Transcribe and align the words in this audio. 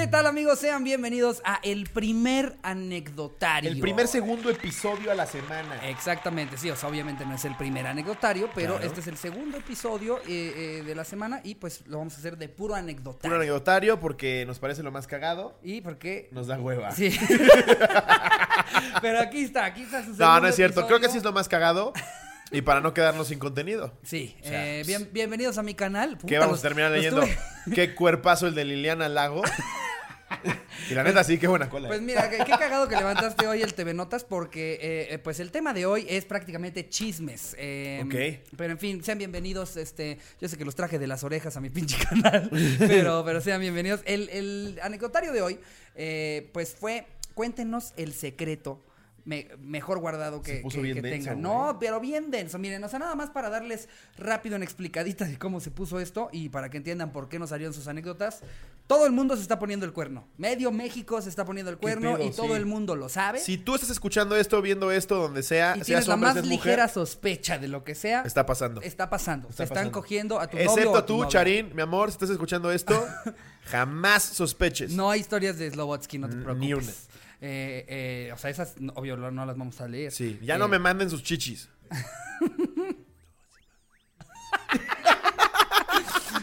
¿Qué 0.00 0.06
tal 0.06 0.26
amigos? 0.26 0.58
Sean 0.58 0.82
bienvenidos 0.82 1.42
a 1.44 1.60
el 1.62 1.84
primer 1.84 2.56
anecdotario. 2.62 3.70
El 3.70 3.80
primer 3.80 4.08
segundo 4.08 4.48
episodio 4.48 5.12
a 5.12 5.14
la 5.14 5.26
semana. 5.26 5.76
Exactamente, 5.88 6.56
sí, 6.56 6.70
o 6.70 6.74
sea, 6.76 6.88
obviamente 6.88 7.26
no 7.26 7.34
es 7.34 7.44
el 7.44 7.54
primer 7.56 7.86
anecdotario, 7.86 8.48
pero 8.54 8.72
Claro. 8.76 8.86
este 8.86 9.00
es 9.00 9.06
el 9.08 9.18
segundo 9.18 9.58
episodio 9.58 10.18
eh, 10.26 10.78
eh, 10.80 10.82
de 10.86 10.94
la 10.94 11.04
semana 11.04 11.42
y 11.44 11.54
pues 11.56 11.86
lo 11.86 11.98
vamos 11.98 12.14
a 12.14 12.16
hacer 12.18 12.38
de 12.38 12.48
puro 12.48 12.74
anecdotario. 12.74 13.20
Puro 13.30 13.36
anecdotario 13.36 14.00
porque 14.00 14.44
nos 14.46 14.58
parece 14.58 14.82
lo 14.82 14.90
más 14.90 15.06
cagado. 15.06 15.58
¿Y 15.62 15.82
por 15.82 15.98
qué? 15.98 16.28
Nos 16.32 16.46
da 16.46 16.58
hueva. 16.58 16.90
Sí. 16.92 17.10
pero 19.02 19.20
aquí 19.20 19.44
está, 19.44 19.66
aquí 19.66 19.82
está 19.82 20.02
su 20.02 20.12
No, 20.16 20.40
no 20.40 20.48
es 20.48 20.56
cierto. 20.56 20.86
Creo 20.86 20.98
que 20.98 21.10
sí 21.10 21.18
es 21.18 21.24
lo 21.24 21.32
más 21.32 21.46
cagado. 21.48 21.92
Y 22.52 22.62
para 22.62 22.80
no 22.80 22.94
quedarnos 22.94 23.28
sin 23.28 23.38
contenido. 23.38 23.92
Sí, 24.02 24.34
O 24.40 24.44
sea, 24.48 24.66
eh, 24.66 24.78
pues- 24.78 24.86
bien- 24.88 25.10
bienvenidos 25.12 25.58
a 25.58 25.62
mi 25.62 25.74
canal. 25.74 26.16
¿Qué 26.16 26.22
Puta, 26.22 26.38
vamos 26.40 26.52
los- 26.54 26.60
a 26.60 26.62
terminar 26.62 26.90
leyendo? 26.90 27.20
tuve- 27.22 27.38
¿Qué 27.74 27.94
cuerpazo 27.94 28.46
el 28.48 28.54
de 28.56 28.64
Liliana 28.64 29.08
Lago? 29.10 29.42
y 30.90 30.94
la 30.94 31.02
neta, 31.02 31.22
sí, 31.24 31.38
qué 31.38 31.46
buena 31.46 31.68
cola. 31.68 31.88
Pues 31.88 32.00
mira, 32.02 32.28
qué, 32.30 32.38
qué 32.38 32.44
cagado 32.52 32.88
que 32.88 32.96
levantaste 32.96 33.46
hoy 33.46 33.62
el 33.62 33.74
TV 33.74 33.94
Notas 33.94 34.24
porque 34.24 34.74
eh, 34.74 35.14
eh, 35.14 35.18
pues 35.18 35.40
el 35.40 35.50
tema 35.50 35.72
de 35.74 35.86
hoy 35.86 36.06
es 36.08 36.24
prácticamente 36.24 36.88
chismes. 36.88 37.54
eh, 37.58 38.02
Ok. 38.04 38.48
Pero 38.56 38.72
en 38.72 38.78
fin, 38.78 39.02
sean 39.04 39.18
bienvenidos. 39.18 39.76
Este, 39.76 40.18
yo 40.40 40.48
sé 40.48 40.56
que 40.56 40.64
los 40.64 40.74
traje 40.74 40.98
de 40.98 41.06
las 41.06 41.24
orejas 41.24 41.56
a 41.56 41.60
mi 41.60 41.70
pinche 41.70 41.96
canal, 42.04 42.48
pero, 42.78 43.22
pero 43.24 43.40
sean 43.40 43.60
bienvenidos. 43.60 44.00
El, 44.04 44.28
el 44.30 44.78
anecdotario 44.82 45.32
de 45.32 45.42
hoy, 45.42 45.58
eh, 45.94 46.50
pues 46.52 46.74
fue, 46.74 47.06
cuéntenos 47.34 47.92
el 47.96 48.12
secreto. 48.12 48.82
me- 49.24 49.48
mejor 49.60 49.98
guardado 50.00 50.40
que, 50.42 50.62
que- 50.94 51.02
tengan. 51.02 51.42
No, 51.42 51.76
pero 51.78 52.00
bien 52.00 52.30
denso. 52.30 52.58
Miren, 52.58 52.82
o 52.84 52.88
sea, 52.88 52.98
nada 52.98 53.14
más 53.14 53.28
para 53.30 53.50
darles 53.50 53.88
rápido 54.16 54.56
una 54.56 54.64
explicadita 54.64 55.26
de 55.26 55.38
cómo 55.38 55.60
se 55.60 55.70
puso 55.70 56.00
esto 56.00 56.30
y 56.32 56.48
para 56.48 56.70
que 56.70 56.78
entiendan 56.78 57.12
por 57.12 57.28
qué 57.28 57.38
nos 57.38 57.50
salieron 57.50 57.74
sus 57.74 57.86
anécdotas. 57.86 58.40
Todo 58.90 59.06
el 59.06 59.12
mundo 59.12 59.36
se 59.36 59.42
está 59.42 59.56
poniendo 59.60 59.86
el 59.86 59.92
cuerno. 59.92 60.26
Medio 60.36 60.72
México 60.72 61.22
se 61.22 61.28
está 61.28 61.44
poniendo 61.44 61.70
el 61.70 61.78
cuerno 61.78 62.16
pedo? 62.16 62.26
y 62.26 62.30
todo 62.32 62.46
Sí. 62.48 62.52
el 62.54 62.66
mundo 62.66 62.96
lo 62.96 63.08
sabe. 63.08 63.38
Si 63.38 63.56
tú 63.56 63.76
estás 63.76 63.88
escuchando 63.90 64.34
esto, 64.34 64.60
viendo 64.60 64.90
esto, 64.90 65.14
donde 65.14 65.44
sea, 65.44 65.74
y 65.76 65.84
seas 65.84 65.86
tienes 65.86 66.08
la 66.08 66.16
más 66.16 66.34
mujer, 66.34 66.50
ligera 66.50 66.88
sospecha 66.88 67.56
de 67.58 67.68
lo 67.68 67.84
que 67.84 67.94
sea. 67.94 68.22
está 68.22 68.44
pasando. 68.46 68.80
Está 68.82 69.08
pasando. 69.08 69.48
Está 69.48 69.58
se 69.58 69.72
están 69.72 69.90
cogiendo 69.90 70.40
a 70.40 70.48
tu 70.48 70.56
novio 70.56 70.70
o 70.70 70.74
Excepto 70.74 70.98
a 70.98 71.06
tu 71.06 71.22
tú. 71.22 71.28
Charín, 71.28 71.70
mi 71.72 71.82
amor, 71.82 72.08
si 72.10 72.14
estás 72.16 72.30
escuchando 72.30 72.72
esto, 72.72 73.06
jamás 73.66 74.24
sospeches. 74.24 74.90
No 74.92 75.08
hay 75.08 75.20
historias 75.20 75.56
de 75.56 75.70
Slobotsky, 75.70 76.18
no 76.18 76.28
te 76.28 76.34
Ni 76.34 76.42
preocupes. 76.42 76.72
una. 76.82 76.92
Eh, 77.42 77.86
eh, 77.88 78.32
o 78.34 78.38
sea, 78.38 78.50
esas, 78.50 78.74
obvio, 78.96 79.16
no 79.16 79.30
no 79.30 79.46
las 79.46 79.56
vamos 79.56 79.80
a 79.80 79.86
leer. 79.86 80.10
Sí, 80.10 80.36
ya 80.42 80.56
Eh, 80.56 80.58
no 80.58 80.66
me 80.66 80.80
manden 80.80 81.08
sus 81.10 81.22
chichis. 81.22 81.68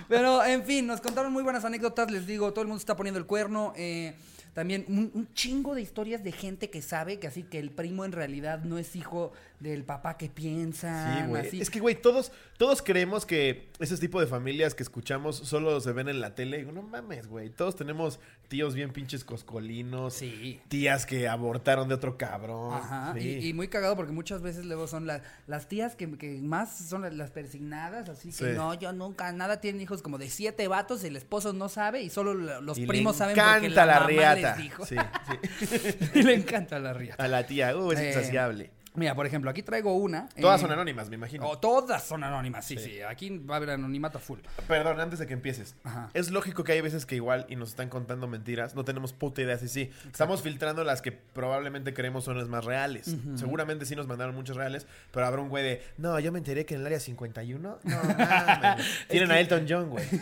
Pero, 0.08 0.44
en 0.44 0.64
fin, 0.64 0.88
nos 0.88 1.02
contaron 1.02 1.32
muy 1.34 1.44
buenas 1.44 1.66
anécdotas. 1.66 2.10
Les 2.12 2.26
digo, 2.26 2.52
todo 2.52 2.62
el 2.62 2.68
mundo 2.68 2.80
está 2.80 2.96
poniendo 2.96 3.20
el 3.20 3.26
cuerno. 3.26 3.74
eh, 3.76 4.16
también 4.58 4.86
un, 4.88 5.12
un 5.14 5.32
chingo 5.36 5.76
de 5.76 5.84
historias 5.84 6.24
de 6.24 6.32
gente 6.32 6.72
que 6.72 6.82
sabe 6.82 7.20
que 7.20 7.28
así 7.28 7.44
que 7.44 7.60
el 7.60 7.70
primo 7.70 8.06
en 8.06 8.12
realidad 8.12 8.64
no 8.64 8.80
es 8.80 8.96
hijo 8.96 9.32
del 9.60 9.84
papá 9.84 10.18
que 10.18 10.30
piensa. 10.30 11.20
Sí, 11.20 11.28
güey. 11.28 11.62
Es 11.62 11.70
que, 11.70 11.80
güey, 11.80 11.94
todos, 12.02 12.32
todos 12.58 12.82
creemos 12.82 13.24
que 13.28 13.70
ese 13.78 13.96
tipo 13.98 14.20
de 14.20 14.26
familias 14.26 14.74
que 14.74 14.82
escuchamos 14.82 15.36
solo 15.38 15.80
se 15.80 15.92
ven 15.92 16.10
en 16.10 16.22
la 16.22 16.34
tele. 16.34 16.58
Digo, 16.58 16.72
no 16.72 16.82
mames, 16.82 17.28
güey. 17.28 17.52
Todos 17.52 17.76
tenemos 17.76 18.20
tíos 18.48 18.76
bien 18.76 18.92
pinches 18.92 19.24
coscolinos. 19.24 20.14
Sí. 20.14 20.60
Tías 20.70 21.06
que 21.06 21.28
abortaron 21.28 21.88
de 21.88 21.96
otro 21.96 22.18
cabrón. 22.18 22.74
Ajá, 22.74 23.14
Sí. 23.18 23.40
y, 23.42 23.48
y 23.50 23.54
muy 23.54 23.68
cagado 23.68 23.96
porque 23.96 24.12
muchas 24.14 24.42
veces 24.42 24.66
luego 24.66 24.88
son 24.88 25.06
las 25.08 25.22
las 25.48 25.68
tías 25.68 25.96
que, 25.96 26.10
que 26.18 26.40
más 26.42 26.78
son 26.78 27.02
las, 27.02 27.14
las 27.14 27.32
persignadas, 27.32 28.10
así 28.10 28.30
que 28.30 28.34
Sí. 28.34 28.46
no, 28.56 28.74
yo 28.74 28.94
nunca, 28.94 29.32
nada, 29.32 29.60
tienen 29.62 29.82
hijos 29.82 30.02
como 30.02 30.18
de 30.18 30.30
siete 30.30 30.68
vatos, 30.68 31.04
el 31.04 31.16
esposo 31.16 31.54
no 31.54 31.70
sabe 31.70 32.02
y 32.04 32.10
solo 32.10 32.34
los 32.34 32.78
Y 32.78 32.86
primos 32.88 33.18
saben 33.18 33.36
porque 33.36 33.66
encanta 33.68 33.86
la, 33.86 33.94
la 33.94 34.00
mamá 34.02 34.08
riata. 34.10 34.56
les 34.56 34.64
dijo. 34.64 34.86
Sí, 34.86 34.96
sí. 35.60 35.98
y 36.16 36.24
le 36.24 36.34
encanta 36.36 36.80
la 36.80 36.94
riata. 36.94 37.24
A 37.24 37.28
la 37.28 37.46
tía, 37.46 37.76
uh, 37.76 37.92
es 37.92 38.00
Eh, 38.00 38.08
insaciable. 38.10 38.72
Mira, 38.98 39.14
por 39.16 39.26
ejemplo, 39.28 39.50
aquí 39.52 39.62
traigo 39.62 39.94
una. 39.96 40.28
Todas 40.42 40.60
eh, 40.60 40.64
son 40.64 40.72
anónimas, 40.72 41.08
me 41.10 41.16
imagino. 41.16 41.48
oh, 41.48 41.60
todas 41.60 42.04
son 42.04 42.24
anónimas, 42.24 42.66
sí, 42.66 42.78
sí, 42.78 43.00
Aquí 43.02 43.38
va 43.38 43.54
a 43.54 43.58
haber 43.58 43.70
anonimato 43.70 44.18
full. 44.20 44.40
Perdón, 44.68 45.00
antes 45.00 45.20
de 45.20 45.28
que 45.28 45.34
empieces. 45.34 45.76
Ajá. 45.84 46.10
Es 46.16 46.32
lógico 46.32 46.64
que 46.64 46.72
hay 46.72 46.82
veces 46.82 47.06
que 47.06 47.16
igual 47.16 47.46
y 47.48 47.56
nos 47.56 47.70
están 47.70 47.90
contando 47.90 48.28
mentiras. 48.28 48.74
No 48.76 48.84
tenemos 48.84 49.14
puta 49.14 49.42
idea 49.42 49.58
si 49.58 49.68
sí. 49.68 49.92
Estamos 50.12 50.42
filtrando 50.42 50.84
las 50.84 51.02
que 51.04 51.12
probablemente 51.12 51.94
creemos 51.94 52.24
son 52.24 52.38
las 52.38 52.48
más 52.50 52.66
reales. 52.66 53.16
Seguramente 53.36 53.86
sí 53.86 53.96
nos 53.96 54.08
mandaron 54.08 54.34
muchas 54.36 54.56
reales, 54.56 54.88
pero 55.12 55.28
habrá 55.28 55.42
un 55.42 55.50
güey 55.50 55.64
de, 55.64 55.84
no, 55.98 56.20
yo 56.20 56.32
me 56.32 56.40
enteré 56.40 56.66
que 56.66 56.74
en 56.74 56.82
el 56.82 56.88
área 56.88 57.00
51. 57.00 57.60
No, 57.60 57.80
mames. 57.94 58.86
Tienen 59.10 59.32
a 59.32 59.40
Elton 59.40 59.66
John, 59.70 59.90
güey. 59.90 60.06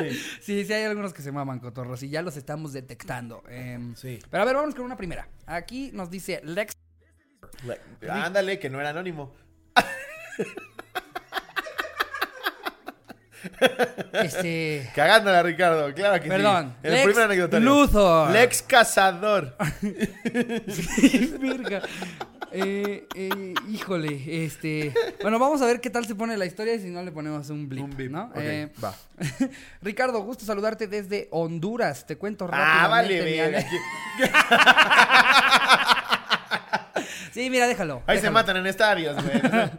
Sí. 0.00 0.10
Sí, 0.40 0.64
sí, 0.64 0.72
hay 0.72 0.84
algunos 0.84 1.12
que 1.12 1.22
se 1.22 1.32
maman 1.32 1.58
cotorros 1.58 2.02
y 2.02 2.08
ya 2.10 2.22
los 2.22 2.36
estamos 2.36 2.72
detectando. 2.72 3.42
em, 3.48 3.94
Sí. 3.96 4.18
Pero 4.30 4.42
a 4.42 4.46
ver, 4.46 4.56
vamos 4.56 4.74
con 4.74 4.84
una 4.84 4.96
primera. 4.96 5.28
Aquí 5.46 5.90
nos 5.92 6.10
dice 6.10 6.40
Lex. 6.44 6.74
Le- 7.66 8.10
Ándale, 8.10 8.58
que 8.58 8.70
no 8.70 8.80
era 8.80 8.90
anónimo. 8.90 9.34
Este. 14.12 14.90
Cagándola, 14.94 15.42
Ricardo, 15.42 15.92
claro 15.94 16.16
que 16.18 16.24
sí. 16.24 16.28
Perdón. 16.28 16.74
El 16.82 16.92
Lex 16.92 17.04
primer 17.04 17.24
anecdotario. 17.24 17.68
Luthor. 17.68 18.30
Lex 18.30 18.62
Cazador. 18.62 19.56
Virga. 21.40 21.82
Eh, 22.52 23.06
eh, 23.14 23.54
híjole, 23.68 24.44
este. 24.44 24.92
Bueno, 25.22 25.38
vamos 25.38 25.62
a 25.62 25.66
ver 25.66 25.80
qué 25.80 25.88
tal 25.88 26.04
se 26.04 26.16
pone 26.16 26.36
la 26.36 26.46
historia 26.46 26.74
y 26.74 26.80
si 26.80 26.88
no 26.88 27.00
le 27.02 27.12
ponemos 27.12 27.48
un 27.48 27.68
blip, 27.68 27.84
Un 27.84 27.96
bip. 27.96 28.10
¿no? 28.10 28.32
Eh, 28.34 28.72
va. 28.82 28.92
Ricardo, 29.82 30.20
gusto 30.22 30.44
saludarte 30.44 30.88
desde 30.88 31.28
Honduras. 31.30 32.04
Te 32.06 32.16
cuento 32.18 32.48
Ah, 32.50 32.88
rápidamente. 32.88 33.40
vale, 33.40 33.58
ane- 33.58 33.66
Sí, 37.32 37.50
mira, 37.50 37.66
déjalo. 37.66 38.02
Ahí 38.06 38.18
se 38.18 38.30
matan 38.30 38.56
en 38.56 38.66
estadios, 38.66 39.16
güey. 39.22 39.40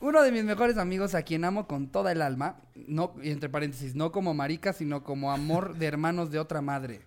Uno 0.00 0.22
de 0.22 0.30
mis 0.30 0.44
mejores 0.44 0.78
amigos 0.78 1.14
a 1.14 1.22
quien 1.22 1.44
amo 1.44 1.66
con 1.66 1.88
toda 1.88 2.12
el 2.12 2.22
alma, 2.22 2.56
no, 2.76 3.14
y 3.20 3.30
entre 3.30 3.48
paréntesis, 3.48 3.96
no 3.96 4.12
como 4.12 4.32
marica, 4.32 4.72
sino 4.72 5.02
como 5.02 5.32
amor 5.32 5.76
de 5.76 5.86
hermanos 5.86 6.30
de 6.30 6.38
otra 6.38 6.62
madre. 6.62 7.00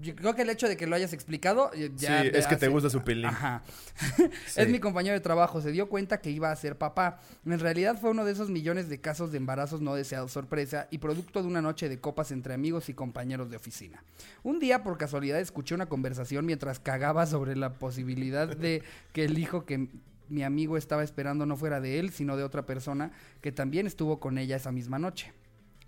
Yo 0.00 0.16
creo 0.16 0.34
que 0.34 0.42
el 0.42 0.50
hecho 0.50 0.68
de 0.68 0.76
que 0.76 0.86
lo 0.86 0.96
hayas 0.96 1.12
explicado 1.12 1.70
eh, 1.72 1.92
ya 1.94 2.22
Sí, 2.22 2.30
es 2.34 2.46
que 2.48 2.56
te 2.56 2.66
gusta 2.66 2.90
su 2.90 3.02
pilín. 3.02 3.26
Ajá. 3.26 3.62
Sí. 4.46 4.60
Es 4.60 4.68
mi 4.68 4.78
compañero 4.78 5.14
de 5.14 5.20
trabajo, 5.20 5.60
se 5.60 5.70
dio 5.70 5.88
cuenta 5.88 6.20
que 6.20 6.30
iba 6.30 6.50
a 6.50 6.56
ser 6.56 6.76
papá. 6.76 7.20
En 7.44 7.58
realidad 7.58 7.98
fue 8.00 8.10
uno 8.10 8.24
de 8.24 8.32
esos 8.32 8.50
millones 8.50 8.88
de 8.88 9.00
casos 9.00 9.30
de 9.30 9.38
embarazos 9.38 9.80
no 9.80 9.94
deseados 9.94 10.32
sorpresa 10.32 10.88
y 10.90 10.98
producto 10.98 11.42
de 11.42 11.48
una 11.48 11.62
noche 11.62 11.88
de 11.88 12.00
copas 12.00 12.30
entre 12.32 12.54
amigos 12.54 12.88
y 12.88 12.94
compañeros 12.94 13.50
de 13.50 13.56
oficina. 13.56 14.02
Un 14.42 14.58
día, 14.58 14.82
por 14.82 14.98
casualidad, 14.98 15.40
escuché 15.40 15.74
una 15.74 15.86
conversación 15.86 16.46
mientras 16.46 16.80
cagaba 16.80 17.26
sobre 17.26 17.56
la 17.56 17.74
posibilidad 17.74 18.48
de 18.48 18.82
que 19.12 19.24
el 19.24 19.38
hijo 19.38 19.64
que 19.64 19.88
mi 20.28 20.42
amigo 20.42 20.76
estaba 20.76 21.02
esperando 21.02 21.46
no 21.46 21.56
fuera 21.56 21.80
de 21.80 21.98
él, 21.98 22.10
sino 22.10 22.36
de 22.36 22.44
otra 22.44 22.66
persona 22.66 23.12
que 23.40 23.52
también 23.52 23.86
estuvo 23.86 24.20
con 24.20 24.38
ella 24.38 24.56
esa 24.56 24.72
misma 24.72 24.98
noche. 24.98 25.32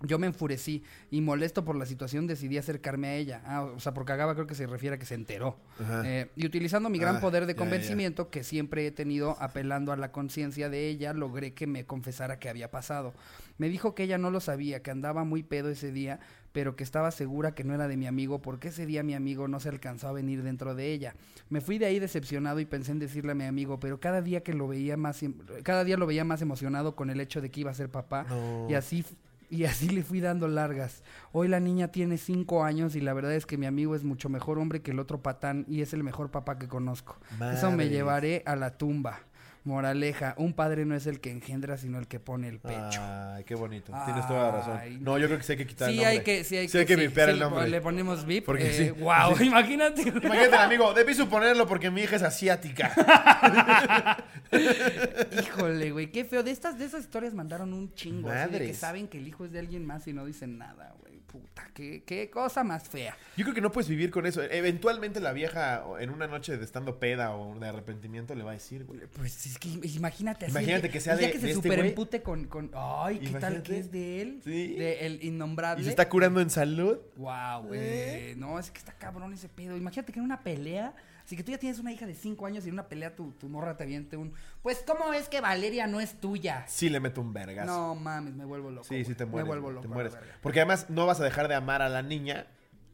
Yo 0.03 0.17
me 0.19 0.27
enfurecí 0.27 0.83
y 1.11 1.21
molesto 1.21 1.63
por 1.63 1.75
la 1.75 1.85
situación 1.85 2.27
decidí 2.27 2.57
acercarme 2.57 3.07
a 3.09 3.15
ella. 3.15 3.41
Ah, 3.45 3.63
o 3.63 3.79
sea, 3.79 3.93
por 3.93 4.05
cagaba 4.05 4.33
creo 4.33 4.47
que 4.47 4.55
se 4.55 4.65
refiere 4.67 4.95
a 4.95 4.99
que 4.99 5.05
se 5.05 5.15
enteró. 5.15 5.57
Eh, 6.05 6.29
y 6.35 6.45
utilizando 6.45 6.89
mi 6.89 6.97
gran 6.99 7.17
Ah, 7.17 7.21
poder 7.21 7.45
de 7.45 7.55
convencimiento 7.55 8.29
que 8.29 8.43
siempre 8.43 8.85
he 8.87 8.91
tenido 8.91 9.35
apelando 9.39 9.91
a 9.91 9.97
la 9.97 10.11
conciencia 10.11 10.69
de 10.69 10.87
ella, 10.87 11.13
logré 11.13 11.53
que 11.53 11.67
me 11.67 11.85
confesara 11.85 12.39
qué 12.39 12.49
había 12.49 12.71
pasado. 12.71 13.13
Me 13.57 13.69
dijo 13.69 13.93
que 13.93 14.03
ella 14.03 14.17
no 14.17 14.31
lo 14.31 14.39
sabía, 14.39 14.81
que 14.81 14.89
andaba 14.91 15.23
muy 15.23 15.43
pedo 15.43 15.69
ese 15.69 15.91
día, 15.91 16.19
pero 16.51 16.75
que 16.75 16.83
estaba 16.83 17.11
segura 17.11 17.53
que 17.53 17.63
no 17.63 17.73
era 17.75 17.87
de 17.87 17.95
mi 17.95 18.07
amigo 18.07 18.41
porque 18.41 18.69
ese 18.69 18.85
día 18.85 19.03
mi 19.03 19.13
amigo 19.13 19.47
no 19.47 19.59
se 19.59 19.69
alcanzó 19.69 20.07
a 20.07 20.11
venir 20.13 20.41
dentro 20.43 20.73
de 20.75 20.91
ella. 20.91 21.15
Me 21.49 21.61
fui 21.61 21.77
de 21.77 21.85
ahí 21.85 21.99
decepcionado 21.99 22.59
y 22.59 22.65
pensé 22.65 22.91
en 22.91 22.99
decirle 22.99 23.33
a 23.33 23.35
mi 23.35 23.43
amigo, 23.45 23.79
pero 23.79 23.99
cada 23.99 24.21
día 24.21 24.41
que 24.41 24.53
lo 24.53 24.67
veía 24.67 24.97
más 24.97 25.21
em- 25.23 25.35
cada 25.63 25.83
día 25.83 25.95
lo 25.95 26.07
veía 26.07 26.23
más 26.25 26.41
emocionado 26.41 26.95
con 26.95 27.09
el 27.11 27.19
hecho 27.21 27.39
de 27.39 27.51
que 27.51 27.59
iba 27.61 27.71
a 27.71 27.75
ser 27.75 27.89
papá 27.89 28.25
No. 28.27 28.67
y 28.69 28.73
así 28.73 29.05
y 29.51 29.65
así 29.65 29.89
le 29.89 30.01
fui 30.01 30.21
dando 30.21 30.47
largas. 30.47 31.03
Hoy 31.33 31.49
la 31.49 31.59
niña 31.59 31.89
tiene 31.89 32.17
cinco 32.17 32.63
años 32.63 32.95
y 32.95 33.01
la 33.01 33.13
verdad 33.13 33.33
es 33.33 33.45
que 33.45 33.57
mi 33.57 33.65
amigo 33.65 33.95
es 33.95 34.03
mucho 34.03 34.29
mejor 34.29 34.57
hombre 34.57 34.81
que 34.81 34.91
el 34.91 34.99
otro 34.99 35.21
patán 35.21 35.65
y 35.67 35.81
es 35.81 35.93
el 35.93 36.03
mejor 36.03 36.31
papá 36.31 36.57
que 36.57 36.69
conozco. 36.69 37.19
Eso 37.53 37.69
me 37.69 37.89
llevaré 37.89 38.43
a 38.45 38.55
la 38.55 38.77
tumba. 38.77 39.19
Moraleja, 39.63 40.33
un 40.37 40.53
padre 40.53 40.85
no 40.85 40.95
es 40.95 41.05
el 41.05 41.19
que 41.19 41.29
engendra, 41.29 41.77
sino 41.77 41.99
el 41.99 42.07
que 42.07 42.19
pone 42.19 42.47
el 42.47 42.59
pecho. 42.59 42.99
Ay, 42.99 43.43
qué 43.43 43.53
bonito. 43.53 43.93
Tienes 44.05 44.27
toda 44.27 44.43
la 44.45 44.51
razón. 44.51 45.03
No, 45.03 45.19
yo 45.19 45.27
creo 45.27 45.37
que 45.37 45.43
sí 45.43 45.51
hay 45.51 45.57
que 45.59 45.67
quitar 45.67 45.89
el 45.89 45.95
sí, 45.95 45.99
nombre. 46.01 46.17
hay 46.17 46.23
que, 46.23 46.43
sí 46.43 46.57
hay 46.57 46.67
Sí 46.67 46.77
hay 46.79 46.85
que 46.85 46.95
vipear 46.95 47.29
el 47.29 47.35
sí, 47.35 47.41
nombre. 47.41 47.67
Le 47.69 47.79
ponemos 47.79 48.25
vip. 48.25 48.45
Porque 48.45 48.69
eh, 48.69 48.73
sí. 48.73 48.89
Wow, 48.89 49.39
imagínate. 49.39 50.01
Imagínate, 50.01 50.47
el 50.47 50.53
amigo, 50.55 50.93
debí 50.95 51.13
suponerlo 51.13 51.67
porque 51.67 51.91
mi 51.91 52.01
hija 52.01 52.15
es 52.15 52.23
asiática. 52.23 52.91
Híjole, 55.43 55.91
güey, 55.91 56.11
qué 56.11 56.25
feo. 56.25 56.41
De 56.41 56.49
estas, 56.49 56.79
de 56.79 56.85
esas 56.85 57.01
historias 57.03 57.35
mandaron 57.35 57.71
un 57.73 57.93
chingo. 57.93 58.29
así 58.31 58.51
de 58.51 58.57
que 58.57 58.63
Madres. 58.63 58.77
saben 58.77 59.07
que 59.07 59.19
el 59.19 59.27
hijo 59.27 59.45
es 59.45 59.51
de 59.51 59.59
alguien 59.59 59.85
más 59.85 60.07
y 60.07 60.13
no 60.13 60.25
dicen 60.25 60.57
nada, 60.57 60.95
güey. 60.99 61.20
Puta, 61.31 61.69
qué, 61.73 62.03
qué 62.05 62.29
cosa 62.29 62.63
más 62.63 62.89
fea. 62.89 63.15
Yo 63.37 63.45
creo 63.45 63.55
que 63.55 63.61
no 63.61 63.71
puedes 63.71 63.87
vivir 63.87 64.11
con 64.11 64.25
eso. 64.25 64.41
Eventualmente 64.43 65.19
la 65.21 65.31
vieja 65.31 65.83
en 65.99 66.09
una 66.09 66.27
noche 66.27 66.57
de 66.57 66.65
estando 66.65 66.99
peda 66.99 67.33
o 67.35 67.57
de 67.57 67.67
arrepentimiento 67.69 68.35
le 68.35 68.43
va 68.43 68.51
a 68.51 68.53
decir, 68.55 68.83
güey. 68.85 68.99
Pues 69.15 69.45
es 69.45 69.57
que 69.57 69.69
imagínate 69.69 70.45
así. 70.45 70.51
Imagínate 70.51 70.89
que 70.89 70.99
sea 70.99 71.15
de- 71.15 71.31
que 71.31 71.37
de 71.37 71.39
se 71.39 71.49
este 71.51 71.53
superempute 71.53 72.21
con, 72.21 72.45
con. 72.47 72.71
Ay, 72.73 73.19
¿qué 73.19 73.29
tal 73.39 73.63
que 73.63 73.77
es 73.79 73.91
de 73.91 74.21
él? 74.21 74.41
Sí. 74.43 74.75
De 74.75 75.05
el 75.05 75.23
innombrable. 75.23 75.81
Y 75.81 75.85
se 75.85 75.89
está 75.91 76.09
curando 76.09 76.41
en 76.41 76.49
salud. 76.49 76.97
Wow, 77.15 77.63
güey. 77.67 78.35
No, 78.35 78.59
es 78.59 78.69
que 78.71 78.79
está 78.79 78.91
cabrón 78.91 79.33
ese 79.33 79.47
pedo. 79.47 79.77
Imagínate 79.77 80.11
que 80.11 80.19
en 80.19 80.25
una 80.25 80.41
pelea. 80.41 80.93
Así 81.31 81.37
que 81.37 81.45
tú 81.45 81.51
ya 81.51 81.57
tienes 81.57 81.79
una 81.79 81.93
hija 81.93 82.05
de 82.05 82.13
5 82.13 82.45
años 82.45 82.65
y 82.65 82.67
en 82.67 82.73
una 82.73 82.89
pelea 82.89 83.15
tu, 83.15 83.31
tu 83.31 83.47
morra 83.47 83.77
te 83.77 83.83
aviente 83.83 84.17
un. 84.17 84.33
Pues, 84.61 84.83
¿cómo 84.85 85.13
es 85.13 85.29
que 85.29 85.39
Valeria 85.39 85.87
no 85.87 86.01
es 86.01 86.19
tuya? 86.19 86.65
Sí 86.67 86.89
le 86.89 86.99
meto 86.99 87.21
un 87.21 87.31
vergas. 87.31 87.65
No 87.65 87.95
mames, 87.95 88.33
me 88.33 88.43
vuelvo 88.43 88.69
loco. 88.69 88.83
Sí, 88.83 89.05
sí 89.05 89.15
te 89.15 89.23
mueres. 89.23 89.45
Me 89.45 89.47
vuelvo 89.47 89.71
loco. 89.71 89.81
te 89.83 89.87
mueres. 89.87 90.17
Porque 90.41 90.59
además 90.59 90.89
no 90.89 91.05
vas 91.05 91.21
a 91.21 91.23
dejar 91.23 91.47
de 91.47 91.55
amar 91.55 91.81
a 91.81 91.87
la 91.87 92.01
niña, 92.01 92.47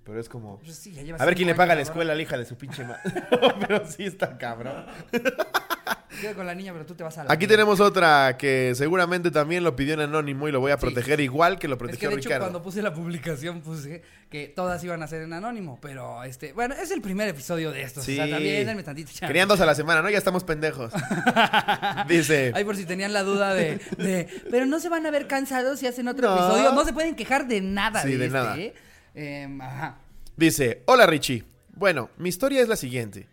pero 0.04 0.20
es 0.20 0.30
como... 0.30 0.60
Pues 0.60 0.76
sí, 0.76 0.92
ya 0.92 1.16
A 1.16 1.26
ver 1.26 1.34
quién 1.34 1.48
le 1.48 1.56
paga 1.56 1.74
la 1.74 1.82
escuela 1.82 2.14
a 2.14 2.16
la 2.16 2.22
hija 2.22 2.38
de 2.38 2.46
su 2.46 2.56
pinche 2.60 2.84
madre. 2.84 3.02
pero 3.68 3.88
sí 3.88 4.04
está 4.04 4.38
cabrón. 4.38 4.86
ahora. 6.18 6.22
Quedo 6.22 6.36
con 6.36 6.46
la 6.46 6.56
niña, 6.56 6.74
pero 6.74 6.86
tú 6.86 6.96
te 6.96 7.04
vas 7.04 7.18
a 7.18 7.24
la. 7.24 7.32
Aquí 7.34 7.48
tenemos 7.48 7.80
otra 7.80 8.38
que 8.38 8.74
seguramente 8.76 9.32
también 9.32 9.64
lo 9.64 9.76
pidió 9.76 9.94
en 9.94 10.02
anónimo 10.02 10.48
y 10.48 10.52
lo 10.52 10.60
voy 10.60 10.72
a 10.72 10.78
Sí. 10.78 10.82
proteger 10.82 11.20
igual 11.20 11.60
que 11.60 11.68
lo 11.68 11.76
Es 11.76 11.78
que 11.78 11.86
protegió 11.86 12.10
de 12.10 12.16
hecho 12.16 12.30
Ricardo. 12.30 12.46
cuando 12.46 12.62
puse 12.62 12.82
la 12.82 12.94
publicación 12.94 13.62
puse 13.62 14.02
que 14.30 14.48
todas 14.48 14.84
iban 14.84 15.02
a 15.04 15.08
ser 15.08 15.22
en 15.22 15.34
anónimo, 15.34 15.80
pero 15.82 16.24
este, 16.24 16.52
bueno, 16.54 16.76
es 16.76 16.92
el 16.92 17.02
primer 17.02 17.28
episodio 17.30 17.72
de 17.72 17.82
esto, 17.84 18.02
Sí. 18.02 18.14
o 18.14 18.16
sea, 18.16 18.30
también 18.30 18.66
denme 18.66 18.84
tantito 18.84 19.10
chance. 19.10 19.28
Querían 19.28 19.48
dos 19.48 19.62
a 19.62 19.66
la 19.66 19.76
semana, 19.76 20.02
¿no? 20.02 20.10
Ya 20.10 20.18
estamos 20.18 20.44
pendejos. 20.44 20.92
Dice... 22.08 22.52
Ahí 22.56 22.64
por 22.64 22.76
si 22.76 22.86
tenían 22.86 23.14
la 23.14 23.24
duda 23.24 23.54
de, 23.54 23.80
de, 23.98 24.28
pero 24.52 24.66
no 24.66 24.80
se 24.80 24.90
van 24.90 25.06
a 25.06 25.12
ver 25.12 25.28
cansados 25.28 25.80
si 25.80 25.88
hacen 25.88 26.08
otro 26.08 26.28
No. 26.30 26.36
episodio, 26.36 26.74
no 26.74 26.86
se 26.86 26.94
pueden 26.94 27.16
quejar 27.16 27.48
de 27.48 27.62
nada 27.62 28.02
Sí, 28.04 28.10
de 28.16 28.26
este, 28.26 28.30
nada. 28.30 28.58
¿eh? 28.58 28.74
Em, 29.16 29.62
ajá. 29.62 29.98
Dice, 30.36 30.84
hola 30.86 31.06
Richie. 31.06 31.44
Bueno, 31.74 32.10
mi 32.18 32.30
historia 32.30 32.62
es 32.62 32.68
la 32.68 32.76
siguiente. 32.76 33.28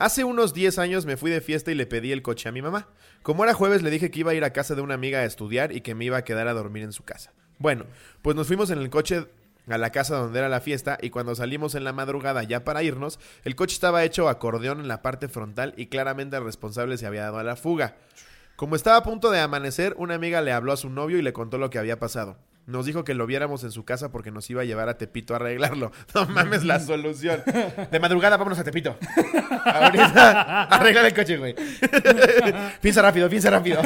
Hace 0.00 0.24
unos 0.24 0.54
10 0.54 0.78
años 0.78 1.04
me 1.04 1.18
fui 1.18 1.30
de 1.30 1.42
fiesta 1.42 1.70
y 1.70 1.74
le 1.74 1.84
pedí 1.84 2.10
el 2.10 2.22
coche 2.22 2.48
a 2.48 2.52
mi 2.52 2.62
mamá. 2.62 2.88
Como 3.22 3.44
era 3.44 3.52
jueves 3.52 3.82
le 3.82 3.90
dije 3.90 4.10
que 4.10 4.20
iba 4.20 4.30
a 4.30 4.34
ir 4.34 4.44
a 4.44 4.54
casa 4.54 4.74
de 4.74 4.80
una 4.80 4.94
amiga 4.94 5.18
a 5.18 5.26
estudiar 5.26 5.72
y 5.72 5.82
que 5.82 5.94
me 5.94 6.06
iba 6.06 6.16
a 6.16 6.24
quedar 6.24 6.48
a 6.48 6.54
dormir 6.54 6.84
en 6.84 6.94
su 6.94 7.04
casa. 7.04 7.34
Bueno, 7.58 7.84
pues 8.22 8.34
nos 8.34 8.46
fuimos 8.46 8.70
en 8.70 8.78
el 8.78 8.88
coche 8.88 9.26
a 9.68 9.76
la 9.76 9.90
casa 9.90 10.16
donde 10.16 10.38
era 10.38 10.48
la 10.48 10.62
fiesta 10.62 10.96
y 11.02 11.10
cuando 11.10 11.34
salimos 11.34 11.74
en 11.74 11.84
la 11.84 11.92
madrugada 11.92 12.42
ya 12.44 12.64
para 12.64 12.82
irnos, 12.82 13.20
el 13.44 13.56
coche 13.56 13.74
estaba 13.74 14.02
hecho 14.02 14.30
acordeón 14.30 14.80
en 14.80 14.88
la 14.88 15.02
parte 15.02 15.28
frontal 15.28 15.74
y 15.76 15.88
claramente 15.88 16.38
el 16.38 16.44
responsable 16.44 16.96
se 16.96 17.06
había 17.06 17.24
dado 17.24 17.36
a 17.36 17.44
la 17.44 17.56
fuga. 17.56 17.98
Como 18.56 18.76
estaba 18.76 18.96
a 18.96 19.02
punto 19.02 19.30
de 19.30 19.40
amanecer, 19.40 19.94
una 19.98 20.14
amiga 20.14 20.40
le 20.40 20.52
habló 20.52 20.72
a 20.72 20.78
su 20.78 20.88
novio 20.88 21.18
y 21.18 21.22
le 21.22 21.34
contó 21.34 21.58
lo 21.58 21.68
que 21.68 21.78
había 21.78 21.98
pasado. 21.98 22.38
Nos 22.70 22.86
dijo 22.86 23.02
que 23.02 23.14
lo 23.14 23.26
viéramos 23.26 23.64
en 23.64 23.72
su 23.72 23.84
casa 23.84 24.10
porque 24.12 24.30
nos 24.30 24.48
iba 24.48 24.62
a 24.62 24.64
llevar 24.64 24.88
a 24.88 24.96
Tepito 24.96 25.34
a 25.34 25.36
arreglarlo. 25.36 25.90
No 26.14 26.26
mames 26.26 26.64
la 26.64 26.80
solución. 26.80 27.42
De 27.90 28.00
madrugada 28.00 28.36
vámonos 28.36 28.58
a 28.58 28.64
Tepito. 28.64 28.96
Ahorita 29.64 30.62
arreglar 30.70 31.06
el 31.06 31.14
coche, 31.14 31.36
güey. 31.36 31.54
piensa 32.80 33.02
rápido, 33.02 33.28
piensa 33.28 33.50
rápido. 33.50 33.80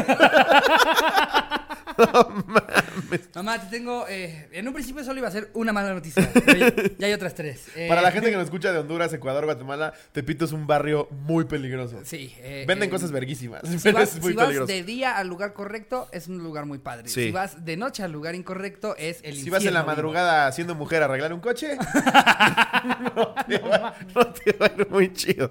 Mamá, 3.35 3.59
te 3.61 3.67
tengo, 3.77 4.07
eh, 4.09 4.49
en 4.53 4.67
un 4.67 4.75
principio 4.75 5.05
solo 5.05 5.19
iba 5.19 5.29
a 5.29 5.31
ser 5.31 5.51
una 5.55 5.73
mala 5.73 5.95
noticia, 5.95 6.29
pero 6.33 6.59
ya, 6.59 6.75
ya 6.99 7.07
hay 7.07 7.13
otras 7.13 7.35
tres. 7.35 7.69
Eh, 7.77 7.87
Para 7.89 8.03
la 8.03 8.11
gente 8.11 8.31
que 8.31 8.37
nos 8.37 8.45
escucha 8.45 8.73
de 8.73 8.79
Honduras, 8.79 9.13
Ecuador, 9.13 9.45
Guatemala, 9.45 9.93
Tepito 10.13 10.45
es 10.45 10.53
un 10.53 10.67
barrio 10.67 11.09
muy 11.11 11.45
peligroso. 11.45 12.01
Sí. 12.05 12.35
eh, 12.39 12.65
Venden 12.67 12.89
eh, 12.89 12.91
cosas 12.91 13.13
verguísimas, 13.13 13.63
Si 13.69 13.79
pero 13.83 13.99
vas, 13.99 14.15
es 14.15 14.21
muy 14.23 14.33
si 14.33 14.37
vas 14.37 14.67
de 14.67 14.83
día 14.83 15.17
al 15.17 15.29
lugar 15.29 15.53
correcto, 15.53 16.09
es 16.13 16.29
un 16.29 16.39
lugar 16.39 16.67
muy 16.67 16.79
padre. 16.79 17.09
Sí. 17.09 17.27
Si 17.27 17.31
vas 17.33 17.65
de 17.65 17.77
noche 17.77 18.03
al 18.03 18.13
lugar 18.13 18.35
incorrecto, 18.35 18.97
es 18.97 19.21
el 19.23 19.37
Si 19.37 19.51
vas 19.51 19.65
en 19.65 19.75
la 19.75 19.85
madrugada 19.85 20.51
siendo 20.53 20.75
mujer 20.75 21.03
a 21.03 21.07
arreglar 21.07 21.33
un 21.33 21.41
coche, 21.41 21.77
no, 23.17 23.35
te 23.47 23.59
va, 23.59 23.95
no 24.15 24.27
te 24.33 24.53
va 24.53 24.67
a 24.67 24.73
ir 24.77 24.89
muy 24.91 25.13
chido. 25.13 25.51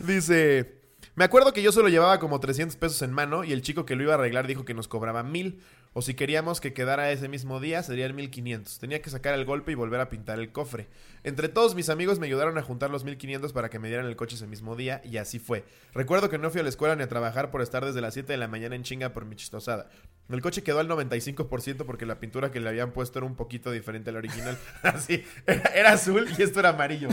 Dice, 0.00 0.79
me 1.14 1.24
acuerdo 1.24 1.52
que 1.52 1.62
yo 1.62 1.72
solo 1.72 1.88
llevaba 1.88 2.20
como 2.20 2.40
300 2.40 2.76
pesos 2.76 3.02
en 3.02 3.12
mano 3.12 3.44
y 3.44 3.52
el 3.52 3.62
chico 3.62 3.84
que 3.84 3.96
lo 3.96 4.02
iba 4.04 4.12
a 4.12 4.16
arreglar 4.16 4.46
dijo 4.46 4.64
que 4.64 4.74
nos 4.74 4.88
cobraba 4.88 5.22
mil. 5.22 5.60
O 5.92 6.02
si 6.02 6.14
queríamos 6.14 6.60
que 6.60 6.72
quedara 6.72 7.10
ese 7.10 7.28
mismo 7.28 7.58
día, 7.58 7.82
serían 7.82 8.14
1500. 8.14 8.78
Tenía 8.78 9.02
que 9.02 9.10
sacar 9.10 9.34
el 9.34 9.44
golpe 9.44 9.72
y 9.72 9.74
volver 9.74 10.00
a 10.00 10.08
pintar 10.08 10.38
el 10.38 10.52
cofre. 10.52 10.86
Entre 11.22 11.48
todos 11.48 11.74
mis 11.74 11.88
amigos 11.90 12.18
me 12.18 12.26
ayudaron 12.26 12.56
a 12.56 12.62
juntar 12.62 12.90
los 12.90 13.04
1500 13.04 13.52
para 13.52 13.68
que 13.68 13.78
me 13.78 13.88
dieran 13.88 14.06
el 14.06 14.16
coche 14.16 14.36
ese 14.36 14.46
mismo 14.46 14.74
día 14.76 15.02
y 15.04 15.18
así 15.18 15.38
fue. 15.38 15.64
Recuerdo 15.92 16.30
que 16.30 16.38
no 16.38 16.50
fui 16.50 16.60
a 16.60 16.62
la 16.62 16.70
escuela 16.70 16.96
ni 16.96 17.02
a 17.02 17.08
trabajar 17.08 17.50
por 17.50 17.60
estar 17.60 17.84
desde 17.84 18.00
las 18.00 18.14
7 18.14 18.32
de 18.32 18.38
la 18.38 18.48
mañana 18.48 18.74
en 18.74 18.82
chinga 18.82 19.10
por 19.12 19.26
mi 19.26 19.36
chistosada. 19.36 19.88
El 20.30 20.40
coche 20.40 20.62
quedó 20.62 20.78
al 20.78 20.88
95% 20.88 21.84
porque 21.84 22.06
la 22.06 22.20
pintura 22.20 22.50
que 22.50 22.60
le 22.60 22.68
habían 22.68 22.92
puesto 22.92 23.18
era 23.18 23.26
un 23.26 23.34
poquito 23.34 23.70
diferente 23.70 24.10
a 24.10 24.12
la 24.12 24.20
original. 24.20 24.56
Así, 24.82 25.24
era, 25.46 25.62
era 25.74 25.92
azul 25.92 26.26
y 26.38 26.42
esto 26.42 26.60
era 26.60 26.70
amarillo. 26.70 27.08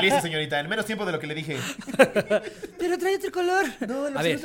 Listo, 0.00 0.20
señorita, 0.22 0.60
en 0.60 0.68
menos 0.68 0.86
tiempo 0.86 1.04
de 1.04 1.12
lo 1.12 1.18
que 1.18 1.26
le 1.26 1.34
dije. 1.34 1.56
Pero 2.78 2.98
trae 2.98 3.16
otro 3.16 3.32
color. 3.32 3.66
No, 3.86 4.08
en 4.08 4.16
a 4.16 4.22
ver. 4.22 4.40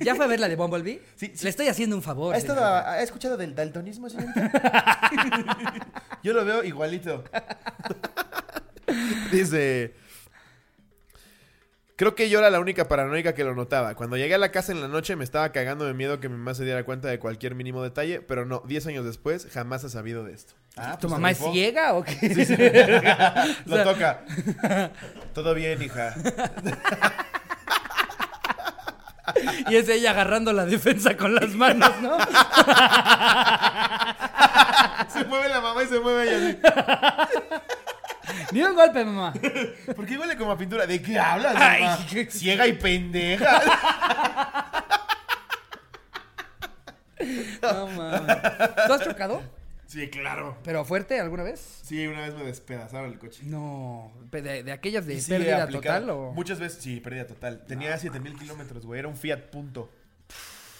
¿ya 0.00 0.14
fue 0.14 0.24
a 0.24 0.28
ver 0.28 0.40
la 0.40 0.48
de 0.48 0.56
Bumblebee? 0.56 1.00
Sí, 1.16 1.30
sí. 1.34 1.44
Le 1.44 1.50
estoy 1.50 1.68
haciendo 1.68 1.94
un 1.96 2.02
favor. 2.02 2.34
¿Ha, 2.34 2.38
estado- 2.38 2.58
señorita. 2.60 2.90
¿Ha 2.92 3.02
escuchado 3.02 3.36
del 3.36 3.54
daltonismo, 3.54 4.10
señorita? 4.10 5.00
Yo 6.22 6.32
lo 6.32 6.44
veo 6.44 6.64
igualito. 6.64 7.22
Dice... 9.32 9.94
Creo 11.96 12.16
que 12.16 12.28
yo 12.28 12.40
era 12.40 12.50
la 12.50 12.58
única 12.58 12.88
paranoica 12.88 13.34
que 13.34 13.44
lo 13.44 13.54
notaba. 13.54 13.94
Cuando 13.94 14.16
llegué 14.16 14.34
a 14.34 14.38
la 14.38 14.50
casa 14.50 14.72
en 14.72 14.80
la 14.80 14.88
noche 14.88 15.14
me 15.14 15.22
estaba 15.22 15.52
cagando 15.52 15.84
de 15.84 15.94
miedo 15.94 16.18
que 16.18 16.28
mi 16.28 16.36
mamá 16.36 16.52
se 16.54 16.64
diera 16.64 16.82
cuenta 16.84 17.06
de 17.06 17.20
cualquier 17.20 17.54
mínimo 17.54 17.84
detalle, 17.84 18.20
pero 18.20 18.44
no, 18.44 18.64
10 18.66 18.88
años 18.88 19.04
después 19.04 19.46
jamás 19.52 19.84
he 19.84 19.88
sabido 19.88 20.24
de 20.24 20.32
esto. 20.32 20.54
Ah, 20.76 20.98
¿Tu 20.98 21.02
pues, 21.02 21.12
mamá 21.12 21.32
se 21.32 21.44
es 21.44 21.52
ciega 21.52 21.94
o 21.94 22.02
qué? 22.02 23.54
Lo 23.66 23.84
toca. 23.84 24.24
Todo 25.34 25.54
bien, 25.54 25.80
hija. 25.82 26.16
Y 29.68 29.76
es 29.76 29.88
ella 29.88 30.10
agarrando 30.10 30.52
la 30.52 30.66
defensa 30.66 31.16
con 31.16 31.32
las 31.34 31.50
manos, 31.50 31.92
¿no? 32.02 32.18
Se 35.08 35.24
mueve 35.24 35.48
la 35.48 35.60
mamá 35.60 35.82
y 35.84 35.86
se 35.86 36.00
mueve 36.00 36.24
ella 36.24 36.48
así. 36.48 36.58
Ni 38.52 38.62
un 38.62 38.74
golpe, 38.74 39.04
mamá. 39.04 39.32
¿Por 39.94 40.06
qué 40.06 40.16
huele 40.18 40.36
como 40.36 40.52
a 40.52 40.58
pintura? 40.58 40.86
¿De 40.86 41.00
qué 41.02 41.18
hablas, 41.18 41.54
Ay, 41.56 41.82
mamá? 41.82 42.06
qué- 42.10 42.30
Ciega 42.30 42.66
y 42.66 42.72
pendeja. 42.74 44.70
No 47.62 47.86
mames. 47.86 48.36
¿Tú 48.86 48.92
has 48.92 49.02
chocado? 49.04 49.42
Sí, 49.86 50.08
claro. 50.10 50.58
¿Pero 50.64 50.84
fuerte 50.84 51.20
alguna 51.20 51.42
vez? 51.42 51.80
Sí, 51.82 52.06
una 52.06 52.22
vez 52.22 52.34
me 52.34 52.44
despedazaron 52.44 53.10
el 53.12 53.18
coche. 53.18 53.42
No. 53.44 54.12
¿De, 54.30 54.62
de 54.62 54.72
aquellas 54.72 55.06
de 55.06 55.14
Y 55.14 55.20
sí, 55.20 55.30
pérdida 55.30 55.68
total 55.68 56.10
o...? 56.10 56.32
Muchas 56.32 56.58
veces, 56.58 56.82
sí, 56.82 57.00
pérdida 57.00 57.26
total. 57.26 57.64
Tenía 57.66 57.96
7000 57.96 58.36
kilómetros, 58.38 58.84
güey. 58.84 58.98
Era 58.98 59.08
un 59.08 59.16
Fiat 59.16 59.38
Punto. 59.50 59.90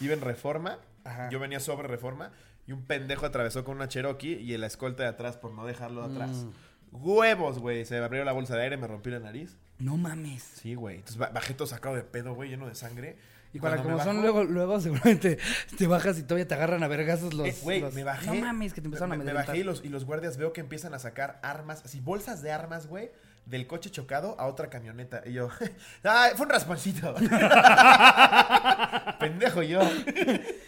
Iba 0.01 0.15
en 0.15 0.21
reforma. 0.21 0.79
Ajá. 1.05 1.29
Yo 1.31 1.39
venía 1.39 1.61
sobre 1.61 1.87
reforma. 1.89 2.33
Y 2.67 2.73
un 2.73 2.83
pendejo 2.85 3.25
atravesó 3.27 3.63
con 3.63 3.77
una 3.77 3.89
Cherokee 3.89 4.35
y 4.41 4.55
el 4.55 4.65
escolta 4.65 5.03
de 5.05 5.11
atrás 5.11 5.37
por 5.37 5.53
no 5.53 5.65
dejarlo 5.67 6.07
de 6.09 6.15
atrás. 6.15 6.47
Huevos, 6.95 7.59
güey. 7.59 7.85
Se 7.85 7.99
me 7.99 8.05
abrió 8.05 8.25
la 8.25 8.33
bolsa 8.33 8.57
de 8.57 8.63
aire, 8.63 8.77
me 8.77 8.87
rompí 8.87 9.11
la 9.11 9.19
nariz. 9.21 9.57
No 9.79 9.97
mames. 9.97 10.43
Sí, 10.43 10.75
güey. 10.75 10.97
Entonces 10.97 11.19
ba- 11.19 11.31
bajé 11.31 11.53
todo 11.55 11.67
sacado 11.67 11.97
de 11.97 12.03
pedo, 12.03 12.35
güey, 12.35 12.49
lleno 12.51 12.67
de 12.69 12.75
sangre. 12.75 13.17
Y 13.53 13.61
para 13.61 13.77
como 13.83 13.97
me 13.97 14.03
son 14.03 14.17
bajo- 14.17 14.21
luego, 14.23 14.45
luego 14.45 14.81
seguramente 14.81 15.39
te 15.77 15.87
bajas 15.87 16.19
y 16.19 16.23
todavía 16.23 16.49
te 16.49 16.55
agarran 16.55 16.83
a 16.83 16.89
vergazos 16.89 17.35
los... 17.35 17.49
Eh, 17.49 17.57
Güey, 17.63 17.81
los- 17.81 17.95
me 17.95 18.03
bajé. 18.05 18.27
No 18.27 18.35
mames, 18.35 18.73
que 18.75 18.81
te 18.81 18.87
empezaron 18.89 19.11
me, 19.11 19.15
a 19.15 19.19
me 19.19 19.23
amedrentar. 19.23 19.47
bajé 19.49 19.59
y 19.61 19.65
los, 19.65 19.85
y 19.85 19.89
los 19.91 20.05
guardias 20.05 20.37
veo 20.37 20.53
que 20.53 20.61
empiezan 20.61 20.95
a 20.95 20.99
sacar 20.99 21.39
armas, 21.43 21.83
así 21.85 22.01
bolsas 22.01 22.43
de 22.43 22.51
armas, 22.53 22.87
güey, 22.87 23.11
del 23.47 23.67
coche 23.67 23.91
chocado 23.91 24.39
a 24.41 24.47
otra 24.47 24.71
camioneta. 24.71 25.23
Y 25.27 25.33
yo, 25.35 25.49
¡ah! 26.05 26.29
Fue 26.37 26.47
un 26.47 26.53
rasponcito. 26.53 27.15
Pendejo 29.19 29.63
yo. 29.63 29.81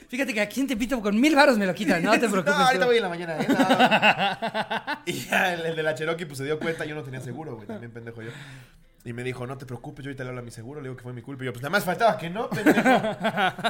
Fíjate 0.09 0.33
que 0.35 0.41
aquí 0.41 0.61
en 0.61 0.67
Tepito 0.69 1.01
con 1.01 1.19
mil 1.21 1.35
varos 1.35 1.59
me 1.59 1.67
lo 1.67 1.75
quitan, 1.75 2.03
no 2.03 2.13
te 2.13 2.21
preocupes. 2.29 2.47
No, 2.55 2.67
ahorita 2.67 2.85
tú. 2.85 2.89
voy 2.89 2.97
en 2.97 3.03
la 3.03 3.09
mañana. 3.09 3.37
¿eh? 3.41 3.47
No. 3.49 4.99
y 5.07 5.13
ya 5.27 5.55
el, 5.55 5.67
el 5.67 5.77
de 5.77 5.83
la 5.83 5.95
Cherokee 5.95 6.27
pues 6.27 6.39
se 6.39 6.45
dio 6.45 6.59
cuenta, 6.59 6.85
yo 6.85 6.95
no 6.95 7.03
tenía 7.03 7.21
seguro, 7.21 7.57
güey, 7.57 7.67
también 7.67 7.93
pendejo 7.93 8.23
yo. 8.23 8.31
Y 9.05 9.13
me 9.13 9.23
dijo, 9.23 9.47
no 9.47 9.57
te 9.57 9.67
preocupes, 9.67 10.05
yo 10.05 10.09
ahorita 10.11 10.25
le 10.25 10.31
hablo 10.31 10.41
a 10.41 10.45
mi 10.45 10.51
seguro, 10.51 10.81
le 10.81 10.89
digo 10.89 10.97
que 10.97 11.05
fue 11.05 11.13
mi 11.13 11.23
culpa. 11.23 11.45
Y 11.45 11.47
yo, 11.47 11.53
pues 11.53 11.63
nada 11.63 11.71
más 11.71 11.85
faltaba 11.85 12.19
que 12.19 12.29
no, 12.29 12.51
pendejo. 12.51 12.81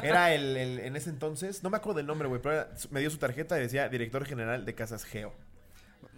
Era 0.02 0.32
el, 0.32 0.56
el- 0.56 0.78
en 0.80 0.96
ese 0.96 1.10
entonces, 1.10 1.62
no 1.62 1.68
me 1.68 1.76
acuerdo 1.76 1.98
del 1.98 2.06
nombre, 2.06 2.26
güey, 2.26 2.40
pero 2.40 2.54
era- 2.54 2.68
me 2.90 3.00
dio 3.00 3.10
su 3.10 3.18
tarjeta 3.18 3.58
y 3.58 3.62
decía 3.62 3.88
director 3.90 4.24
general 4.24 4.64
de 4.64 4.74
Casas 4.74 5.04
Geo. 5.04 5.34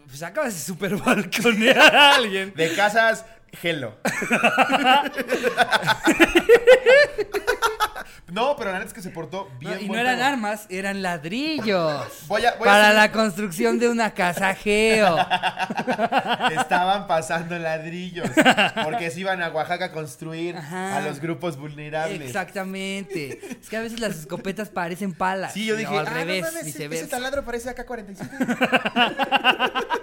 Pues 0.08 0.22
acabas 0.22 0.54
de 0.54 0.60
super 0.60 0.96
balconear 0.96 1.94
a 1.94 2.14
alguien. 2.16 2.52
De 2.56 2.74
Casas 2.74 3.24
Gelo. 3.52 3.96
No, 8.30 8.56
pero 8.56 8.70
la 8.72 8.78
neta 8.78 8.88
es 8.88 8.94
que 8.94 9.00
se 9.00 9.08
portó 9.08 9.48
No, 9.62 9.70
bien. 9.70 9.78
y 9.80 9.82
no 9.84 9.88
buen 9.88 10.00
eran 10.00 10.16
pedo. 10.16 10.26
armas, 10.26 10.66
eran 10.68 11.00
ladrillos. 11.02 12.02
Voy 12.26 12.44
a- 12.44 12.52
voy 12.56 12.68
a 12.68 12.70
para 12.70 12.84
hacer- 12.90 12.94
la 12.96 13.10
construcción 13.12 13.78
de 13.78 13.88
una 13.88 14.12
casa 14.12 14.54
geo. 14.54 15.16
Estaban 16.60 17.06
pasando 17.06 17.58
ladrillos. 17.58 18.28
Porque 18.84 19.10
se 19.10 19.20
iban 19.20 19.42
a 19.42 19.48
Oaxaca 19.48 19.86
a 19.86 19.92
construir 19.92 20.56
Ajá. 20.58 20.98
a 20.98 21.00
los 21.00 21.20
grupos 21.20 21.56
vulnerables. 21.56 22.20
Exactamente. 22.20 23.40
Es 23.62 23.68
que 23.70 23.78
a 23.78 23.80
veces 23.80 23.98
las 23.98 24.16
escopetas 24.16 24.68
parecen 24.68 25.14
palas. 25.14 25.54
Sí, 25.54 25.64
yo 25.64 25.74
dije, 25.76 25.96
al 25.96 26.06
"Ah, 26.06 26.10
no 26.10 26.16
revés, 26.16 26.42
mames, 26.42 26.56
ese- 26.56 26.66
viceversa. 26.66 27.04
Ese 27.04 27.10
taladro 27.10 27.44
parece 27.46 27.70
AK-47. 27.70 28.28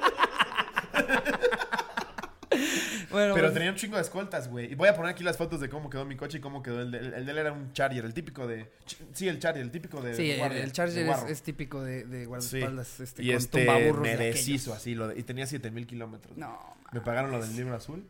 Bueno, 3.12 3.34
Pero 3.34 3.45
pues, 3.45 3.45
tenía 3.56 3.72
un 3.72 3.78
chingo 3.78 3.96
de 3.96 4.04
escoltas, 4.04 4.48
güey. 4.50 4.72
Y 4.72 4.76
voy 4.76 4.90
a 4.90 4.96
poner 4.96 5.12
aquí 5.12 5.24
las 5.24 5.38
fotos 5.38 5.60
de 5.60 5.70
cómo 5.70 5.90
quedó 5.90 6.06
mi 6.06 6.16
coche 6.16 6.38
y 6.38 6.42
cómo 6.42 6.62
quedó 6.62 6.82
el 6.82 6.92
de. 6.92 7.00
El 7.00 7.26
de 7.26 7.32
él 7.32 7.38
era 7.40 7.52
un 7.52 7.74
Charger, 7.74 8.06
el 8.06 8.14
típico 8.14 8.46
de... 8.46 8.66
ch- 8.86 8.98
Sí, 9.14 9.28
el 9.28 9.40
Charger, 9.40 9.64
el 9.64 9.72
típico 9.72 10.02
de... 10.02 10.16
Sí, 10.16 10.24
de 10.24 10.34
el, 10.34 10.40
guardia, 10.40 10.60
el 10.60 10.66
de 10.68 10.72
Charger 10.72 11.00
es, 11.00 11.06
guarro. 11.08 11.28
es 11.28 11.42
típico 11.42 11.84
de, 11.84 12.04
de 12.06 12.20
Sí. 12.22 12.26
guardaespaldas. 12.28 13.00
Este, 13.00 13.24
y 13.24 13.28
con 13.28 13.36
este 13.38 13.66
de 13.66 13.94
merecizo, 13.94 14.74
así. 14.74 14.94
Lo 14.96 15.08
de- 15.08 15.20
y 15.20 15.24
tenía 15.24 15.48
7000 15.48 15.88
kilómetros. 15.88 16.38
No, 16.38 16.76
Me 16.92 17.02
pagaron 17.02 17.32
lo 17.32 17.42
del 17.42 17.56
libro 17.56 17.76
azul. 17.76 18.08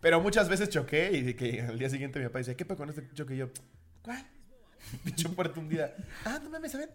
Pero 0.00 0.20
muchas 0.20 0.48
veces 0.48 0.68
choqué 0.68 1.12
y 1.12 1.22
de 1.22 1.36
que 1.36 1.62
al 1.62 1.78
día 1.78 1.88
siguiente 1.88 2.18
mi 2.18 2.24
papá 2.26 2.38
dice, 2.40 2.56
¿qué 2.56 2.64
pedo 2.64 2.76
con 2.78 2.88
este 2.90 3.08
choque? 3.14 3.34
Y 3.34 3.38
yo, 3.38 3.50
¿cuál? 4.02 4.26
Pinche 5.04 5.28
puerta 5.28 5.60
hundida. 5.60 5.94
Ah, 6.24 6.40
no 6.42 6.50
mames, 6.50 6.74
a 6.74 6.78
ver. 6.78 6.90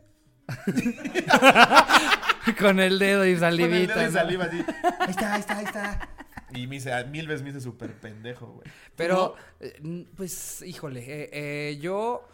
con 2.60 2.80
el 2.80 3.00
dedo 3.00 3.26
y 3.26 3.36
Con 3.36 3.44
el 3.46 3.50
salivita. 3.58 3.94
dedo 3.96 4.04
y 4.04 4.06
¿no? 4.06 4.12
saliva 4.12 4.46
así. 4.46 4.64
Ahí 5.00 5.10
está, 5.10 5.34
ahí 5.34 5.40
está, 5.42 5.58
ahí 5.58 5.66
está. 5.66 6.10
Y 6.54 6.68
me 6.68 6.78
hice, 6.78 7.04
mil 7.06 7.28
veces 7.28 7.44
me 7.44 7.50
hice 7.50 7.62
súper 7.62 7.94
pendejo, 7.94 8.48
güey. 8.48 8.68
Pero, 8.96 9.36
eh, 9.60 10.06
pues, 10.16 10.62
híjole, 10.62 11.02
eh, 11.02 11.30
eh, 11.34 11.78
yo 11.80 12.28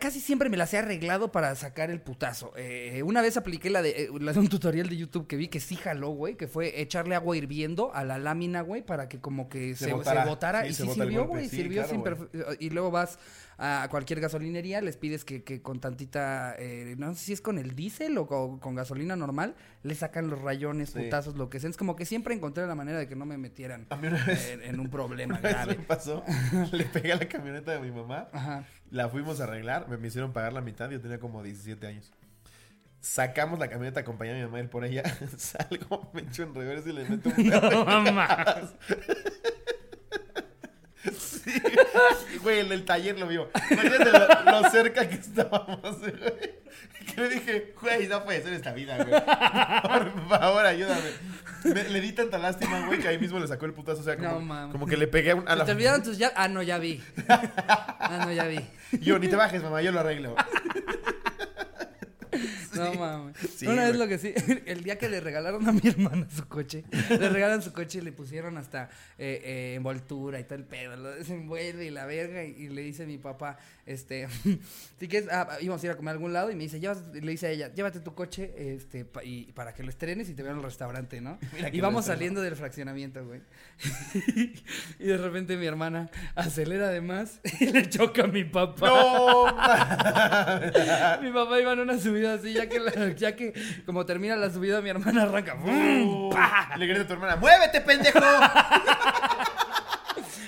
casi 0.00 0.20
siempre 0.20 0.48
me 0.48 0.56
las 0.56 0.72
he 0.74 0.78
arreglado 0.78 1.32
para 1.32 1.54
sacar 1.54 1.90
el 1.90 2.00
putazo. 2.00 2.52
Eh, 2.56 3.02
una 3.04 3.22
vez 3.22 3.36
apliqué 3.36 3.70
la 3.70 3.82
de, 3.82 3.90
eh, 4.04 4.08
la 4.20 4.32
de 4.32 4.38
un 4.38 4.48
tutorial 4.48 4.88
de 4.88 4.96
YouTube 4.96 5.26
que 5.26 5.36
vi 5.36 5.48
que 5.48 5.60
sí 5.60 5.76
jaló, 5.76 6.10
güey, 6.10 6.36
que 6.36 6.48
fue 6.48 6.80
echarle 6.80 7.14
agua 7.14 7.36
hirviendo 7.36 7.94
a 7.94 8.04
la 8.04 8.18
lámina, 8.18 8.60
güey, 8.62 8.82
para 8.82 9.08
que 9.08 9.20
como 9.20 9.48
que 9.48 9.70
Se 9.76 9.84
se, 9.84 9.84
se 9.86 9.92
botara. 9.94 10.62
Sí, 10.64 10.68
y 10.68 10.72
se 10.74 10.82
sí 10.82 10.88
bota 10.88 11.02
sirvió, 11.04 11.26
güey, 11.26 11.48
Sí, 11.48 11.56
sirvió 11.56 11.82
claro, 11.84 11.88
sin 11.88 12.02
perfe- 12.02 12.56
Y 12.60 12.70
luego 12.70 12.90
vas 12.90 13.18
a 13.56 13.86
cualquier 13.88 14.20
gasolinería, 14.20 14.80
les 14.80 14.96
pides 14.96 15.24
que, 15.24 15.44
que 15.44 15.62
con 15.62 15.78
tantita, 15.78 16.56
eh, 16.58 16.96
no 16.98 17.14
sé 17.14 17.24
si 17.24 17.32
es 17.32 17.40
con 17.40 17.58
el 17.58 17.76
diésel 17.76 18.18
o 18.18 18.26
con, 18.26 18.58
con 18.58 18.74
gasolina 18.74 19.14
normal, 19.14 19.54
le 19.84 19.94
sacan 19.94 20.28
los 20.28 20.40
rayones, 20.42 20.90
putazos, 20.90 21.36
lo 21.36 21.50
que 21.50 21.60
sea. 21.60 21.70
Es 21.70 21.76
como 21.76 21.94
que 21.94 22.04
siempre 22.04 22.34
encontré 22.34 22.66
la 22.66 22.74
manera 22.74 22.98
de 22.98 23.06
que 23.08 23.14
no 23.14 23.26
me 23.26 23.38
metieran 23.38 23.86
A 23.90 23.96
mí 23.96 24.08
una 24.08 24.24
vez, 24.24 24.48
en, 24.50 24.62
en 24.62 24.80
un 24.80 24.88
problema 24.90 25.38
una 25.38 25.40
vez 25.40 25.56
me 25.56 25.64
grave. 25.74 25.74
pasó, 25.86 26.24
le 26.72 26.84
pegué 26.86 27.12
a 27.12 27.16
la 27.16 27.28
camioneta 27.28 27.72
de 27.72 27.78
mi 27.78 27.92
mamá, 27.92 28.28
Ajá. 28.32 28.64
la 28.90 29.08
fuimos 29.08 29.33
a 29.40 29.44
arreglar, 29.44 29.88
me, 29.88 29.96
me 29.96 30.08
hicieron 30.08 30.32
pagar 30.32 30.52
la 30.52 30.60
mitad, 30.60 30.90
yo 30.90 31.00
tenía 31.00 31.18
como 31.18 31.42
17 31.42 31.86
años. 31.86 32.12
Sacamos 33.00 33.58
la 33.58 33.68
camioneta, 33.68 34.00
acompañé 34.00 34.32
a 34.32 34.34
mi 34.34 34.42
mamá 34.42 34.58
a 34.58 34.60
ir 34.62 34.70
por 34.70 34.84
ella, 34.84 35.02
salgo, 35.36 36.10
me 36.14 36.22
echo 36.22 36.42
en 36.42 36.54
reversa 36.54 36.88
y 36.88 36.92
le 36.92 37.04
meto 37.04 37.30
un 37.36 37.46
No, 37.48 37.84
mamá. 37.84 38.62
Sí, 41.18 41.60
güey, 42.42 42.60
en 42.60 42.72
el 42.72 42.84
taller 42.84 43.18
lo 43.18 43.26
vio. 43.28 43.50
Imagínate 43.70 44.10
lo, 44.10 44.62
lo 44.62 44.70
cerca 44.70 45.06
que 45.08 45.16
estábamos, 45.16 45.98
güey. 46.00 46.14
Que 47.16 47.20
le 47.22 47.28
dije, 47.28 47.74
güey, 47.80 48.08
no 48.08 48.24
puede 48.24 48.42
ser 48.42 48.52
esta 48.54 48.72
vida, 48.72 48.96
güey. 48.96 49.08
Por 49.10 50.28
favor, 50.28 50.66
ayúdame. 50.66 51.10
Me- 51.64 51.88
le 51.88 52.00
di 52.00 52.12
tanta 52.12 52.38
lástima, 52.38 52.86
güey, 52.86 52.98
que 52.98 53.08
ahí 53.08 53.18
mismo 53.18 53.38
le 53.38 53.46
sacó 53.46 53.66
el 53.66 53.72
putazo. 53.72 54.00
O 54.00 54.04
sea, 54.04 54.16
como, 54.16 54.30
No, 54.32 54.40
mames. 54.40 54.72
como 54.72 54.86
que 54.86 54.96
le 54.96 55.06
pegué 55.06 55.30
a, 55.30 55.36
un- 55.36 55.48
a 55.48 55.52
¿Se 55.52 55.56
la. 55.58 55.64
te 55.64 55.72
olvidaron 55.72 56.02
tus 56.02 56.18
llaves? 56.18 56.34
Ah, 56.36 56.48
no, 56.48 56.62
ya 56.62 56.78
vi. 56.78 57.02
Ah, 57.28 58.24
no, 58.26 58.32
ya 58.32 58.44
vi. 58.44 58.60
Yo, 59.00 59.18
ni 59.18 59.28
te 59.28 59.36
bajes, 59.36 59.62
mamá, 59.62 59.80
yo 59.82 59.90
lo 59.92 60.00
arreglo. 60.00 60.34
No 62.76 62.94
mames. 62.94 63.36
Sí, 63.56 63.66
Una 63.66 63.84
vez 63.84 63.96
lo 63.96 64.06
que 64.08 64.18
sí, 64.18 64.32
el 64.66 64.82
día 64.84 64.98
que 64.98 65.08
le 65.08 65.20
regalaron 65.20 65.66
a 65.68 65.72
mi 65.72 65.80
hermana 65.84 66.26
su 66.34 66.46
coche, 66.48 66.84
le 67.10 67.28
regalan 67.28 67.62
su 67.62 67.72
coche 67.72 67.98
y 67.98 68.02
le 68.02 68.12
pusieron 68.12 68.56
hasta 68.58 68.88
eh, 69.18 69.40
eh, 69.44 69.74
envoltura 69.76 70.38
y 70.40 70.44
todo 70.44 70.56
el 70.56 70.64
pedo, 70.64 70.96
lo 70.96 71.10
desenvuelve 71.14 71.86
y 71.86 71.90
la 71.90 72.06
verga 72.06 72.44
y, 72.44 72.50
y 72.52 72.68
le 72.68 72.82
dice 72.82 73.04
a 73.04 73.06
mi 73.06 73.18
papá, 73.18 73.56
este, 73.86 74.28
si 74.98 75.08
quieres, 75.08 75.28
ah, 75.32 75.58
íbamos 75.60 75.82
a 75.82 75.86
ir 75.86 75.92
a 75.92 75.96
comer 75.96 76.10
a 76.10 76.12
algún 76.12 76.32
lado 76.32 76.50
y 76.50 76.54
me 76.56 76.62
dice, 76.64 76.80
"Llevas-" 76.80 77.02
le 77.12 77.30
dice 77.30 77.46
a 77.46 77.50
ella, 77.50 77.72
llévate 77.74 78.00
tu 78.00 78.14
coche, 78.14 78.52
este, 78.56 79.04
pa- 79.04 79.22
y 79.24 79.52
para 79.52 79.74
que 79.74 79.82
lo 79.82 79.90
estrenes 79.90 80.28
y 80.28 80.34
te 80.34 80.42
vean 80.42 80.56
al 80.56 80.62
restaurante, 80.62 81.20
¿no? 81.20 81.38
Mira 81.54 81.68
y 81.72 81.80
vamos 81.80 82.06
saliendo 82.06 82.40
del 82.40 82.56
fraccionamiento, 82.56 83.24
güey. 83.24 83.40
y 84.98 85.04
de 85.04 85.16
repente 85.18 85.56
mi 85.56 85.66
hermana 85.66 86.10
acelera 86.34 86.88
de 86.90 87.00
más 87.00 87.40
y 87.60 87.66
le 87.66 87.88
choca 87.88 88.24
a 88.24 88.26
mi 88.26 88.44
papá. 88.44 88.86
¡No! 88.88 89.44
Mi 91.22 91.32
papá 91.32 91.60
iba 91.60 91.72
en 91.72 91.80
una 91.80 91.98
subida 91.98 92.34
así, 92.34 92.52
ya 92.52 92.63
que, 92.68 92.80
la- 92.80 93.12
ya 93.14 93.34
que 93.36 93.52
como 93.86 94.04
termina 94.06 94.36
la 94.36 94.50
subida, 94.50 94.80
mi 94.80 94.90
hermana 94.90 95.22
arranca. 95.24 95.54
¡Bum! 95.54 96.30
¡Pa! 96.30 96.74
Le 96.76 96.86
grita 96.86 97.02
a 97.02 97.06
tu 97.06 97.12
hermana, 97.14 97.36
¡muévete, 97.36 97.80
pendejo! 97.80 98.18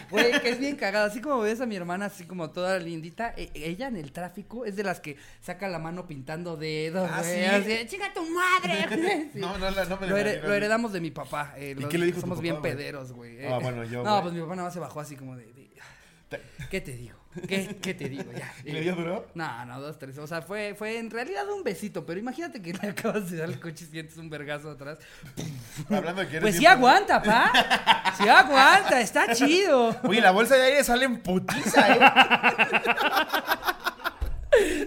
Güey, 0.08 0.40
que 0.40 0.50
es 0.50 0.60
bien 0.60 0.76
cagada. 0.76 1.06
Así 1.06 1.20
como 1.20 1.40
ves 1.40 1.60
a 1.60 1.66
mi 1.66 1.74
hermana, 1.74 2.06
así 2.06 2.24
como 2.26 2.50
toda 2.50 2.78
lindita, 2.78 3.34
e- 3.36 3.50
ella 3.54 3.88
en 3.88 3.96
el 3.96 4.12
tráfico 4.12 4.64
es 4.64 4.76
de 4.76 4.84
las 4.84 5.00
que 5.00 5.16
saca 5.40 5.66
la 5.66 5.80
mano 5.80 6.06
pintando 6.06 6.56
dedos, 6.56 7.10
¿Ah, 7.12 7.22
güey. 7.22 7.34
sí? 7.34 7.44
Así, 7.74 7.86
¡chinga 7.88 8.12
tu 8.14 8.22
madre! 8.22 8.86
Sí. 9.32 9.40
No, 9.40 9.58
no, 9.58 9.68
no 9.70 9.96
me 9.98 10.06
Lo, 10.06 10.16
heredamos 10.16 10.92
de 10.92 11.00
mi 11.00 11.10
papá. 11.10 11.54
eh, 11.56 11.74
¿Y 11.76 11.80
los- 11.80 11.90
qué 11.90 11.98
le 11.98 12.06
dijo 12.06 12.16
tu 12.16 12.20
Somos 12.20 12.36
papá, 12.36 12.42
bien 12.42 12.60
güey? 12.60 12.72
pederos, 12.76 13.12
güey. 13.12 13.36
eh. 13.38 13.48
Ah, 13.52 13.58
bueno, 13.58 13.82
yo, 13.84 14.04
No, 14.04 14.10
güey. 14.12 14.22
pues 14.22 14.34
mi 14.34 14.40
papá 14.42 14.54
nada 14.54 14.68
más 14.68 14.74
se 14.74 14.80
bajó 14.80 15.00
así 15.00 15.16
como 15.16 15.34
de. 15.36 15.44
¿Qué 16.70 16.80
te 16.80 16.92
digo? 16.92 17.18
¿Qué, 17.48 17.76
qué 17.80 17.94
te 17.94 18.08
digo? 18.08 18.30
Ya. 18.32 18.52
¿Le 18.64 18.80
dio 18.80 18.94
duro? 18.94 19.26
No, 19.34 19.64
no, 19.66 19.80
dos, 19.80 19.98
tres. 19.98 20.16
O 20.18 20.26
sea, 20.26 20.42
fue, 20.42 20.74
fue 20.76 20.98
en 20.98 21.10
realidad 21.10 21.48
un 21.50 21.62
besito, 21.62 22.04
pero 22.06 22.18
imagínate 22.20 22.60
que 22.62 22.72
le 22.82 22.88
acabas 22.88 23.30
de 23.30 23.38
dar 23.38 23.48
el 23.48 23.60
coche 23.60 23.84
y 23.88 23.92
sientes 23.92 24.16
un 24.16 24.30
vergazo 24.30 24.70
atrás. 24.70 24.98
Hablando 25.90 26.22
de 26.22 26.28
que 26.28 26.36
eres 26.36 26.42
Pues 26.42 26.56
sí 26.56 26.66
aguanta, 26.66 27.22
pa. 27.22 27.52
Sí 28.16 28.28
aguanta, 28.28 29.00
está 29.00 29.34
chido. 29.34 29.96
Oye, 30.04 30.20
la 30.20 30.30
bolsa 30.30 30.56
de 30.56 30.62
aire 30.62 30.84
sale 30.84 31.04
en 31.04 31.20
putiza, 31.20 31.94
¿eh? 31.94 32.00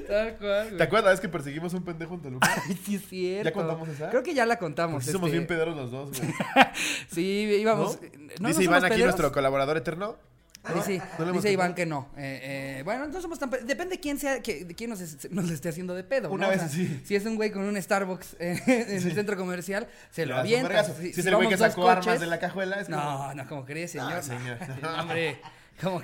Tal 0.07 0.37
cual, 0.37 0.77
¿Te 0.77 0.83
acuerdas 0.83 1.05
la 1.05 1.11
vez 1.11 1.19
que 1.19 1.29
perseguimos 1.29 1.73
un 1.75 1.83
pendejo 1.83 2.15
en 2.15 2.21
Toluca? 2.21 2.49
Ay, 2.67 2.75
sí 2.83 2.95
es 2.95 3.07
cierto. 3.07 3.49
¿Ya 3.49 3.53
contamos 3.53 3.87
esa? 3.89 4.09
Creo 4.09 4.23
que 4.23 4.33
ya 4.33 4.45
la 4.47 4.57
contamos. 4.57 5.05
Sí 5.05 5.11
somos 5.11 5.27
este, 5.27 5.37
bien 5.37 5.47
pederos 5.47 5.75
los 5.75 5.91
dos, 5.91 6.09
güey. 6.17 6.33
Sí, 7.11 7.21
íbamos. 7.59 8.01
¿No? 8.01 8.07
eh, 8.07 8.11
¿no, 8.39 8.47
Dice 8.47 8.59
no 8.59 8.63
Iván 8.63 8.85
aquí, 8.85 8.95
pederos? 8.95 9.05
nuestro 9.15 9.31
colaborador 9.31 9.77
eterno. 9.77 10.15
Dice, 10.75 10.97
¿No 11.17 11.25
le 11.25 11.31
hemos 11.31 11.41
dice 11.43 11.51
Iván 11.53 11.73
que 11.73 11.85
no. 11.85 12.09
Eh, 12.17 12.77
eh, 12.79 12.81
bueno, 12.83 13.07
no 13.07 13.21
somos 13.21 13.39
tan... 13.39 13.49
pe- 13.49 13.61
Depende 13.63 13.95
de 13.95 14.01
quién 14.01 14.19
sea, 14.19 14.41
que, 14.41 14.65
de 14.65 14.75
quién 14.75 14.89
nos, 14.89 14.99
es- 14.99 15.31
nos 15.31 15.49
esté 15.49 15.69
haciendo 15.69 15.95
de 15.95 16.03
pedo. 16.03 16.29
Una 16.29 16.43
¿no? 16.43 16.47
O 16.47 16.51
vez 16.51 16.59
sea, 16.59 16.69
sí. 16.69 17.01
Si 17.05 17.15
es 17.15 17.25
un 17.25 17.37
güey 17.37 17.49
con 17.51 17.63
un 17.63 17.81
Starbucks 17.81 18.35
eh, 18.39 18.61
en 18.67 19.07
el 19.07 19.13
centro 19.15 19.37
comercial, 19.37 19.87
se 20.11 20.25
lo 20.25 20.35
avienta. 20.37 20.83
Si, 20.83 21.13
Si 21.13 21.21
es 21.21 21.25
el 21.25 21.35
güey 21.37 21.47
que 21.49 21.57
sacó 21.57 21.89
armas 21.89 22.19
de 22.19 22.27
la 22.27 22.39
cajuela, 22.39 22.81
es 22.81 22.87
como- 22.87 22.97
No, 22.97 23.33
no, 23.33 23.47
como 23.47 23.65
crees, 23.65 23.91
señor. 23.91 24.11
Ah, 24.13 24.21
señor. 24.21 24.57
Hombre, 24.99 25.39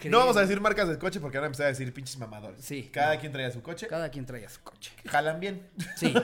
No 0.09 0.19
vamos 0.19 0.37
a 0.37 0.41
decir 0.41 0.59
marcas 0.61 0.87
de 0.87 0.97
coche 0.97 1.19
porque 1.19 1.37
van 1.37 1.43
a 1.43 1.47
empezar 1.47 1.65
a 1.65 1.69
decir 1.69 1.91
pinches 1.93 2.17
mamadores. 2.17 2.63
Sí. 2.63 2.89
Cada 2.93 3.19
quien 3.19 3.31
traía 3.31 3.51
su 3.51 3.61
coche. 3.61 3.87
Cada 3.87 4.09
quien 4.09 4.25
traía 4.25 4.47
su 4.49 4.61
coche. 4.61 4.91
Jalan 5.05 5.39
bien. 5.39 5.67
Sí. 5.95 6.13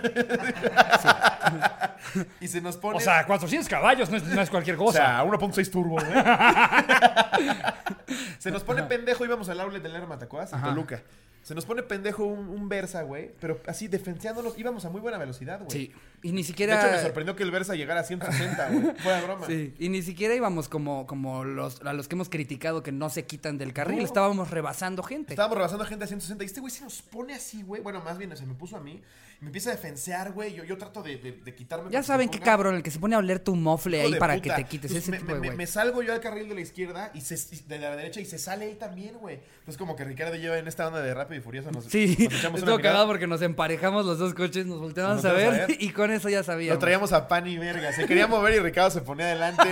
Y 2.39 2.47
se 2.47 2.61
nos 2.61 2.77
pone. 2.77 2.97
O 2.97 2.99
sea, 2.99 3.25
400 3.25 3.67
caballos 3.69 4.09
no 4.09 4.17
es, 4.17 4.23
no 4.23 4.41
es 4.41 4.49
cualquier 4.49 4.75
O 4.75 4.79
cosa. 4.85 4.97
sea, 4.99 5.23
1.6 5.23 5.71
turbo, 5.71 5.95
güey. 5.95 6.07
Se 8.39 8.51
nos 8.51 8.63
pone 8.63 8.83
pendejo, 8.83 9.23
íbamos 9.23 9.49
al 9.49 9.59
outlet 9.61 9.83
del 9.83 9.93
Lerma, 9.93 10.17
¿te 10.17 10.25
acuerdas? 10.25 10.51
En. 10.53 10.61
Toluca. 10.61 11.01
Se 11.43 11.55
nos 11.55 11.65
pone 11.65 11.83
pendejo 11.83 12.25
un, 12.25 12.49
un 12.49 12.69
Versa, 12.69 13.01
güey. 13.03 13.31
Pero 13.39 13.59
así, 13.67 13.87
defenseándonos, 13.87 14.57
íbamos 14.57 14.85
a 14.85 14.89
muy 14.89 15.01
buena 15.01 15.17
velocidad, 15.17 15.59
güey. 15.59 15.71
Sí. 15.71 15.93
Y 16.23 16.31
ni 16.33 16.41
De 16.41 16.47
siquiera. 16.47 16.79
hecho, 16.79 16.91
me 16.95 17.01
sorprendió 17.01 17.35
que 17.35 17.43
el 17.43 17.49
Versa 17.51 17.73
llegara 17.75 18.01
a 18.01 18.03
160, 18.03 18.69
güey. 18.69 18.95
Fuera 18.97 19.21
broma. 19.23 19.47
Sí, 19.47 19.73
y 19.79 19.89
ni 19.89 20.01
siquiera 20.03 20.35
íbamos 20.35 20.69
como, 20.69 21.07
como 21.07 21.43
los, 21.43 21.81
a 21.81 21.93
los 21.93 22.07
que 22.07 22.15
hemos 22.15 22.29
criticado 22.29 22.83
que 22.83 22.91
no 22.91 23.09
se 23.09 23.25
quitan 23.25 23.57
del 23.57 23.73
carril, 23.73 23.97
No. 23.99 24.05
estábamos 24.05 24.51
rebasando 24.51 25.01
gente. 25.03 25.33
Estábamos 25.33 25.57
rebasando 25.57 25.85
gente 25.85 26.05
a 26.05 26.07
160 26.07 26.43
y 26.43 26.47
este 26.47 26.59
güey 26.59 26.71
se 26.71 26.83
nos 26.83 27.01
pone 27.01 27.33
así, 27.33 27.63
güey. 27.63 27.81
Bueno, 27.81 28.01
más 28.01 28.17
bien, 28.17 28.35
se 28.37 28.45
me 28.45 28.53
puso 28.53 28.77
a 28.77 28.79
mí. 28.79 29.01
Me 29.39 29.47
empieza 29.47 29.71
a 29.71 29.73
defensear, 29.73 30.33
güey. 30.33 30.53
Yo, 30.53 30.63
yo 30.63 30.77
trato 30.77 31.01
de, 31.01 31.17
de, 31.17 31.31
de 31.31 31.55
quitarme. 31.55 31.89
Ya 31.89 32.03
saben 32.03 32.29
qué 32.29 32.39
cabrón, 32.39 32.75
el 32.75 32.83
que 32.83 32.91
se 32.91 32.99
pone 32.99 33.15
a 33.15 33.17
oler 33.17 33.39
tu 33.39 33.55
mofle 33.55 33.97
Hijo 33.97 34.05
ahí 34.05 34.13
de 34.13 34.19
para 34.19 34.35
puta. 34.35 34.55
que 34.55 34.63
te 34.63 34.69
quites, 34.69 34.91
Entonces, 34.91 35.03
ese 35.09 35.11
me, 35.11 35.17
tipo 35.17 35.33
de 35.33 35.39
me- 35.39 35.47
güey. 35.47 35.57
me 35.57 35.65
salgo 35.65 36.03
yo 36.03 36.13
al 36.13 36.19
carril 36.19 36.47
de 36.47 36.53
la 36.53 36.61
izquierda 36.61 37.09
y 37.15 37.21
se, 37.21 37.35
de 37.65 37.79
la 37.79 37.95
derecha 37.95 38.21
y 38.21 38.25
se 38.25 38.37
sale 38.37 38.69
él 38.69 38.77
también, 38.77 39.17
güey. 39.17 39.39
Entonces 39.61 39.77
como 39.77 39.95
que 39.95 40.03
Ricardo 40.03 40.35
y 40.35 40.41
yo 40.41 40.53
en 40.53 40.67
esta 40.67 40.85
onda 40.87 41.01
de 41.01 41.11
rápido 41.15 41.39
y 41.39 41.43
furioso 41.43 41.71
nos, 41.71 41.85
Sí, 41.85 42.15
nos 42.29 42.35
echamos 42.35 42.59
estuvo 42.59 42.77
cagado 42.77 43.07
porque 43.07 43.25
nos 43.25 43.41
emparejamos 43.41 44.05
los 44.05 44.19
dos 44.19 44.35
coches, 44.35 44.67
nos 44.67 44.79
volteamos 44.79 45.15
Nos 45.15 45.25
a 45.25 45.33
ver, 45.33 45.47
a 45.47 45.65
ver. 45.65 45.77
y 45.79 45.89
con 45.89 46.10
eso 46.11 46.29
ya 46.29 46.43
sabíamos. 46.43 46.75
Lo 46.75 46.79
traíamos 46.79 47.13
a 47.13 47.27
pan 47.27 47.47
y 47.47 47.57
verga. 47.57 47.91
Se 47.93 48.05
quería 48.05 48.27
mover 48.27 48.55
y 48.55 48.59
Ricardo 48.59 48.91
se 48.91 49.01
ponía 49.01 49.25
adelante. 49.25 49.63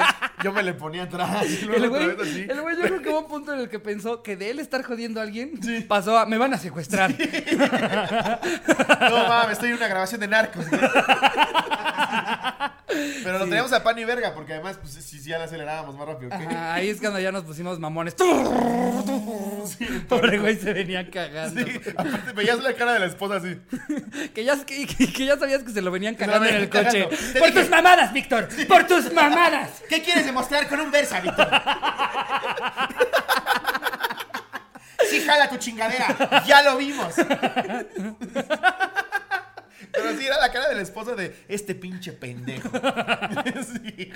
Yo 0.44 0.52
me 0.54 0.64
le 0.64 0.74
ponía 0.74 1.04
atrás. 1.04 1.46
Y 1.50 1.66
luego 1.66 1.78
El 1.78 1.90
otra 1.92 2.06
güey, 2.06 2.16
vez 2.18 2.28
así. 2.30 2.48
el 2.50 2.62
güey 2.62 2.76
yo 2.78 2.82
creo 2.84 3.02
que 3.02 3.10
hubo 3.10 3.20
un 3.20 3.28
punto 3.28 3.54
en 3.54 3.60
el 3.62 3.70
que 3.70 3.80
pensó 3.80 4.24
que 4.24 4.36
de 4.36 4.50
él 4.52 4.60
estar 4.60 4.84
jodiendo 4.84 5.20
a 5.20 5.24
alguien, 5.24 5.60
pasó 5.88 6.18
a, 6.18 6.26
me 6.26 6.38
van 6.38 6.54
a 6.54 6.58
secuestrar. 6.58 7.14
No 9.00 9.28
mames, 9.28 9.54
estoy 9.54 9.70
en 9.70 9.76
una 9.78 9.88
grabación 9.88 10.22
de 10.22 10.28
narcos. 10.28 10.66
Pero 13.24 13.34
lo 13.40 13.44
Sí. 13.46 13.50
teníamos 13.50 13.74
a 13.74 13.84
pan 13.84 13.98
y 14.00 14.06
verga, 14.06 14.34
porque 14.34 14.54
además, 14.54 14.78
pues 14.82 14.96
ya 15.24 15.38
le 15.38 15.44
acelerábamos 15.46 15.96
más 15.98 16.08
rápido. 16.08 16.32
ahí 16.72 16.90
es 16.90 17.00
cuando 17.00 17.20
ya 17.20 17.32
nos 17.32 17.44
pusimos 17.44 17.80
mamones. 17.80 18.16
Pobre 20.10 20.40
güey 20.40 20.56
se 20.58 20.74
venía 20.74 21.10
cagando. 21.10 21.62
Sí, 21.62 21.80
aparte 21.96 22.32
veías 22.34 22.60
la 22.64 22.74
cara 22.74 22.94
de 22.94 23.00
la 23.00 23.06
esposa 23.06 23.36
así. 23.38 23.58
Que, 24.34 24.44
ya, 24.44 24.64
que, 24.66 24.86
que- 24.88 25.12
que 25.12 25.26
ya 25.26 25.38
sabías 25.38 25.64
que 25.64 25.72
se 25.72 25.82
lo 25.82 25.92
venían 25.92 26.16
cagando 26.16 26.48
en 26.48 26.56
el 26.56 26.70
coche. 26.70 27.08
cagando. 27.10 27.40
Por 27.40 27.52
tus 27.52 27.70
mamadas, 27.70 28.14
Víctor. 28.14 28.48
Por 28.68 28.86
tus 28.88 29.12
mamadas. 29.14 29.70
¿Qué 29.90 30.02
quieres 30.02 30.26
demostrar 30.26 30.68
con 30.68 30.80
un 30.80 30.92
Versa, 30.92 31.20
Víctor? 31.20 31.48
Sí, 35.10 35.22
jala 35.26 35.50
tu 35.50 35.58
chingadera. 35.58 36.44
Ya 36.46 36.62
lo 36.62 36.78
vimos. 36.78 37.16
Pero 39.92 40.16
sí, 40.18 40.26
era 40.26 40.40
la 40.40 40.52
cara 40.52 40.70
de 40.70 40.76
la 40.76 40.82
esposa 40.82 41.16
de 41.16 41.36
este 41.48 41.76
pinche 41.76 42.14
pendejo. 42.14 42.70
Sí. 43.70 44.12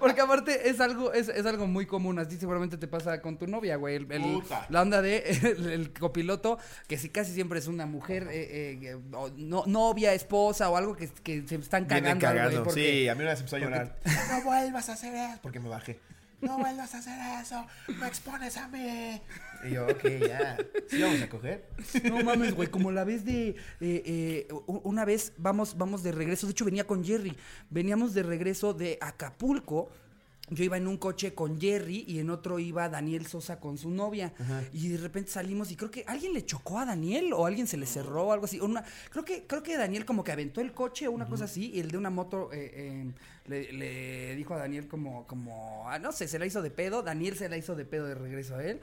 Porque 0.00 0.20
aparte 0.20 0.68
es 0.68 0.80
algo, 0.80 1.12
es, 1.12 1.28
es 1.28 1.46
algo 1.46 1.66
muy 1.66 1.86
común. 1.86 2.18
Así 2.18 2.36
seguramente 2.36 2.76
te 2.76 2.86
pasa 2.88 3.20
con 3.20 3.38
tu 3.38 3.46
novia, 3.46 3.76
güey. 3.76 3.96
El- 3.96 4.12
el- 4.12 4.42
la 4.68 4.82
onda 4.82 5.00
de 5.02 5.18
el, 5.58 5.70
el 5.70 5.92
copiloto, 5.92 6.58
que 6.86 6.98
si 6.98 7.08
casi 7.10 7.32
siempre 7.32 7.58
es 7.58 7.66
una 7.66 7.86
mujer, 7.86 8.28
eh, 8.30 8.78
eh, 8.82 8.96
o 9.12 9.30
no, 9.36 9.64
novia, 9.66 10.12
esposa 10.14 10.68
o 10.70 10.76
algo 10.76 10.94
que, 10.96 11.08
que 11.08 11.46
se 11.46 11.56
están 11.56 11.86
Viene 11.86 12.02
cagando. 12.18 12.26
güey, 12.26 12.36
cagando. 12.38 12.64
porque- 12.64 12.80
Sí, 13.02 13.08
a 13.08 13.14
mí 13.14 13.20
una 13.22 13.30
vez 13.30 13.40
empezó 13.40 13.56
a 13.56 13.60
llorar. 13.60 13.96
No 14.30 14.42
vuelvas 14.42 14.88
a 14.88 14.92
hacer 14.94 15.14
eso. 15.14 15.38
Porque 15.42 15.60
me 15.60 15.68
bajé. 15.68 15.98
No 16.40 16.56
vuelvas 16.58 16.94
a 16.94 16.98
hacer 16.98 17.18
eso. 17.42 17.66
Me 17.98 18.06
expones 18.06 18.56
a 18.56 18.68
mí. 18.68 19.20
Y 19.64 19.72
yo, 19.72 19.86
ok, 19.86 20.04
ya. 20.26 20.56
¿Sí 20.88 21.02
vamos 21.02 21.22
a 21.22 21.28
coger? 21.28 21.68
No 22.04 22.22
mames, 22.22 22.54
güey, 22.54 22.68
como 22.68 22.90
la 22.90 23.04
vez 23.04 23.24
de... 23.24 23.48
eh, 23.48 23.56
eh, 23.80 24.48
una 24.66 25.04
vez 25.04 25.32
vamos, 25.36 25.76
vamos 25.76 26.02
de 26.02 26.12
regreso, 26.12 26.46
de 26.46 26.52
hecho 26.52 26.64
venía 26.64 26.86
con 26.86 27.04
Jerry, 27.04 27.36
veníamos 27.70 28.14
de 28.14 28.22
regreso 28.22 28.74
de 28.74 28.98
Acapulco. 29.00 29.90
Yo 30.50 30.64
iba 30.64 30.78
en 30.78 30.86
un 30.86 30.96
coche 30.96 31.34
con 31.34 31.60
Jerry 31.60 32.06
y 32.08 32.20
en 32.20 32.30
otro 32.30 32.58
iba 32.58 32.88
Daniel 32.88 33.26
Sosa 33.26 33.60
con 33.60 33.76
su 33.76 33.90
novia. 33.90 34.32
Y 34.72 34.88
de 34.88 34.96
repente 34.96 35.30
salimos 35.30 35.70
y 35.70 35.76
creo 35.76 35.90
que 35.90 36.04
alguien 36.06 36.32
le 36.32 36.46
chocó 36.46 36.78
a 36.78 36.86
Daniel 36.86 37.34
o 37.34 37.44
alguien 37.44 37.66
se 37.66 37.76
le 37.76 37.84
cerró 37.84 38.28
o 38.28 38.32
algo 38.32 38.46
así. 38.46 38.58
Una, 38.58 38.82
creo, 39.10 39.26
que, 39.26 39.46
creo 39.46 39.62
que 39.62 39.76
Daniel 39.76 40.06
como 40.06 40.24
que 40.24 40.32
aventó 40.32 40.62
el 40.62 40.72
coche 40.72 41.06
o 41.06 41.12
una 41.12 41.26
cosa 41.26 41.44
así 41.44 41.70
y 41.74 41.80
el 41.80 41.90
de 41.90 41.98
una 41.98 42.08
moto 42.08 42.50
eh, 42.50 42.72
eh, 42.74 43.12
le, 43.48 43.72
le 43.72 44.36
dijo 44.36 44.54
a 44.54 44.58
Daniel 44.58 44.86
como, 44.88 45.26
como 45.26 45.88
ah, 45.88 45.98
no 45.98 46.12
sé, 46.12 46.28
se 46.28 46.38
la 46.38 46.46
hizo 46.46 46.62
de 46.62 46.70
pedo. 46.70 47.02
Daniel 47.02 47.36
se 47.36 47.48
la 47.48 47.56
hizo 47.56 47.74
de 47.74 47.84
pedo 47.84 48.06
de 48.06 48.14
regreso 48.14 48.56
a 48.56 48.64
él. 48.64 48.78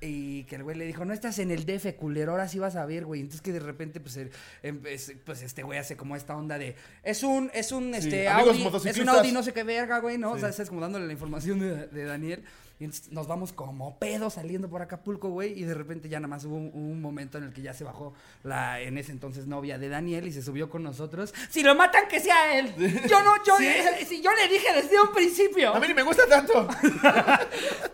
Y 0.00 0.44
que 0.44 0.56
el 0.56 0.62
güey 0.62 0.76
le 0.76 0.86
dijo, 0.86 1.04
no 1.04 1.12
estás 1.12 1.38
en 1.38 1.50
el 1.50 1.64
DF, 1.66 1.94
culero, 1.96 2.32
ahora 2.32 2.48
sí 2.48 2.58
vas 2.58 2.76
a 2.76 2.86
ver, 2.86 3.04
güey. 3.06 3.20
Entonces 3.22 3.40
que 3.42 3.52
de 3.52 3.60
repente, 3.60 4.00
pues, 4.00 4.16
el- 4.16 4.30
em- 4.62 4.80
es- 4.86 5.12
pues 5.24 5.42
este 5.42 5.62
güey 5.62 5.78
hace 5.78 5.96
como 5.96 6.16
esta 6.16 6.36
onda 6.36 6.58
de, 6.58 6.76
es 7.02 7.22
un, 7.22 7.50
es 7.54 7.72
un, 7.72 7.94
este, 7.94 8.28
amigos 8.28 8.50
Audi, 8.56 8.62
es 8.90 8.96
un. 8.98 9.08
Audi 9.18 9.32
no 9.32 9.42
sé 9.42 9.52
qué 9.52 9.64
verga, 9.64 9.98
güey, 10.00 10.18
¿no? 10.18 10.32
O 10.32 10.38
sea, 10.38 10.50
es 10.50 10.68
como 10.68 10.80
dándole 10.80 11.06
la 11.06 11.12
información 11.12 11.58
de, 11.58 11.86
de 11.88 12.04
Daniel. 12.04 12.44
Y 12.80 12.84
entonces 12.84 13.12
nos 13.12 13.28
vamos 13.28 13.52
como 13.52 13.98
pedos 13.98 14.34
saliendo 14.34 14.70
por 14.70 14.80
Acapulco, 14.80 15.28
güey. 15.28 15.52
Y 15.52 15.64
de 15.64 15.74
repente 15.74 16.08
ya 16.08 16.18
nada 16.18 16.28
más 16.28 16.46
hubo 16.46 16.56
un, 16.56 16.70
un 16.72 17.02
momento 17.02 17.36
en 17.36 17.44
el 17.44 17.52
que 17.52 17.60
ya 17.60 17.74
se 17.74 17.84
bajó 17.84 18.14
la, 18.42 18.80
en 18.80 18.96
ese 18.96 19.12
entonces, 19.12 19.46
novia 19.46 19.76
de 19.78 19.90
Daniel 19.90 20.26
y 20.26 20.32
se 20.32 20.42
subió 20.42 20.70
con 20.70 20.82
nosotros. 20.82 21.34
Si 21.50 21.62
lo 21.62 21.74
matan, 21.74 22.08
que 22.08 22.20
sea 22.20 22.58
él. 22.58 22.74
Yo 23.06 23.22
no, 23.22 23.44
yo, 23.44 23.58
eh, 23.60 24.06
si 24.08 24.22
yo 24.22 24.30
le 24.32 24.48
dije 24.48 24.72
desde 24.74 24.98
un 24.98 25.12
principio. 25.12 25.74
A 25.74 25.78
mí 25.78 25.88
ni 25.88 25.94
me 25.94 26.02
gusta 26.02 26.26
tanto. 26.26 26.68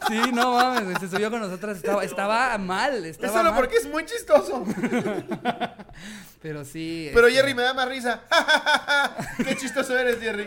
Sí, 0.08 0.30
no 0.32 0.52
mames, 0.52 0.84
güey, 0.84 0.96
se 1.00 1.08
subió 1.08 1.32
con 1.32 1.40
nosotros. 1.40 1.78
Estaba, 1.78 2.04
estaba 2.04 2.58
mal, 2.58 3.04
Es 3.04 3.16
solo 3.16 3.50
mal. 3.50 3.56
porque 3.56 3.78
es 3.78 3.88
muy 3.88 4.04
chistoso. 4.04 4.64
Pero 6.42 6.64
sí. 6.64 7.10
Pero 7.12 7.26
este, 7.26 7.40
Jerry 7.40 7.54
me 7.54 7.62
da 7.62 7.74
más 7.74 7.88
risa. 7.88 8.22
Qué 9.38 9.56
chistoso 9.56 9.98
eres, 9.98 10.20
Jerry. 10.20 10.44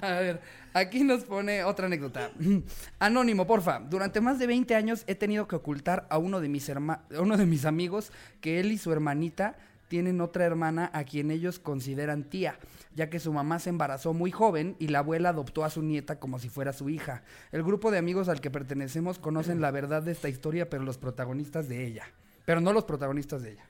A 0.00 0.10
ver, 0.12 0.40
aquí 0.78 1.04
nos 1.04 1.24
pone 1.24 1.64
otra 1.64 1.86
anécdota. 1.86 2.30
Anónimo, 2.98 3.46
porfa. 3.46 3.80
Durante 3.80 4.20
más 4.20 4.38
de 4.38 4.46
20 4.46 4.74
años 4.74 5.04
he 5.06 5.14
tenido 5.14 5.46
que 5.48 5.56
ocultar 5.56 6.06
a 6.10 6.18
uno 6.18 6.40
de 6.40 6.48
mis, 6.48 6.68
herma- 6.68 7.00
a 7.16 7.20
uno 7.20 7.36
de 7.36 7.46
mis 7.46 7.64
amigos 7.64 8.12
que 8.40 8.60
él 8.60 8.72
y 8.72 8.78
su 8.78 8.92
hermanita 8.92 9.56
tienen 9.88 10.20
otra 10.20 10.44
hermana 10.44 10.90
a 10.92 11.04
quien 11.04 11.30
ellos 11.30 11.58
consideran 11.58 12.24
tía, 12.24 12.58
ya 12.94 13.08
que 13.08 13.18
su 13.20 13.32
mamá 13.32 13.58
se 13.58 13.70
embarazó 13.70 14.12
muy 14.12 14.30
joven 14.30 14.76
y 14.78 14.88
la 14.88 14.98
abuela 14.98 15.30
adoptó 15.30 15.64
a 15.64 15.70
su 15.70 15.82
nieta 15.82 16.18
como 16.20 16.38
si 16.38 16.50
fuera 16.50 16.74
su 16.74 16.90
hija. 16.90 17.22
El 17.52 17.62
grupo 17.62 17.90
de 17.90 17.96
amigos 17.96 18.28
al 18.28 18.42
que 18.42 18.50
pertenecemos 18.50 19.18
conocen 19.18 19.62
la 19.62 19.70
verdad 19.70 20.02
de 20.02 20.12
esta 20.12 20.28
historia, 20.28 20.68
pero 20.68 20.82
los 20.82 20.98
protagonistas 20.98 21.68
de 21.70 21.86
ella. 21.86 22.04
Pero 22.44 22.60
no 22.60 22.72
los 22.74 22.84
protagonistas 22.84 23.42
de 23.42 23.52
ella. 23.52 23.64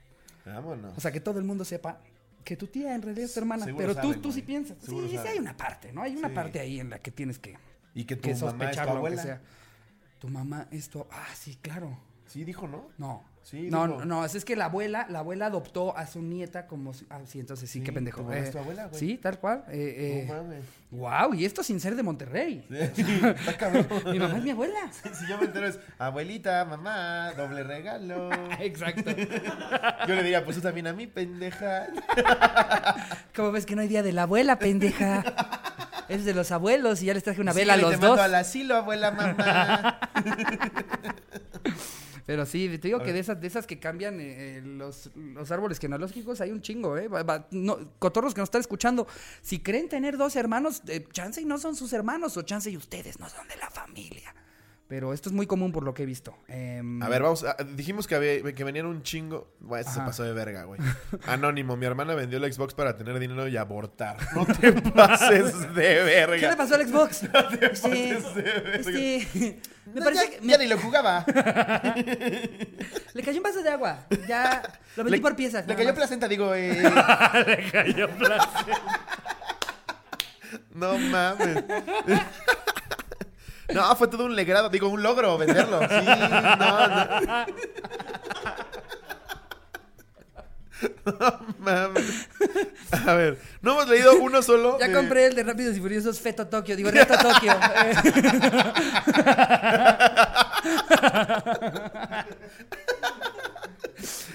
Vámonos. 0.45 0.97
O 0.97 1.01
sea, 1.01 1.13
que 1.13 1.21
todo 1.21 1.39
el 1.39 1.45
mundo 1.45 1.65
sepa 1.65 2.01
que 2.45 2.57
tu 2.57 2.67
tía 2.67 2.95
en 2.95 3.03
realidad 3.03 3.27
es 3.27 3.35
tu 3.35 3.41
hermana. 3.41 3.65
Seguro 3.65 3.87
Pero 3.87 3.95
tú, 4.01 4.07
saben, 4.09 4.23
tú 4.23 4.33
sí 4.33 4.41
güey. 4.41 4.47
piensas. 4.47 4.79
Seguro 4.83 5.05
sí, 5.07 5.11
sí 5.11 5.17
saben. 5.17 5.33
hay 5.33 5.39
una 5.39 5.57
parte, 5.57 5.93
¿no? 5.93 6.03
Hay 6.03 6.17
una 6.17 6.29
Sí. 6.29 6.35
parte 6.35 6.61
ahí 6.61 6.81
en 6.81 6.91
la 6.91 6.99
que 6.99 7.11
tienes 7.11 7.39
que, 7.39 7.57
Y 7.95 8.05
que 8.05 8.17
tu 8.17 8.23
que 8.23 8.29
mamá 8.29 8.35
es 8.35 8.41
tu 8.41 8.47
sospecharlo, 8.51 8.93
aunque 8.93 9.07
abuela. 9.07 9.23
sea. 9.23 9.41
Tu 10.19 10.29
mamá 10.29 10.67
es 10.71 10.89
tu... 10.89 11.07
Ah, 11.11 11.27
sí, 11.35 11.57
claro. 11.61 11.99
Sí, 12.27 12.45
dijo, 12.45 12.67
¿no? 12.69 12.89
No. 12.99 13.25
Sí, 13.43 13.69
no, 13.71 13.87
no, 13.87 14.05
no, 14.05 14.25
es 14.27 14.45
que 14.45 14.57
la 14.57 14.67
abuela, 14.67 15.07
la 15.09 15.21
abuela 15.21 15.47
adoptó 15.47 15.97
a 15.97 16.07
su 16.07 16.21
nieta 16.21 16.67
como 16.67 16.93
si- 16.93 17.07
ah, 17.09 17.21
sí, 17.25 17.41
entonces 17.41 17.71
sí, 17.71 17.79
Sí, 17.79 17.85
qué 17.85 17.93
pendejo. 17.93 18.31
es 18.33 18.51
tu 18.51 18.59
abuela, 18.59 18.87
güey. 18.89 19.01
Sí, 19.01 19.17
tal 19.17 19.39
cual. 19.39 19.65
Eh, 19.69 20.25
No 20.29 20.35
eh, 20.35 20.39
mames. 20.39 20.65
wow, 20.91 21.33
y 21.35 21.47
esto 21.47 21.63
sin 21.63 21.81
ser 21.81 21.97
de 21.97 22.03
Monterrey. 22.03 22.67
Sí, 22.95 23.03
está 23.39 23.57
cabrón. 23.57 23.87
Mi 24.13 24.19
mamá 24.19 24.37
es 24.37 24.45
mi 24.45 24.51
abuela. 24.51 24.81
Si 25.15 25.27
yo 25.27 25.39
me 25.39 25.47
entero 25.47 25.67
es 25.67 25.79
abuelita, 25.99 26.65
mamá, 26.67 27.33
doble 27.37 27.63
regalo. 27.65 28.29
Exacto. 28.61 29.11
Yo 30.07 30.15
le 30.15 30.23
diría, 30.23 30.45
pues 30.45 30.57
tú 30.57 30.63
también 30.63 30.87
a 30.89 30.93
mí, 30.93 31.07
pendeja. 31.07 31.87
¿Cómo 33.35 33.53
ves 33.53 33.65
que 33.65 33.75
no 33.77 33.81
hay 33.83 33.89
día 33.89 34.03
de 34.03 34.13
la 34.13 34.23
abuela, 34.25 34.59
pendeja? 34.59 35.25
Es 36.11 36.25
de 36.25 36.35
los 36.35 36.53
abuelos 36.53 37.03
y 37.03 37.07
ya 37.07 37.15
les 37.15 37.23
traje 37.23 37.41
una 37.41 37.53
vela 37.53 37.75
a 37.75 37.77
los 37.77 37.91
te 37.91 37.97
mando 37.97 38.17
dos. 38.17 38.21
al 38.21 38.35
asilo, 38.35 38.77
abuela, 38.77 39.11
mamá. 39.11 39.99
Pero 42.29 42.45
sí, 42.45 42.69
te 42.79 42.89
digo 42.89 42.99
que 43.03 43.15
de 43.15 43.21
esas, 43.21 43.41
de 43.41 43.47
esas 43.47 43.67
que 43.67 43.79
cambian 43.81 44.21
eh, 44.21 44.59
eh, 44.59 44.61
los, 44.63 45.11
los 45.15 45.51
árboles 45.51 45.79
genealógicos 45.79 46.43
hay 46.43 46.51
un 46.51 46.61
chingo, 46.61 46.99
¿eh? 46.99 47.09
Va- 47.09 47.23
va- 47.23 47.49
no, 47.53 47.79
cotorros 47.99 48.35
que 48.35 48.43
nos 48.43 48.49
están 48.49 48.61
escuchando, 48.61 49.07
si 49.41 49.61
creen 49.61 49.89
tener 49.89 50.19
dos 50.19 50.37
hermanos, 50.37 50.83
eh, 50.89 51.07
chance 51.11 51.41
y 51.41 51.47
no 51.47 51.57
son 51.57 51.75
sus 51.75 51.91
hermanos, 51.95 52.37
o 52.37 52.43
chance 52.43 52.71
y 52.71 52.77
ustedes 52.77 53.19
no 53.19 53.31
son 53.31 53.49
de 53.49 53.57
la 53.57 53.71
familia. 53.71 54.35
Pero 54.89 55.13
esto 55.13 55.29
es 55.29 55.35
muy 55.35 55.47
común 55.47 55.71
por 55.71 55.83
lo 55.85 55.93
que 55.93 56.05
he 56.05 56.07
visto. 56.07 56.35
Em, 56.49 57.03
A 57.03 57.11
ver, 57.11 57.23
vamos. 57.23 57.45
a- 57.45 57.57
dijimos 57.75 58.07
que, 58.07 58.15
había- 58.15 58.43
que 58.55 58.65
venían 58.65 58.87
un 58.87 59.03
chingo. 59.03 59.55
Bueno, 59.61 59.83
este 59.83 59.93
se 59.93 60.01
pasó 60.01 60.23
de 60.25 60.33
verga, 60.33 60.65
güey. 60.65 60.81
Anónimo, 61.27 61.77
mi 61.77 61.85
hermana 61.85 62.15
vendió 62.15 62.43
el 62.43 62.51
Xbox 62.51 62.73
para 62.73 62.97
tener 62.97 63.19
dinero 63.19 63.47
y 63.49 63.57
abortar. 63.59 64.17
No 64.35 64.47
te 64.47 64.73
pases 64.73 65.75
de 65.75 66.03
verga. 66.05 66.37
¿Qué 66.39 66.49
le 66.49 66.57
pasó 66.57 66.75
al 66.77 66.89
Xbox? 66.89 67.21
te 67.21 67.29
pases 67.29 67.85
Este, 67.85 68.43
de 68.43 68.61
verga. 68.61 68.79
este, 68.79 69.61
me 69.87 70.01
No, 70.01 70.05
parece 70.05 70.25
ya, 70.33 70.39
que 70.41 70.47
ya 70.47 70.57
ni 70.59 70.67
lo 70.69 70.79
jugaba. 70.79 71.25
le 73.13 73.23
cayó 73.23 73.37
un 73.39 73.43
vaso 73.43 73.63
de 73.63 73.69
agua. 73.69 74.07
Ya 74.27 74.63
lo 74.97 75.05
vendí 75.05 75.19
Le- 75.19 75.23
por 75.23 75.37
piezas. 75.37 75.67
Le 75.67 75.75
cayó 75.75 75.89
más. 75.89 75.97
placenta, 75.97 76.27
digo, 76.29 76.55
eh. 76.55 76.83
Le 77.47 77.71
cayó 77.71 78.09
placenta. 78.17 79.01
No 80.75 80.97
mames. 80.99 81.63
No, 83.75 83.95
fue 83.97 84.09
todo 84.09 84.25
un 84.25 84.35
legrado, 84.35 84.69
digo, 84.71 84.89
un 84.89 85.03
logro 85.03 85.37
venderlo. 85.39 85.81
Sí, 85.81 86.05
no, 86.07 86.89
no. 86.89 87.47
No 91.05 91.41
mames. 91.59 92.29
A 93.05 93.15
ver, 93.15 93.37
no 93.63 93.73
hemos 93.73 93.89
leído 93.89 94.15
uno 94.21 94.43
solo. 94.43 94.79
Ya 94.79 94.87
de- 94.87 94.95
compré 94.95 95.27
el 95.27 95.35
de 95.35 95.43
Rápidos 95.43 95.77
y 95.77 95.81
Furiosos 95.81 96.21
Feto 96.21 96.47
Tokio. 96.47 96.77
Digo, 96.77 96.93
Reto 96.93 97.15
Tokio. 97.19 97.53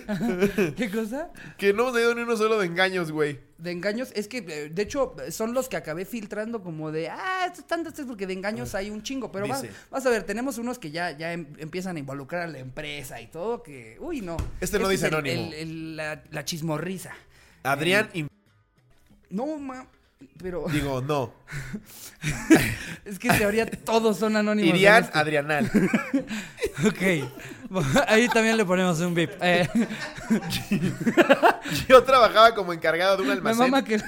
Eh. 0.07 0.73
¿Qué 0.77 0.89
cosa? 0.91 1.29
Que 1.57 1.73
no 1.73 1.83
hemos 1.83 1.95
leído 1.95 2.15
ni 2.15 2.21
uno 2.21 2.35
solo 2.37 2.59
de 2.59 2.65
engaños, 2.67 3.11
güey. 3.11 3.39
De 3.57 3.71
engaños, 3.71 4.11
es 4.15 4.27
que 4.27 4.39
eh, 4.39 4.69
de 4.69 4.81
hecho 4.81 5.15
son 5.29 5.53
los 5.53 5.69
que 5.69 5.77
acabé 5.77 6.03
filtrando 6.05 6.61
como 6.61 6.91
de, 6.91 7.09
ah, 7.09 7.43
estos 7.45 7.59
están 7.59 7.85
estos 7.87 8.05
porque 8.05 8.27
de 8.27 8.33
engaños 8.33 8.75
hay 8.75 8.89
un 8.89 9.01
chingo, 9.03 9.31
pero 9.31 9.47
vas, 9.47 9.63
vas 9.89 10.05
a 10.05 10.09
ver, 10.09 10.23
tenemos 10.23 10.57
unos 10.57 10.79
que 10.79 10.91
ya, 10.91 11.11
ya 11.11 11.31
em- 11.33 11.47
empiezan 11.57 11.95
a 11.95 11.99
involucrar 11.99 12.41
a 12.43 12.47
la 12.47 12.59
empresa 12.59 13.21
y 13.21 13.27
todo, 13.27 13.63
que, 13.63 13.97
uy, 14.01 14.19
no. 14.21 14.35
Este 14.59 14.79
no 14.79 14.85
es 14.85 14.91
dice 14.91 15.07
el- 15.07 15.13
anónimo. 15.13 15.45
el- 15.47 15.53
el- 15.53 15.95
la, 15.95 16.23
la 16.31 16.43
chismorriza. 16.45 17.13
Adrián, 17.63 18.09
y- 18.13 18.25
No, 19.29 19.57
ma, 19.57 19.87
pero 20.41 20.65
digo, 20.71 21.01
no. 21.01 21.33
es 23.05 23.19
que 23.19 23.27
en 23.29 23.37
teoría 23.37 23.65
todos 23.69 24.17
son 24.17 24.35
anónimos. 24.35 24.69
en 24.69 24.75
Irián 24.75 25.03
este. 25.03 25.17
Adrianal. 25.19 25.69
Ok, 26.85 27.01
ahí 28.07 28.27
también 28.29 28.57
le 28.57 28.65
ponemos 28.65 28.99
un 28.99 29.13
bip. 29.13 29.29
Eh, 29.41 29.69
Yo 31.87 32.03
trabajaba 32.03 32.53
como 32.55 32.73
encargado 32.73 33.15
de 33.17 33.21
un 33.21 33.27
me 33.27 33.33
almacén. 33.35 33.59
mama 33.59 33.83
que 33.85 34.01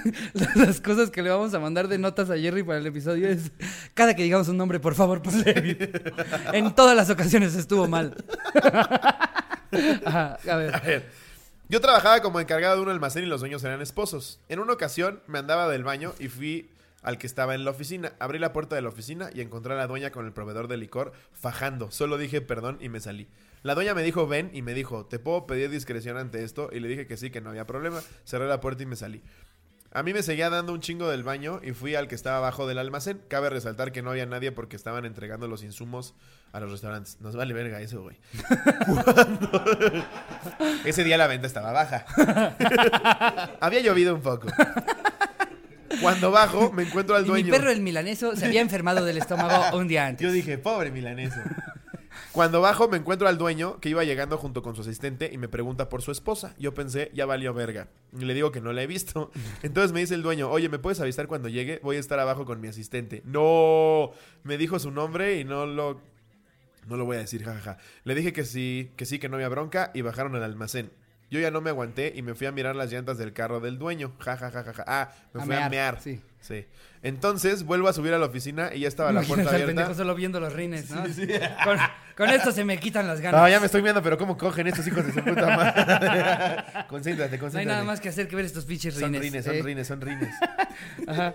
las 0.55 0.81
cosas 0.81 1.11
que 1.11 1.21
le 1.21 1.29
vamos 1.29 1.53
a 1.53 1.59
mandar 1.59 1.87
de 1.87 1.97
notas 1.99 2.29
a 2.31 2.37
Jerry 2.37 2.63
para 2.63 2.79
el 2.79 2.87
episodio 2.87 3.29
es 3.29 3.51
cada 3.93 4.15
que 4.15 4.23
digamos 4.23 4.47
un 4.47 4.57
nombre, 4.57 4.79
por 4.79 4.95
favor, 4.95 5.21
ponle 5.21 5.53
bip. 5.61 5.95
En 6.53 6.73
todas 6.73 6.95
las 6.97 7.09
ocasiones 7.11 7.55
estuvo 7.55 7.87
mal. 7.87 8.15
Ajá, 10.05 10.37
a 10.49 10.55
ver. 10.55 10.75
A 10.75 10.79
ver. 10.79 11.09
Yo 11.67 11.81
trabajaba 11.81 12.21
como 12.21 12.39
encargado 12.39 12.75
de 12.75 12.83
un 12.83 12.89
almacén 12.89 13.23
y 13.23 13.27
los 13.27 13.39
dueños 13.39 13.63
eran 13.63 13.81
esposos. 13.81 14.39
En 14.49 14.59
una 14.59 14.73
ocasión 14.73 15.23
me 15.25 15.39
andaba 15.39 15.67
del 15.67 15.83
baño 15.83 16.13
y 16.19 16.27
fui 16.27 16.69
al 17.01 17.17
que 17.17 17.25
estaba 17.25 17.55
en 17.55 17.65
la 17.65 17.71
oficina. 17.71 18.13
Abrí 18.19 18.37
la 18.37 18.53
puerta 18.53 18.75
de 18.75 18.83
la 18.83 18.89
oficina 18.89 19.31
y 19.33 19.41
encontré 19.41 19.73
a 19.73 19.77
la 19.77 19.87
dueña 19.87 20.11
con 20.11 20.27
el 20.27 20.31
proveedor 20.31 20.67
de 20.67 20.77
licor 20.77 21.13
fajando. 21.33 21.89
Solo 21.89 22.19
dije 22.19 22.39
perdón 22.39 22.77
y 22.81 22.89
me 22.89 22.99
salí. 22.99 23.27
La 23.63 23.73
dueña 23.73 23.95
me 23.95 24.03
dijo 24.03 24.27
ven 24.27 24.51
y 24.53 24.61
me 24.61 24.75
dijo, 24.75 25.07
¿te 25.07 25.17
puedo 25.17 25.47
pedir 25.47 25.71
discreción 25.71 26.17
ante 26.17 26.43
esto? 26.43 26.69
Y 26.71 26.79
le 26.79 26.87
dije 26.87 27.07
que 27.07 27.17
sí, 27.17 27.31
que 27.31 27.41
no 27.41 27.49
había 27.49 27.65
problema. 27.65 27.99
Cerré 28.25 28.47
la 28.47 28.61
puerta 28.61 28.83
y 28.83 28.85
me 28.85 28.95
salí. 28.95 29.23
A 29.95 30.03
mí 30.03 30.13
me 30.13 30.21
seguía 30.23 30.49
dando 30.49 30.73
un 30.73 30.81
chingo 30.81 31.09
del 31.09 31.23
baño 31.23 31.61
y 31.63 31.71
fui 31.71 31.95
al 31.95 32.09
que 32.09 32.15
estaba 32.15 32.39
abajo 32.39 32.67
del 32.67 32.79
almacén. 32.79 33.21
Cabe 33.29 33.49
resaltar 33.49 33.93
que 33.93 34.01
no 34.01 34.11
había 34.11 34.25
nadie 34.25 34.51
porque 34.51 34.75
estaban 34.75 35.05
entregando 35.05 35.47
los 35.47 35.63
insumos 35.63 36.15
a 36.51 36.59
los 36.59 36.69
restaurantes. 36.69 37.21
Nos 37.21 37.37
vale 37.37 37.53
verga 37.53 37.79
eso, 37.79 38.01
güey. 38.01 38.17
Ese 40.83 41.05
día 41.05 41.17
la 41.17 41.27
venta 41.27 41.47
estaba 41.47 41.71
baja. 41.71 42.05
había 43.61 43.79
llovido 43.79 44.13
un 44.13 44.21
poco. 44.21 44.49
Cuando 46.01 46.29
bajo, 46.29 46.73
me 46.73 46.83
encuentro 46.83 47.15
al 47.15 47.21
Y 47.21 47.27
mi 47.27 47.29
dueño. 47.29 47.53
perro, 47.53 47.71
el 47.71 47.79
milaneso, 47.79 48.35
se 48.35 48.47
había 48.47 48.59
enfermado 48.59 49.05
del 49.05 49.17
estómago 49.17 49.77
un 49.77 49.87
día 49.87 50.07
antes. 50.07 50.27
Yo 50.27 50.33
dije, 50.33 50.57
pobre 50.57 50.91
milaneso. 50.91 51.39
Cuando 52.31 52.61
bajo 52.61 52.87
me 52.87 52.97
encuentro 52.97 53.27
al 53.27 53.37
dueño 53.37 53.79
que 53.79 53.89
iba 53.89 54.03
llegando 54.03 54.37
junto 54.37 54.61
con 54.61 54.75
su 54.75 54.81
asistente 54.81 55.29
y 55.31 55.37
me 55.37 55.47
pregunta 55.47 55.89
por 55.89 56.01
su 56.01 56.11
esposa. 56.11 56.55
Yo 56.57 56.73
pensé, 56.73 57.11
ya 57.13 57.25
valió 57.25 57.53
verga. 57.53 57.89
Y 58.17 58.25
le 58.25 58.33
digo 58.33 58.51
que 58.51 58.61
no 58.61 58.73
la 58.73 58.83
he 58.83 58.87
visto. 58.87 59.31
Entonces 59.63 59.91
me 59.91 59.99
dice 59.99 60.15
el 60.15 60.23
dueño, 60.23 60.49
oye, 60.49 60.69
¿me 60.69 60.79
puedes 60.79 60.99
avisar 60.99 61.27
cuando 61.27 61.49
llegue? 61.49 61.79
Voy 61.83 61.97
a 61.97 61.99
estar 61.99 62.19
abajo 62.19 62.45
con 62.45 62.61
mi 62.61 62.67
asistente. 62.67 63.21
No, 63.25 64.11
me 64.43 64.57
dijo 64.57 64.79
su 64.79 64.91
nombre 64.91 65.39
y 65.39 65.43
no 65.43 65.65
lo... 65.65 65.99
No 66.87 66.97
lo 66.97 67.05
voy 67.05 67.17
a 67.17 67.21
decir, 67.21 67.43
jajaja. 67.43 67.77
Le 68.03 68.13
dije 68.13 68.31
que 68.31 68.45
sí, 68.45 68.91
que 68.95 69.05
sí, 69.05 69.17
que 69.17 69.27
no 69.27 69.37
había 69.37 69.49
bronca 69.49 69.89
y 69.95 70.01
bajaron 70.01 70.35
al 70.35 70.43
almacén. 70.43 70.91
Yo 71.31 71.39
ya 71.39 71.49
no 71.51 71.59
me 71.59 71.71
aguanté 71.71 72.13
y 72.15 72.21
me 72.21 72.35
fui 72.35 72.45
a 72.47 72.51
mirar 72.51 72.75
las 72.75 72.91
llantas 72.91 73.17
del 73.17 73.33
carro 73.33 73.59
del 73.59 73.77
dueño. 73.79 74.13
Ja, 74.19 74.37
ja, 74.37 74.51
ja, 74.51 74.63
ja, 74.63 74.73
ja. 74.73 74.83
Ah, 74.87 75.09
me 75.33 75.41
A 75.41 75.45
fui 75.45 75.55
a 75.55 75.57
mear, 75.57 75.71
mear. 75.71 76.01
sí. 76.01 76.21
Sí. 76.39 76.67
Entonces 77.01 77.63
vuelvo 77.63 77.87
a 77.87 77.93
subir 77.93 78.13
a 78.13 78.19
la 78.19 78.27
oficina 78.27 78.69
y 78.71 78.81
ya 78.81 78.87
estaba 78.87 79.11
la 79.11 79.21
puerta 79.27 79.49
abierta. 79.49 79.65
pendejo 79.65 79.95
solo 79.95 80.13
viendo 80.13 80.39
los 80.39 80.53
rines, 80.53 80.91
¿no? 80.91 81.01
Con, 81.63 81.77
con 82.15 82.29
esto 82.29 82.51
se 82.51 82.63
me 82.63 82.77
quitan 82.79 83.07
las 83.07 83.19
ganas. 83.19 83.41
No, 83.41 83.49
ya 83.49 83.59
me 83.59 83.65
estoy 83.65 83.81
viendo, 83.81 84.03
pero 84.03 84.15
¿cómo 84.19 84.37
cogen 84.37 84.67
estos 84.67 84.85
hijos 84.85 85.03
de 85.07 85.13
su 85.13 85.23
puta 85.23 85.47
madre? 85.57 86.85
concéntrate, 86.87 87.39
concéntrate. 87.39 87.53
No 87.53 87.59
hay 87.59 87.65
nada 87.65 87.83
más 87.83 87.99
que 87.99 88.09
hacer 88.09 88.27
que 88.27 88.35
ver 88.35 88.45
estos 88.45 88.65
pinches 88.65 88.93
Son 88.93 89.05
rines. 89.11 89.21
rines, 89.21 89.45
son 89.45 89.55
¿eh? 89.55 89.61
rines, 89.63 89.87
son 89.87 90.01
rines. 90.01 90.35
Ajá. 91.07 91.33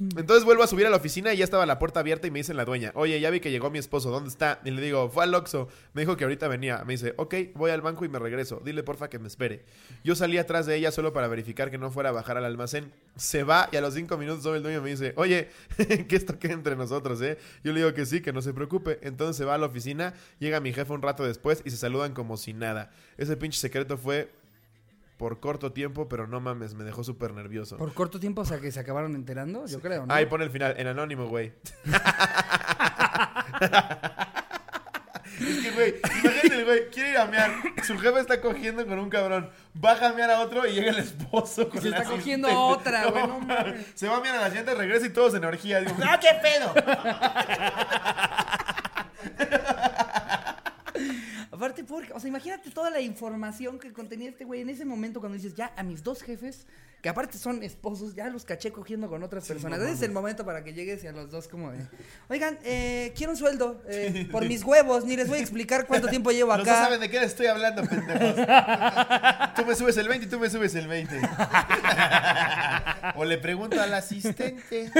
Entonces 0.00 0.44
vuelvo 0.44 0.62
a 0.62 0.66
subir 0.66 0.86
a 0.86 0.90
la 0.90 0.96
oficina 0.96 1.34
y 1.34 1.36
ya 1.36 1.44
estaba 1.44 1.66
la 1.66 1.78
puerta 1.78 2.00
abierta 2.00 2.26
y 2.26 2.30
me 2.30 2.38
dice 2.38 2.54
la 2.54 2.64
dueña, 2.64 2.90
oye, 2.94 3.20
ya 3.20 3.28
vi 3.28 3.40
que 3.40 3.50
llegó 3.50 3.70
mi 3.70 3.78
esposo, 3.78 4.10
¿dónde 4.10 4.30
está? 4.30 4.58
Y 4.64 4.70
le 4.70 4.80
digo, 4.80 5.10
fue 5.10 5.24
al 5.24 5.34
Oxxo. 5.34 5.68
Me 5.92 6.00
dijo 6.02 6.16
que 6.16 6.24
ahorita 6.24 6.48
venía. 6.48 6.82
Me 6.86 6.94
dice, 6.94 7.12
ok, 7.18 7.34
voy 7.54 7.70
al 7.70 7.82
banco 7.82 8.06
y 8.06 8.08
me 8.08 8.18
regreso. 8.18 8.62
Dile 8.64 8.82
porfa 8.82 9.10
que 9.10 9.18
me 9.18 9.28
espere. 9.28 9.62
Yo 10.02 10.14
salí 10.14 10.38
atrás 10.38 10.64
de 10.64 10.74
ella 10.74 10.90
solo 10.90 11.12
para 11.12 11.28
verificar 11.28 11.70
que 11.70 11.76
no 11.76 11.90
fuera 11.90 12.08
a 12.08 12.12
bajar 12.12 12.38
al 12.38 12.46
almacén. 12.46 12.90
Se 13.16 13.42
va 13.42 13.68
y 13.72 13.76
a 13.76 13.82
los 13.82 13.92
cinco 13.92 14.16
minutos 14.16 14.42
sube 14.42 14.56
el 14.56 14.62
dueño 14.62 14.80
me 14.80 14.88
dice, 14.88 15.12
oye, 15.16 15.50
que 16.08 16.16
esto 16.16 16.38
quede 16.38 16.54
entre 16.54 16.76
nosotros, 16.76 17.20
¿eh? 17.20 17.36
Yo 17.62 17.72
le 17.74 17.80
digo 17.80 17.92
que 17.92 18.06
sí, 18.06 18.22
que 18.22 18.32
no 18.32 18.40
se 18.40 18.54
preocupe. 18.54 19.00
Entonces 19.02 19.36
se 19.36 19.44
va 19.44 19.56
a 19.56 19.58
la 19.58 19.66
oficina, 19.66 20.14
llega 20.38 20.60
mi 20.60 20.72
jefe 20.72 20.94
un 20.94 21.02
rato 21.02 21.24
después 21.24 21.60
y 21.66 21.70
se 21.70 21.76
saludan 21.76 22.14
como 22.14 22.38
si 22.38 22.54
nada. 22.54 22.90
Ese 23.18 23.36
pinche 23.36 23.60
secreto 23.60 23.98
fue 23.98 24.30
por 25.20 25.38
corto 25.38 25.70
tiempo, 25.70 26.08
pero 26.08 26.26
no 26.26 26.40
mames, 26.40 26.72
me 26.72 26.82
dejó 26.82 27.04
súper 27.04 27.34
nervioso. 27.34 27.76
Por 27.76 27.92
corto 27.92 28.18
tiempo, 28.18 28.40
o 28.40 28.44
sea, 28.46 28.58
que 28.58 28.72
se 28.72 28.80
acabaron 28.80 29.14
enterando, 29.14 29.66
yo 29.66 29.78
creo, 29.78 30.06
¿no? 30.06 30.14
Ahí 30.14 30.24
pone 30.24 30.44
el 30.44 30.50
final, 30.50 30.74
en 30.78 30.86
anónimo, 30.86 31.28
güey. 31.28 31.52
Es 35.40 35.62
que, 35.62 35.70
güey, 35.70 35.94
imagínate 36.22 36.54
el 36.54 36.64
güey, 36.64 36.90
quiere 36.90 37.10
ir 37.10 37.18
a 37.18 37.26
mear. 37.26 37.50
Su 37.82 37.98
jefe 37.98 38.20
está 38.20 38.40
cogiendo 38.40 38.86
con 38.86 38.98
un 38.98 39.08
cabrón. 39.08 39.50
Baja 39.72 40.08
a 40.08 40.12
mear 40.12 40.30
a 40.30 40.40
otro 40.40 40.66
y 40.66 40.72
llega 40.72 40.90
el 40.90 40.98
esposo 40.98 41.68
con 41.68 41.80
se 41.80 41.88
está 41.88 42.04
cogiendo 42.04 42.48
a 42.48 42.58
otra, 42.58 43.06
güey, 43.06 43.26
no. 43.26 43.40
Se 43.94 44.06
va 44.06 44.18
a 44.18 44.20
mear 44.20 44.36
a 44.36 44.40
la 44.40 44.48
llanta, 44.50 44.74
regresa 44.74 45.06
y 45.06 45.10
todos 45.10 45.34
en 45.34 45.44
orgía. 45.44 45.80
Digo, 45.80 45.94
¡ah, 46.04 46.20
qué 46.20 46.28
pedo! 46.42 46.74
Aparte, 51.80 51.84
porque, 51.84 52.12
o 52.12 52.20
sea, 52.20 52.28
imagínate 52.28 52.70
toda 52.70 52.90
la 52.90 53.00
información 53.00 53.78
que 53.78 53.92
contenía 53.92 54.28
este 54.28 54.44
güey 54.44 54.60
en 54.60 54.70
ese 54.70 54.84
momento 54.84 55.20
cuando 55.20 55.36
dices, 55.36 55.54
ya 55.54 55.72
a 55.76 55.82
mis 55.82 56.02
dos 56.02 56.22
jefes, 56.22 56.66
que 57.00 57.08
aparte 57.08 57.38
son 57.38 57.62
esposos, 57.62 58.14
ya 58.14 58.28
los 58.28 58.44
caché 58.44 58.72
cogiendo 58.72 59.08
con 59.08 59.22
otras 59.22 59.46
personas. 59.46 59.80
Ese 59.80 59.92
es 59.92 60.02
el 60.02 60.12
momento 60.12 60.44
para 60.44 60.62
que 60.62 60.74
llegues 60.74 61.02
y 61.04 61.06
a 61.06 61.12
los 61.12 61.30
dos 61.30 61.48
como 61.48 61.70
de, 61.72 61.78
oigan, 62.28 62.58
eh, 62.64 63.12
quiero 63.16 63.32
un 63.32 63.38
sueldo 63.38 63.82
eh, 63.88 64.28
por 64.30 64.44
mis 64.46 64.62
huevos, 64.64 65.04
ni 65.04 65.16
les 65.16 65.28
voy 65.28 65.38
a 65.38 65.40
explicar 65.40 65.86
cuánto 65.86 66.08
tiempo 66.08 66.30
llevo 66.32 66.52
acá. 66.52 66.84
saben 66.84 67.00
de 67.00 67.08
qué 67.08 67.20
les 67.20 67.30
estoy 67.30 67.46
hablando, 67.46 67.82
pendejos. 67.82 68.34
Tú 69.56 69.64
me 69.64 69.74
subes 69.74 69.96
el 69.96 70.08
20 70.08 70.26
y 70.26 70.28
tú 70.28 70.38
me 70.38 70.50
subes 70.50 70.74
el 70.74 70.86
20. 70.86 71.20
o 73.16 73.24
le 73.24 73.38
pregunto 73.38 73.80
al 73.80 73.92
asistente. 73.94 74.90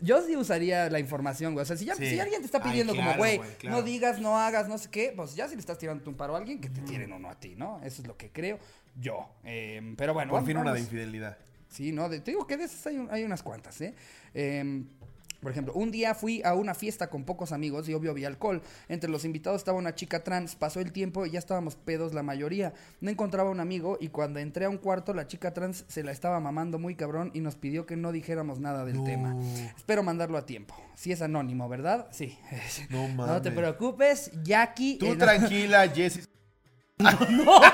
Yo 0.00 0.22
sí 0.22 0.36
usaría 0.36 0.88
la 0.90 0.98
información, 1.00 1.54
güey. 1.54 1.62
O 1.62 1.66
sea, 1.66 1.76
si, 1.76 1.84
ya, 1.84 1.94
Sí. 1.94 2.06
si 2.08 2.20
alguien 2.20 2.40
te 2.40 2.46
está 2.46 2.58
Ay, 2.62 2.70
pidiendo 2.70 2.94
como, 2.94 3.14
güey, 3.16 3.38
güey, 3.38 3.50
claro. 3.58 3.76
no 3.78 3.82
digas, 3.82 4.20
no 4.20 4.38
hagas, 4.38 4.68
no 4.68 4.78
sé 4.78 4.88
qué, 4.90 5.12
pues 5.16 5.34
ya 5.34 5.48
si 5.48 5.54
le 5.54 5.60
estás 5.60 5.78
tirando 5.78 6.08
un 6.08 6.16
paro 6.16 6.34
a 6.34 6.38
alguien, 6.38 6.60
que 6.60 6.68
te 6.68 6.80
tiren 6.82 7.12
uno 7.12 7.28
a 7.30 7.34
ti, 7.38 7.54
¿no? 7.56 7.80
Eso 7.82 8.02
es 8.02 8.08
lo 8.08 8.16
que 8.16 8.30
creo 8.30 8.58
yo. 9.00 9.28
Eh, 9.44 9.94
pero 9.96 10.14
bueno, 10.14 10.30
Por 10.30 10.38
vamos- 10.38 10.46
fin 10.48 10.56
una 10.56 10.72
de 10.72 10.80
infidelidad. 10.80 11.36
Sí, 11.68 11.92
no, 11.92 12.08
de- 12.08 12.20
te 12.20 12.30
digo 12.30 12.46
que 12.46 12.56
de 12.56 12.64
esas 12.64 12.86
hay, 12.86 12.96
un- 12.96 13.08
hay 13.10 13.24
unas 13.24 13.42
cuantas, 13.42 13.78
¿eh? 13.82 13.94
Em, 14.32 14.86
por 15.40 15.52
ejemplo, 15.52 15.72
un 15.74 15.90
día 15.92 16.14
fui 16.14 16.42
a 16.44 16.54
una 16.54 16.74
fiesta 16.74 17.08
con 17.10 17.24
pocos 17.24 17.52
amigos 17.52 17.88
y 17.88 17.94
obvio 17.94 18.10
había 18.10 18.26
alcohol. 18.26 18.60
Entre 18.88 19.08
los 19.08 19.24
invitados 19.24 19.60
estaba 19.60 19.78
una 19.78 19.94
chica 19.94 20.24
trans. 20.24 20.56
Pasó 20.56 20.80
el 20.80 20.90
tiempo 20.92 21.26
y 21.26 21.30
ya 21.30 21.38
estábamos 21.38 21.76
pedos 21.76 22.12
la 22.12 22.24
mayoría. 22.24 22.72
No 23.00 23.08
encontraba 23.10 23.48
un 23.50 23.60
amigo 23.60 23.98
y 24.00 24.08
cuando 24.08 24.40
entré 24.40 24.64
a 24.64 24.68
un 24.68 24.78
cuarto 24.78 25.14
la 25.14 25.28
chica 25.28 25.54
trans 25.54 25.84
se 25.88 26.02
la 26.02 26.10
estaba 26.10 26.40
mamando 26.40 26.78
muy 26.80 26.96
cabrón 26.96 27.30
y 27.34 27.40
nos 27.40 27.54
pidió 27.54 27.86
que 27.86 27.94
no 27.96 28.10
dijéramos 28.10 28.58
nada 28.58 28.84
del 28.84 29.04
tema. 29.04 29.36
Espero 29.76 30.02
mandarlo 30.02 30.38
a 30.38 30.44
tiempo. 30.44 30.74
Si 30.96 31.12
es 31.12 31.22
anónimo, 31.22 31.68
¿verdad? 31.68 32.08
Sí. 32.10 32.36
No 32.90 33.06
No 33.08 33.14
mames. 33.26 33.42
te 33.42 33.52
preocupes, 33.52 34.32
Jackie. 34.42 34.98
Tú 34.98 35.06
eh, 35.06 35.10
no- 35.10 35.18
tranquila, 35.18 35.86
Jessy. 35.88 36.20
No, 36.98 37.16
pendejo. 37.16 37.60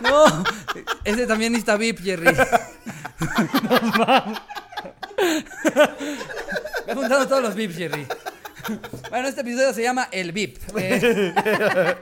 No, 0.00 0.24
ese 1.04 1.26
también 1.26 1.54
está 1.54 1.76
VIP, 1.76 1.98
Jerry. 2.00 2.26
No 3.62 3.80
mames. 3.98 4.38
Me 6.86 6.92
he 6.92 6.92
apuntado 6.92 7.26
todos 7.28 7.42
los 7.42 7.54
VIPs, 7.54 7.76
Jerry. 7.76 8.06
Bueno, 9.10 9.28
este 9.28 9.40
episodio 9.40 9.72
se 9.72 9.82
llama 9.82 10.08
El 10.12 10.32
VIP. 10.32 10.58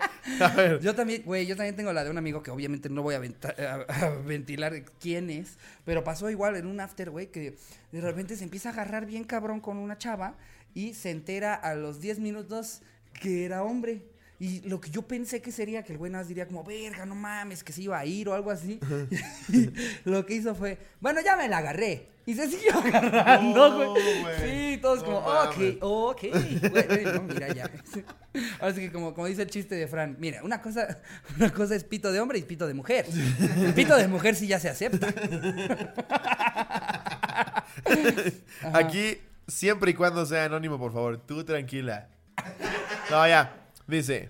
Eh, 0.59 0.81
yo 0.83 0.93
también, 0.95 1.23
güey, 1.25 1.47
yo 1.47 1.57
también 1.57 1.77
tengo 1.77 1.93
la 1.93 2.03
de 2.03 2.11
un 2.11 2.19
amigo 2.19 2.43
que 2.43 2.51
obviamente 2.51 2.91
no 2.91 3.03
voy 3.03 3.15
a, 3.15 3.19
a 3.19 4.09
ventilar 4.27 4.83
quién 5.01 5.31
es, 5.31 5.57
pero 5.85 6.03
pasó 6.03 6.29
igual 6.29 6.57
en 6.57 6.67
un 6.67 6.81
after, 6.81 7.11
güey, 7.11 7.29
que 7.29 7.57
de 7.93 8.01
repente 8.01 8.37
se 8.37 8.43
empieza 8.43 8.71
a 8.71 8.73
agarrar 8.73 9.07
bien 9.07 9.23
cabrón 9.23 9.61
con 9.61 9.77
una 9.77 9.99
chava 9.99 10.35
y 10.75 10.95
se 10.95 11.11
entera 11.11 11.55
a 11.55 11.75
los 11.75 12.01
10 12.01 12.19
minutos 12.19 12.83
que 13.15 13.45
era 13.45 13.63
hombre. 13.63 14.03
Y 14.39 14.61
lo 14.69 14.81
que 14.81 14.91
yo 14.91 15.03
pensé 15.03 15.41
que 15.41 15.51
sería 15.51 15.83
que 15.83 15.93
el 15.93 15.99
güey 15.99 16.13
nada 16.13 16.23
más 16.23 16.29
diría 16.29 16.47
como, 16.47 16.63
verga, 16.63 17.07
no 17.07 17.15
mames, 17.15 17.65
que 17.65 17.73
se 17.73 17.83
iba 17.83 17.99
a 17.99 18.05
ir 18.05 18.29
o 18.29 18.35
algo 18.35 18.51
así. 18.51 18.79
Y 19.49 19.71
lo 20.05 20.27
que 20.27 20.35
hizo 20.35 20.55
fue, 20.55 20.79
bueno, 21.01 21.21
ya 21.25 21.37
me 21.37 21.49
la 21.49 21.59
agarré. 21.59 22.09
Y 22.27 22.35
se 22.35 22.51
siguió 22.51 22.73
agarrando, 22.85 23.93
güey. 23.95 24.03
Sí, 24.41 24.79
todos 24.83 24.99
No 24.99 25.05
como, 25.05 25.21
mames. 25.23 25.77
ok, 25.81 26.23
ok. 26.31 26.71
Güey, 26.71 27.05
no, 27.05 27.23
mira 27.23 27.55
ya. 27.55 27.71
Ahora 28.61 28.75
sí 28.75 28.81
que 28.81 28.93
como, 28.93 29.15
como 29.15 29.27
dice 29.29 29.43
el 29.43 29.49
chiste 29.49 29.75
de 29.77 29.87
Fran, 29.87 30.17
mira, 30.19 30.43
una 30.43 30.61
cosa, 30.61 30.99
una 31.37 31.51
cosa 31.53 31.75
es 31.75 31.85
pito 31.85 32.13
de 32.13 32.21
hombre 32.21 32.39
y 32.39 32.43
pito 32.43 32.67
de 32.67 32.75
mujer. 32.75 33.07
El 33.59 33.73
pito 33.73 33.97
de 33.97 34.09
mujer 34.09 34.35
sí 34.35 34.47
ya 34.49 34.59
se 34.61 34.69
acepta. 34.69 35.07
Aquí, 38.73 39.19
siempre 39.47 39.93
y 39.93 39.95
cuando 39.95 40.27
sea 40.27 40.45
anónimo, 40.45 40.79
por 40.79 40.93
favor, 40.93 41.19
tú 41.19 41.45
tranquila. 41.45 42.09
No, 43.11 43.27
ya. 43.27 43.63
Dice. 43.87 44.29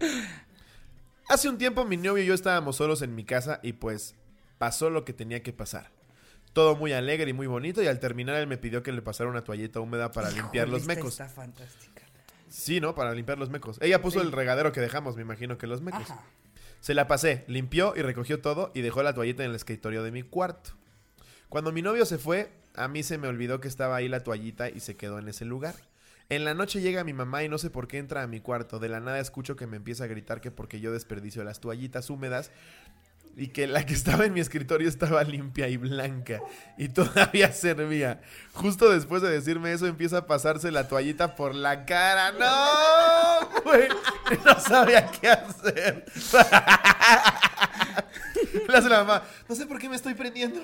Hace 1.28 1.48
un 1.48 1.58
tiempo 1.58 1.84
mi 1.84 1.96
novio 1.96 2.22
y 2.22 2.26
yo 2.26 2.34
estábamos 2.34 2.76
solos 2.76 3.02
en 3.02 3.14
mi 3.14 3.24
casa 3.24 3.58
y 3.62 3.72
pues 3.72 4.14
pasó 4.58 4.90
lo 4.90 5.04
que 5.04 5.12
tenía 5.12 5.42
que 5.42 5.52
pasar. 5.52 5.90
Todo 6.52 6.76
muy 6.76 6.92
alegre 6.92 7.30
y 7.30 7.32
muy 7.32 7.46
bonito 7.46 7.82
y 7.82 7.86
al 7.88 7.98
terminar 7.98 8.36
él 8.36 8.46
me 8.46 8.56
pidió 8.56 8.82
que 8.82 8.92
le 8.92 9.02
pasara 9.02 9.28
una 9.28 9.42
toallita 9.42 9.80
húmeda 9.80 10.12
para 10.12 10.30
limpiar 10.30 10.68
los 10.68 10.82
esta 10.82 10.94
mecos. 10.94 11.12
Está 11.12 11.28
fantástica. 11.28 12.02
Sí, 12.48 12.80
¿no? 12.80 12.94
Para 12.94 13.12
limpiar 13.12 13.38
los 13.38 13.50
mecos. 13.50 13.76
Ella 13.82 14.00
puso 14.00 14.20
Sí. 14.20 14.26
el 14.26 14.32
regadero 14.32 14.72
que 14.72 14.80
dejamos, 14.80 15.16
me 15.16 15.22
imagino 15.22 15.58
que 15.58 15.66
los 15.66 15.82
mecos. 15.82 16.08
Ajá. 16.10 16.22
Se 16.80 16.94
la 16.94 17.08
pasé, 17.08 17.44
limpió 17.48 17.94
y 17.96 18.02
recogió 18.02 18.40
todo 18.40 18.70
y 18.72 18.80
dejó 18.82 19.02
la 19.02 19.12
toallita 19.12 19.42
en 19.42 19.50
el 19.50 19.56
escritorio 19.56 20.04
de 20.04 20.12
mi 20.12 20.22
cuarto. 20.22 20.70
Cuando 21.48 21.72
mi 21.72 21.82
novio 21.82 22.06
se 22.06 22.18
fue, 22.18 22.52
a 22.76 22.86
mí 22.86 23.02
se 23.02 23.18
me 23.18 23.26
olvidó 23.26 23.60
que 23.60 23.66
estaba 23.68 23.96
ahí 23.96 24.08
la 24.08 24.22
toallita 24.22 24.70
y 24.70 24.78
se 24.80 24.96
quedó 24.96 25.18
en 25.18 25.28
ese 25.28 25.44
lugar. 25.44 25.74
En 26.28 26.44
la 26.44 26.54
noche 26.54 26.80
llega 26.80 27.04
mi 27.04 27.12
mamá 27.12 27.44
y 27.44 27.48
no 27.48 27.56
sé 27.58 27.70
por 27.70 27.86
qué 27.86 27.98
entra 27.98 28.22
a 28.22 28.26
mi 28.26 28.40
cuarto. 28.40 28.78
De 28.78 28.88
la 28.88 29.00
nada 29.00 29.20
escucho 29.20 29.54
que 29.54 29.66
me 29.66 29.76
empieza 29.76 30.04
a 30.04 30.08
gritar 30.08 30.40
que 30.40 30.50
porque 30.50 30.80
yo 30.80 30.92
desperdicio 30.92 31.44
las 31.44 31.60
toallitas 31.60 32.10
húmedas 32.10 32.50
y 33.36 33.48
que 33.48 33.66
la 33.66 33.84
que 33.84 33.92
estaba 33.94 34.24
en 34.24 34.32
mi 34.32 34.40
escritorio 34.40 34.88
estaba 34.88 35.22
limpia 35.22 35.68
y 35.68 35.76
blanca 35.76 36.40
y 36.76 36.88
todavía 36.90 37.52
servía. 37.52 38.20
Justo 38.52 38.90
después 38.90 39.22
de 39.22 39.30
decirme 39.30 39.72
eso 39.72 39.86
empieza 39.86 40.18
a 40.18 40.26
pasarse 40.26 40.72
la 40.72 40.88
toallita 40.88 41.36
por 41.36 41.54
la 41.54 41.84
cara. 41.84 42.32
¡No! 42.32 43.48
no 44.44 44.60
sabía 44.60 45.06
qué 45.06 45.28
hacer. 45.28 46.04
Le 48.68 48.76
hace 48.76 48.88
la 48.88 49.04
mamá, 49.04 49.22
no 49.48 49.54
sé 49.54 49.66
por 49.66 49.78
qué 49.78 49.88
me 49.88 49.96
estoy 49.96 50.14
prendiendo. 50.14 50.60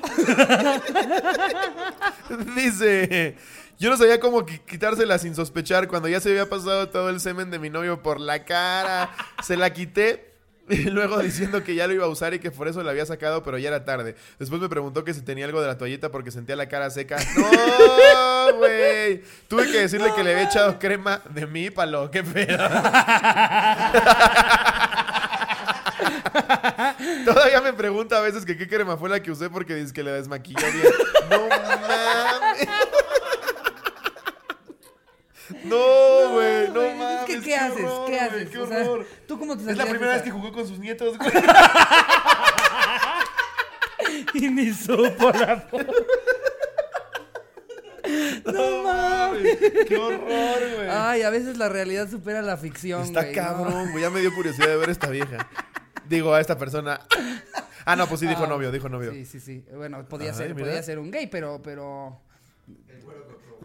Dice, 2.56 3.36
yo 3.78 3.90
no 3.90 3.96
sabía 3.96 4.20
cómo 4.20 4.46
qui- 4.46 4.64
quitársela 4.64 5.18
sin 5.18 5.34
sospechar 5.34 5.88
cuando 5.88 6.08
ya 6.08 6.20
se 6.20 6.30
había 6.30 6.48
pasado 6.48 6.88
todo 6.88 7.08
el 7.10 7.20
semen 7.20 7.50
de 7.50 7.58
mi 7.58 7.68
novio 7.70 8.02
por 8.02 8.20
la 8.20 8.44
cara. 8.44 9.10
Se 9.42 9.56
la 9.56 9.72
quité. 9.72 10.30
Y 10.68 10.84
luego 10.90 11.18
diciendo 11.18 11.64
que 11.64 11.74
ya 11.74 11.88
lo 11.88 11.92
iba 11.92 12.04
a 12.04 12.08
usar 12.08 12.34
y 12.34 12.38
que 12.38 12.52
por 12.52 12.68
eso 12.68 12.84
la 12.84 12.92
había 12.92 13.04
sacado, 13.04 13.42
pero 13.42 13.58
ya 13.58 13.68
era 13.68 13.84
tarde. 13.84 14.14
Después 14.38 14.62
me 14.62 14.68
preguntó 14.68 15.02
que 15.02 15.12
si 15.12 15.20
tenía 15.20 15.44
algo 15.44 15.60
de 15.60 15.66
la 15.66 15.76
toallita 15.76 16.10
porque 16.12 16.30
sentía 16.30 16.54
la 16.54 16.68
cara 16.68 16.88
seca. 16.88 17.16
¡No, 17.36 18.54
güey! 18.58 19.22
Tuve 19.48 19.66
que 19.70 19.80
decirle 19.80 20.12
que 20.14 20.22
le 20.22 20.30
había 20.32 20.44
echado 20.48 20.78
crema 20.78 21.20
de 21.30 21.46
mí, 21.48 21.68
palo. 21.70 22.10
¡Qué 22.12 22.22
pedo! 22.22 22.58
Todavía 27.24 27.60
me 27.60 27.72
pregunta 27.72 28.18
a 28.18 28.20
veces 28.20 28.44
que 28.44 28.56
qué 28.56 28.68
crema 28.68 28.96
fue 28.96 29.08
la 29.08 29.20
que 29.22 29.30
usé 29.30 29.50
porque 29.50 29.74
dice 29.74 29.92
que 29.92 30.02
le 30.02 30.12
desmaquilló 30.12 30.58
bien. 30.72 30.92
¡No 31.30 31.48
mames! 31.48 32.68
No, 35.64 36.30
güey, 36.32 36.68
no, 36.68 36.74
güey, 36.74 36.94
mames. 36.96 37.20
Es 37.30 37.36
que, 37.36 37.40
¿qué 37.42 37.56
haces? 37.56 37.84
horror, 37.84 38.06
¿Qué 38.10 38.16
güey, 38.16 38.28
haces? 38.28 38.50
¡Qué 38.50 38.58
O 38.58 38.66
sea, 38.66 38.78
horror! 38.90 39.06
¿Tú 39.26 39.38
cómo 39.38 39.56
te 39.56 39.70
Es 39.70 39.76
la 39.76 39.86
primera 39.86 40.12
vez 40.14 40.22
que 40.22 40.30
jugó 40.30 40.52
con 40.52 40.66
sus 40.66 40.78
nietos, 40.78 41.16
güey. 41.18 41.30
Y 44.34 44.48
ni 44.48 44.72
supo 44.72 45.30
la 45.30 45.66
voz. 45.70 45.86
No 48.44 48.82
mames. 48.82 49.56
¡Qué 49.88 49.96
horror, 49.96 50.20
güey! 50.76 50.88
Ay, 50.90 51.22
a 51.22 51.30
veces 51.30 51.56
la 51.56 51.68
realidad 51.68 52.10
supera 52.10 52.42
la 52.42 52.56
ficción, 52.56 53.02
Está 53.02 53.22
güey, 53.22 53.34
¿no? 53.36 53.42
cabrón, 53.42 53.90
güey. 53.92 54.02
Ya 54.02 54.10
me 54.10 54.20
dio 54.20 54.34
curiosidad 54.34 54.66
de 54.66 54.76
ver 54.76 54.88
a 54.88 54.92
esta 54.92 55.08
vieja. 55.08 55.48
Digo, 56.08 56.34
a 56.34 56.40
esta 56.40 56.58
persona. 56.58 57.00
Ah, 57.84 57.94
no, 57.96 58.06
pues 58.08 58.20
sí 58.20 58.26
dijo 58.26 58.44
Ah, 58.44 58.48
novio, 58.48 58.70
dijo 58.72 58.88
novio. 58.88 59.12
Sí, 59.12 59.24
sí, 59.24 59.40
sí. 59.40 59.64
Bueno, 59.74 60.06
podía 60.08 60.34
ser, 60.34 60.54
podía 60.54 60.82
ser 60.82 60.98
un 60.98 61.10
gay, 61.10 61.26
pero, 61.28 61.62
pero. 61.62 62.20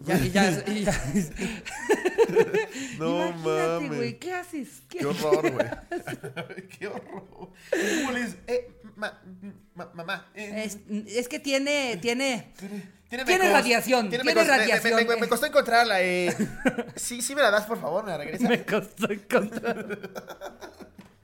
Ya, 0.06 0.18
y 0.18 0.32
ya, 0.32 0.64
y 0.68 0.84
ya. 0.84 0.92
No 3.00 3.28
Imagínate, 3.30 3.80
mames. 3.80 3.98
güey, 3.98 4.20
¿qué 4.20 4.34
haces? 4.34 4.82
¿Qué- 4.90 5.00
Qué 5.00 5.06
horror, 5.06 5.52
güey. 5.52 5.68
Qué 6.80 6.88
horror. 6.88 7.28
¿Cómo 7.72 8.14
dices? 8.14 8.38
Eh, 8.48 8.72
ma- 8.96 9.20
ma- 9.76 9.92
mamá. 9.94 10.32
eh, 10.36 10.64
Es, 10.66 10.78
es 11.08 11.28
que 11.28 11.40
tiene, 11.40 11.98
tiene. 12.02 12.52
tiene 12.60 13.24
tiene 13.24 13.24
mecos. 13.26 13.52
radiación, 13.52 14.10
Tiene 14.10 14.24
tiene 14.24 14.36
mecos. 14.42 14.48
Me- 14.48 14.52
me- 14.52 14.58
radiación, 14.58 14.96
Me, 14.96 15.06
me- 15.06 15.16
me 15.18 15.26
eh. 15.26 15.30
costó 15.30 15.46
encontrarla. 15.46 16.02
Eh. 16.02 16.36
Sí, 16.96 17.22
sí 17.22 17.34
me 17.36 17.42
la 17.42 17.52
das, 17.52 17.66
por 17.66 17.80
favor, 17.80 18.04
me 18.04 18.12
la 18.12 18.18
regresa. 18.18 18.50
Me 18.50 18.64
costó 18.66 19.10
encontrar. 19.12 19.98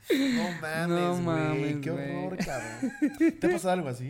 No 0.10 0.52
mames, 0.62 1.22
güey. 1.22 1.22
mames, 1.22 1.76
Qué 1.82 1.90
güey. 1.92 2.16
horror, 2.26 2.38
cabrón. 2.46 2.94
¿Te 3.40 3.48
ha 3.48 3.52
pasado 3.52 3.72
algo 3.74 3.90
así? 3.90 4.08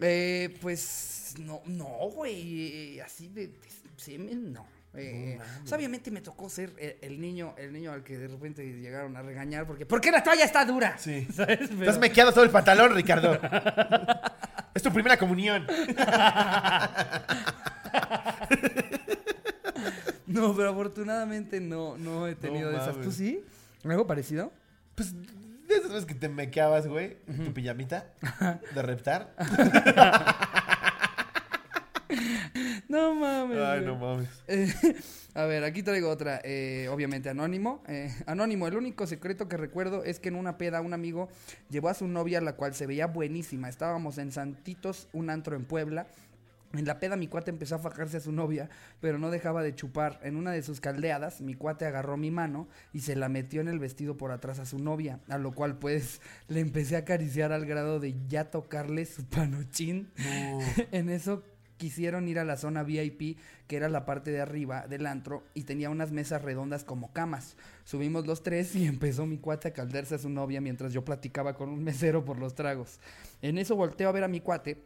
Eh, 0.00 0.56
pues 0.60 1.25
no, 1.38 1.62
no, 1.66 1.86
güey, 2.10 2.98
así 3.00 3.28
de, 3.28 3.48
de 3.48 3.58
semen, 3.96 4.52
no. 4.52 4.66
Eh, 4.98 5.38
obviamente 5.74 6.10
me 6.10 6.22
tocó 6.22 6.48
ser 6.48 6.72
el, 6.78 6.96
el 7.02 7.20
niño, 7.20 7.54
el 7.58 7.70
niño 7.70 7.92
al 7.92 8.02
que 8.02 8.16
de 8.16 8.28
repente 8.28 8.64
llegaron 8.64 9.14
a 9.18 9.20
regañar 9.22 9.66
porque 9.66 9.84
¿por 9.84 10.00
qué 10.00 10.10
la 10.10 10.22
toalla 10.22 10.44
está 10.44 10.64
dura? 10.64 10.96
Sí. 10.96 11.26
¿Sabes? 11.34 11.68
Pero- 11.78 11.90
has 11.90 11.98
mequeado 11.98 12.32
todo 12.32 12.44
el 12.44 12.50
pantalón, 12.50 12.94
Ricardo. 12.94 13.38
es 14.74 14.82
tu 14.82 14.90
primera 14.92 15.18
comunión. 15.18 15.66
No, 20.26 20.54
pero 20.54 20.70
afortunadamente 20.70 21.60
no, 21.60 21.96
no 21.96 22.26
he 22.26 22.34
tenido 22.34 22.70
de 22.70 22.76
esas. 22.76 23.00
¿Tú 23.00 23.10
sí? 23.12 23.42
¿Algo 23.84 24.06
parecido? 24.06 24.52
Pues, 24.94 25.14
de 25.14 25.74
esas 25.76 25.88
veces 25.90 26.04
que 26.06 26.14
te 26.14 26.28
mequeabas, 26.28 26.86
güey, 26.86 27.16
tu 27.44 27.54
pijamita 27.54 28.12
de 28.74 28.82
reptar. 28.82 29.34
No 32.96 33.14
mames. 33.14 33.58
Ay, 33.58 33.84
no 33.84 33.96
mames. 33.96 34.28
Eh, 34.48 34.72
a 35.34 35.44
ver, 35.44 35.64
aquí 35.64 35.82
traigo 35.82 36.08
otra. 36.08 36.40
eh, 36.44 36.88
obviamente 36.90 37.28
anónimo. 37.28 37.82
Eh, 37.88 38.10
anónimo, 38.24 38.66
el 38.66 38.74
único 38.74 39.06
secreto 39.06 39.48
que 39.48 39.58
recuerdo 39.58 40.02
es 40.02 40.18
que 40.18 40.28
en 40.28 40.36
una 40.36 40.56
peda 40.56 40.80
un 40.80 40.94
amigo 40.94 41.28
llevó 41.68 41.90
a 41.90 41.94
su 41.94 42.08
novia, 42.08 42.40
la 42.40 42.54
cual 42.54 42.74
se 42.74 42.86
veía 42.86 43.06
buenísima. 43.06 43.68
Estábamos 43.68 44.16
en 44.16 44.32
Santitos, 44.32 45.08
un 45.12 45.28
antro 45.28 45.56
en 45.56 45.66
Puebla. 45.66 46.06
En 46.72 46.86
la 46.86 46.98
peda 46.98 47.16
mi 47.16 47.28
cuate 47.28 47.50
empezó 47.50 47.74
a 47.74 47.78
fajarse 47.78 48.16
a 48.16 48.20
su 48.20 48.32
novia, 48.32 48.70
pero 49.00 49.18
no 49.18 49.30
dejaba 49.30 49.62
de 49.62 49.74
chupar. 49.74 50.18
En 50.22 50.36
una 50.36 50.52
de 50.52 50.62
sus 50.62 50.80
caldeadas, 50.80 51.42
mi 51.42 51.54
cuate 51.54 51.84
agarró 51.84 52.16
mi 52.16 52.30
mano 52.30 52.66
y 52.94 53.00
se 53.00 53.14
la 53.14 53.28
metió 53.28 53.60
en 53.60 53.68
el 53.68 53.78
vestido 53.78 54.16
por 54.16 54.32
atrás 54.32 54.58
a 54.58 54.66
su 54.66 54.78
novia, 54.78 55.20
a 55.28 55.36
lo 55.36 55.52
cual 55.52 55.78
pues 55.78 56.22
le 56.48 56.60
empecé 56.60 56.96
a 56.96 57.00
acariciar 57.00 57.52
al 57.52 57.66
grado 57.66 58.00
de 58.00 58.14
ya 58.26 58.50
tocarle 58.50 59.04
su 59.04 59.24
panochín. 59.26 60.10
en 60.92 61.10
eso 61.10 61.42
quisieron 61.76 62.28
ir 62.28 62.38
a 62.38 62.44
la 62.44 62.56
zona 62.56 62.82
VIP, 62.82 63.38
que 63.66 63.76
era 63.76 63.88
la 63.88 64.04
parte 64.04 64.30
de 64.30 64.40
arriba 64.40 64.86
del 64.86 65.06
antro, 65.06 65.44
y 65.54 65.62
tenía 65.62 65.90
unas 65.90 66.12
mesas 66.12 66.42
redondas 66.42 66.84
como 66.84 67.12
camas. 67.12 67.56
Subimos 67.84 68.26
los 68.26 68.42
tres 68.42 68.74
y 68.76 68.86
empezó 68.86 69.26
mi 69.26 69.38
cuate 69.38 69.68
a 69.68 69.72
caldarse 69.72 70.14
a 70.14 70.18
su 70.18 70.28
novia 70.28 70.60
mientras 70.60 70.92
yo 70.92 71.04
platicaba 71.04 71.54
con 71.54 71.68
un 71.68 71.84
mesero 71.84 72.24
por 72.24 72.38
los 72.38 72.54
tragos. 72.54 73.00
En 73.42 73.58
eso 73.58 73.76
volteo 73.76 74.08
a 74.08 74.12
ver 74.12 74.24
a 74.24 74.28
mi 74.28 74.40
cuate 74.40 74.82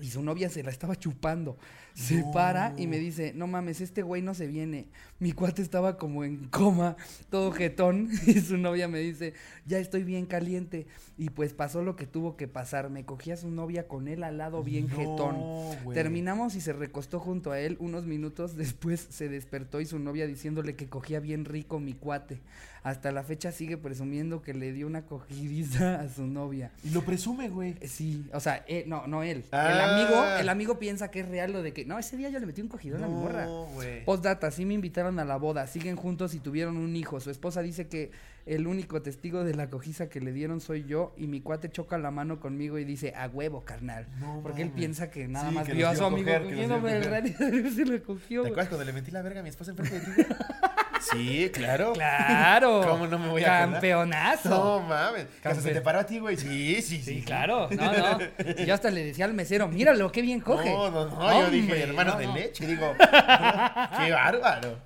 y 0.00 0.10
su 0.10 0.22
novia 0.22 0.48
se 0.48 0.62
la 0.62 0.70
estaba 0.70 0.96
chupando. 0.96 1.56
Se 1.94 2.24
para 2.32 2.74
y 2.76 2.88
me 2.88 2.98
dice, 2.98 3.32
no 3.34 3.46
mames, 3.46 3.80
este 3.80 4.02
güey 4.02 4.20
no 4.20 4.34
se 4.34 4.48
viene. 4.48 4.88
Mi 5.20 5.30
cuate 5.30 5.62
estaba 5.62 5.96
como 5.96 6.24
en 6.24 6.48
coma, 6.48 6.96
todo 7.30 7.52
jetón. 7.52 8.08
Y 8.26 8.40
su 8.40 8.56
novia 8.56 8.88
me 8.88 8.98
dice, 8.98 9.34
ya 9.64 9.78
estoy 9.78 10.02
bien 10.02 10.26
caliente. 10.26 10.88
Y 11.16 11.30
pues 11.30 11.54
pasó 11.54 11.82
lo 11.84 11.94
que 11.94 12.06
tuvo 12.06 12.36
que 12.36 12.48
pasar. 12.48 12.90
Me 12.90 13.04
cogí 13.04 13.30
a 13.30 13.36
su 13.36 13.48
novia 13.50 13.86
con 13.86 14.08
él 14.08 14.24
al 14.24 14.38
lado 14.38 14.64
bien 14.64 14.88
No, 14.88 14.96
jetón. 14.96 15.84
güey. 15.84 15.94
Terminamos 15.94 16.56
y 16.56 16.60
se 16.60 16.72
recostó 16.72 17.20
junto 17.20 17.52
a 17.52 17.60
él. 17.60 17.76
Unos 17.78 18.06
minutos 18.06 18.56
después 18.56 19.06
se 19.10 19.28
despertó 19.28 19.80
y 19.80 19.86
su 19.86 20.00
novia 20.00 20.26
diciéndole 20.26 20.74
que 20.74 20.88
cogía 20.88 21.20
bien 21.20 21.44
rico 21.44 21.78
mi 21.78 21.92
cuate. 21.92 22.40
Hasta 22.84 23.10
la 23.12 23.22
fecha 23.24 23.50
sigue 23.50 23.76
presumiendo 23.78 24.42
que 24.42 24.54
le 24.54 24.72
dio 24.72 24.86
una 24.86 25.06
cogidiza 25.06 25.98
a 26.00 26.08
su 26.08 26.26
novia. 26.26 26.70
Y 26.84 26.90
lo 26.90 27.02
presume, 27.02 27.48
güey. 27.48 27.74
Eh, 27.80 27.88
Sí, 27.88 28.28
o 28.32 28.40
sea, 28.40 28.62
eh, 28.68 28.84
no, 28.86 29.06
no 29.06 29.22
él. 29.22 29.38
El 29.38 29.58
Ah. 29.58 29.96
amigo, 29.96 30.24
el 30.40 30.48
amigo 30.48 30.78
piensa 30.78 31.10
que 31.10 31.20
es 31.20 31.28
real 31.28 31.52
lo 31.52 31.62
de 31.62 31.72
que, 31.72 31.84
no, 31.86 31.98
ese 31.98 32.16
día 32.16 32.28
yo 32.28 32.38
le 32.38 32.46
metí 32.46 32.60
un 32.60 32.68
cogidón 32.68 33.02
a 33.02 33.08
mi 33.08 33.14
morra. 33.14 33.46
No, 33.46 33.64
güey. 33.74 34.04
Postdata, 34.04 34.50
sí 34.50 34.64
me 34.66 34.74
invitaron 34.74 35.18
a 35.18 35.24
la 35.24 35.36
boda, 35.36 35.66
siguen 35.66 35.96
juntos 35.96 36.34
y 36.34 36.40
tuvieron 36.40 36.76
un 36.76 36.94
hijo. 36.94 37.18
Su 37.20 37.30
esposa 37.30 37.62
dice 37.62 37.88
que 37.88 38.10
el 38.46 38.66
único 38.66 39.00
testigo 39.00 39.42
de 39.44 39.54
la 39.54 39.70
cojiza 39.70 40.10
que 40.10 40.20
le 40.20 40.32
dieron 40.32 40.60
soy 40.60 40.84
yo 40.84 41.14
y 41.16 41.26
mi 41.26 41.40
cuate 41.40 41.70
choca 41.70 41.96
la 41.96 42.10
mano 42.10 42.38
conmigo 42.38 42.78
y 42.78 42.84
dice, 42.84 43.14
a 43.16 43.28
huevo, 43.28 43.64
carnal. 43.64 44.06
No 44.20 44.40
Porque 44.42 44.60
él 44.60 44.70
piensa 44.70 45.10
que 45.10 45.26
nada 45.26 45.48
Sí, 45.48 45.54
más 45.54 45.66
que 45.66 45.72
vio 45.72 45.88
a 45.88 45.96
su 45.96 46.04
amigo 46.04 46.30
coger, 46.30 47.72
se 47.74 47.84
lo 47.86 48.02
cogió. 48.02 48.42
¿Te 48.42 48.48
acuerdas 48.48 48.68
cuando 48.68 48.84
le 48.84 48.92
metí 48.92 49.10
la 49.10 49.22
verga 49.22 49.40
a 49.40 49.42
mi 49.42 49.48
esposa 49.48 49.70
enfrente 49.70 49.98
de 50.00 50.24
ti? 50.24 50.34
sí, 51.00 51.50
claro. 51.52 51.92
Claro. 51.92 52.82
¿Cómo 52.88 53.06
no 53.06 53.18
me 53.18 53.28
voy 53.28 53.42
a 53.44 53.58
acordar? 53.58 53.72
Campeonazo. 53.72 54.48
No 54.48 54.80
mames. 54.80 55.26
Que 55.42 55.48
hasta 55.48 55.62
se 55.62 55.70
Campe- 55.70 55.74
te 55.74 55.80
paró 55.80 55.98
a 56.00 56.04
ti, 56.06 56.18
güey. 56.18 56.36
Sí, 56.36 56.76
sí, 56.82 56.98
sí. 56.98 57.02
Sí, 57.02 57.22
claro. 57.22 57.68
No, 57.70 57.92
no. 57.92 58.18
Yo 58.64 58.74
hasta 58.74 58.90
le 58.90 59.04
decía 59.04 59.24
al 59.24 59.34
mesero, 59.34 59.68
míralo, 59.68 60.10
qué 60.12 60.22
bien 60.22 60.40
coge. 60.40 60.70
No, 60.70 60.90
no, 60.90 61.06
no. 61.06 61.40
Yo 61.42 61.50
dije, 61.50 61.62
Hombre, 61.64 61.82
hermano 61.82 62.12
no, 62.14 62.18
de 62.18 62.26
no. 62.26 62.34
leche. 62.34 62.66
Digo, 62.66 62.92
qué 63.98 64.10
bárbaro. 64.12 64.78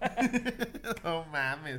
no 1.05 1.25
mames. 1.27 1.79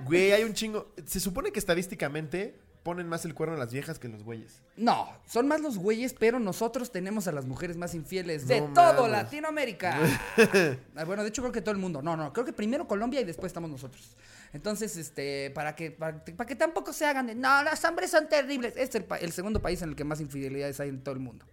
Güey, 0.00 0.32
hay 0.32 0.44
un 0.44 0.52
chingo. 0.54 0.92
Se 1.06 1.20
supone 1.20 1.50
que 1.52 1.58
estadísticamente 1.58 2.54
ponen 2.84 3.08
más 3.08 3.24
el 3.24 3.34
cuerno 3.34 3.56
a 3.56 3.58
las 3.58 3.72
viejas 3.72 3.98
que 3.98 4.06
los 4.08 4.22
güeyes. 4.22 4.62
No, 4.76 5.08
son 5.26 5.48
más 5.48 5.60
los 5.60 5.78
güeyes, 5.78 6.14
pero 6.14 6.38
nosotros 6.38 6.92
tenemos 6.92 7.26
a 7.26 7.32
las 7.32 7.46
mujeres 7.46 7.76
más 7.76 7.94
infieles 7.94 8.46
de 8.46 8.60
No 8.60 8.72
todo 8.74 8.94
mames. 9.08 9.10
Latinoamérica. 9.10 9.98
Ah, 10.96 11.04
bueno, 11.04 11.22
de 11.22 11.30
hecho 11.30 11.42
creo 11.42 11.52
que 11.52 11.60
todo 11.62 11.72
el 11.72 11.80
mundo. 11.80 12.02
No, 12.02 12.16
no, 12.16 12.32
creo 12.32 12.44
que 12.44 12.52
primero 12.52 12.86
Colombia 12.86 13.20
y 13.20 13.24
después 13.24 13.50
estamos 13.50 13.68
nosotros. 13.70 14.16
Entonces, 14.52 14.96
este, 14.96 15.50
para 15.50 15.74
que, 15.74 15.90
para, 15.90 16.24
para 16.24 16.46
que 16.46 16.54
tampoco 16.54 16.92
se 16.92 17.04
hagan 17.06 17.26
de, 17.26 17.34
no, 17.34 17.62
los 17.64 17.82
hombres 17.84 18.10
son 18.12 18.28
terribles. 18.28 18.74
Este 18.76 18.98
es 18.98 19.04
el, 19.10 19.24
el 19.24 19.32
segundo 19.32 19.60
país 19.60 19.82
en 19.82 19.88
el 19.88 19.96
que 19.96 20.04
más 20.04 20.20
infidelidades 20.20 20.78
hay 20.78 20.90
en 20.90 21.02
todo 21.02 21.14
el 21.14 21.20
mundo. 21.20 21.44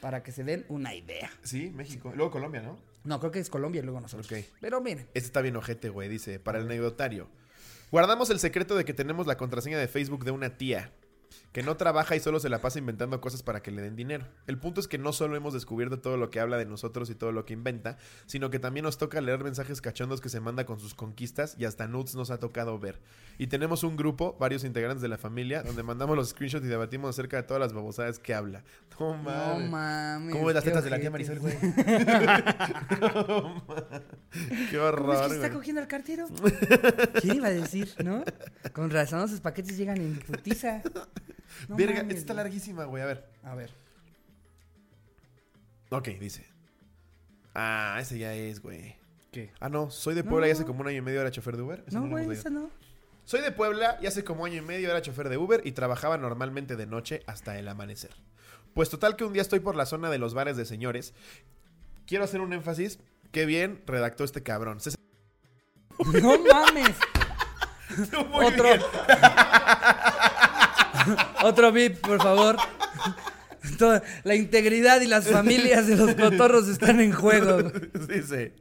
Para 0.00 0.22
que 0.22 0.32
se 0.32 0.44
den 0.44 0.66
una 0.68 0.94
idea. 0.94 1.30
Sí, 1.42 1.70
México. 1.74 2.12
Luego 2.14 2.30
Colombia, 2.32 2.60
¿no? 2.60 2.78
No, 3.04 3.18
creo 3.20 3.30
que 3.30 3.38
es 3.38 3.48
Colombia 3.48 3.80
y 3.80 3.84
luego 3.84 4.00
nosotros. 4.00 4.30
Ok. 4.30 4.44
Pero 4.60 4.80
miren, 4.80 5.06
Este 5.14 5.20
está 5.20 5.40
bien 5.40 5.56
ojete, 5.56 5.88
güey. 5.88 6.08
Dice, 6.08 6.38
para 6.40 6.58
el 6.58 6.66
anecdotario. 6.66 7.28
Guardamos 7.90 8.30
el 8.30 8.38
secreto 8.38 8.76
de 8.76 8.84
que 8.84 8.94
tenemos 8.94 9.26
la 9.26 9.36
contraseña 9.36 9.78
de 9.78 9.88
Facebook 9.88 10.24
de 10.24 10.30
una 10.30 10.56
tía. 10.56 10.92
Que 11.52 11.62
no 11.64 11.76
trabaja 11.76 12.14
y 12.14 12.20
solo 12.20 12.38
se 12.38 12.48
la 12.48 12.60
pasa 12.60 12.78
inventando 12.78 13.20
cosas 13.20 13.42
para 13.42 13.60
que 13.60 13.70
le 13.72 13.82
den 13.82 13.96
dinero. 13.96 14.24
El 14.46 14.56
punto 14.58 14.80
es 14.80 14.86
que 14.86 14.98
no 14.98 15.12
solo 15.12 15.34
hemos 15.36 15.52
descubierto 15.52 15.98
todo 16.00 16.16
lo 16.16 16.30
que 16.30 16.38
habla 16.38 16.56
de 16.58 16.64
nosotros 16.66 17.10
y 17.10 17.16
todo 17.16 17.32
lo 17.32 17.44
que 17.44 17.54
inventa, 17.54 17.98
sino 18.26 18.50
que 18.50 18.58
también 18.60 18.84
nos 18.84 18.98
toca 18.98 19.20
leer 19.20 19.42
mensajes 19.42 19.80
cachondos 19.80 20.20
que 20.20 20.28
se 20.28 20.38
manda 20.40 20.64
con 20.64 20.78
sus 20.78 20.94
conquistas 20.94 21.56
y 21.58 21.64
hasta 21.64 21.88
nudes 21.88 22.14
nos 22.14 22.30
ha 22.30 22.38
tocado 22.38 22.78
ver. 22.78 23.00
Y 23.38 23.48
tenemos 23.48 23.82
un 23.82 23.96
grupo, 23.96 24.36
varios 24.38 24.62
integrantes 24.64 25.02
de 25.02 25.08
la 25.08 25.18
familia, 25.18 25.62
donde 25.64 25.82
mandamos 25.82 26.16
los 26.16 26.28
screenshots 26.28 26.64
y 26.64 26.68
debatimos 26.68 27.10
acerca 27.10 27.38
de 27.38 27.42
todas 27.42 27.60
las 27.60 27.72
babosadas 27.72 28.18
que 28.20 28.32
habla. 28.34 28.62
No 29.00 29.16
No 29.16 29.22
mames. 29.22 29.70
mames. 29.70 30.32
¿Cómo 30.34 30.46
ves 30.46 30.54
las 30.54 30.62
qué 30.62 30.70
tetas 30.70 30.84
de 30.84 30.90
la 30.90 31.00
tía. 31.00 31.10
Marisol, 31.10 31.38
güey? 31.40 31.54
Qué 34.70 34.76
¿Cómo 34.76 34.88
es 34.88 34.94
horror, 34.94 35.22
que 35.24 35.28
se 35.30 35.34
está 35.36 35.50
cogiendo 35.52 35.80
al 35.80 35.88
cartero? 35.88 36.26
¿Qué 37.22 37.34
iba 37.34 37.48
a 37.48 37.50
decir, 37.50 37.90
no? 38.04 38.22
Con 38.72 38.90
razón 38.90 39.24
esos 39.24 39.40
paquetes 39.40 39.76
llegan 39.76 39.96
en 39.98 40.18
putiza. 40.20 40.82
No 41.68 41.76
Verga, 41.76 41.98
mames, 42.02 42.08
esta 42.16 42.20
está 42.20 42.32
güey. 42.34 42.44
larguísima, 42.44 42.84
güey. 42.84 43.02
A 43.02 43.06
ver. 43.06 43.28
A 43.44 43.54
ver. 43.54 43.70
Ok, 45.90 46.08
dice. 46.20 46.46
Ah, 47.54 47.98
ese 48.00 48.18
ya 48.18 48.32
es, 48.34 48.60
güey. 48.62 48.96
¿Qué? 49.32 49.52
Ah, 49.60 49.68
no, 49.68 49.90
soy 49.90 50.14
de 50.14 50.24
Puebla 50.24 50.48
y 50.48 50.50
hace 50.50 50.62
No. 50.62 50.66
como 50.68 50.80
un 50.82 50.88
año 50.88 50.98
y 50.98 51.02
medio 51.02 51.20
era 51.20 51.30
chofer 51.30 51.56
de 51.56 51.62
Uber. 51.62 51.84
No, 51.92 52.04
hemos 52.04 52.10
güey, 52.24 52.38
esa 52.38 52.50
no. 52.50 52.70
Soy 53.24 53.40
de 53.42 53.52
Puebla 53.52 53.98
y 54.00 54.06
hace 54.06 54.24
como 54.24 54.44
año 54.44 54.56
y 54.56 54.60
medio 54.60 54.90
era 54.90 55.02
chofer 55.02 55.28
de 55.28 55.36
Uber 55.36 55.60
y 55.64 55.72
trabajaba 55.72 56.16
normalmente 56.18 56.74
de 56.76 56.86
noche 56.86 57.22
hasta 57.26 57.58
el 57.58 57.68
amanecer. 57.68 58.10
Pues 58.74 58.88
total 58.90 59.16
que 59.16 59.24
un 59.24 59.32
día 59.32 59.42
estoy 59.42 59.60
por 59.60 59.76
la 59.76 59.86
zona 59.86 60.10
de 60.10 60.18
los 60.18 60.34
bares 60.34 60.56
de 60.56 60.64
señores. 60.64 61.14
Quiero 62.06 62.24
hacer 62.24 62.40
un 62.40 62.52
énfasis. 62.52 62.98
Qué 63.30 63.46
bien 63.46 63.82
redactó 63.86 64.24
este 64.24 64.42
cabrón. 64.42 64.78
No 66.22 66.38
mames. 66.42 66.96
Muy 68.30 68.44
Otro. 68.46 68.64
bien. 68.64 68.80
Otro 71.44 71.72
VIP, 71.72 71.98
por 72.00 72.20
favor. 72.22 72.56
Toda- 73.78 74.02
la 74.24 74.34
integridad 74.34 75.00
y 75.02 75.06
las 75.06 75.28
familias 75.28 75.86
de 75.86 75.96
los 75.96 76.14
cotorros 76.14 76.66
están 76.68 77.00
en 77.00 77.12
juego. 77.12 77.62
Dice. 78.08 78.54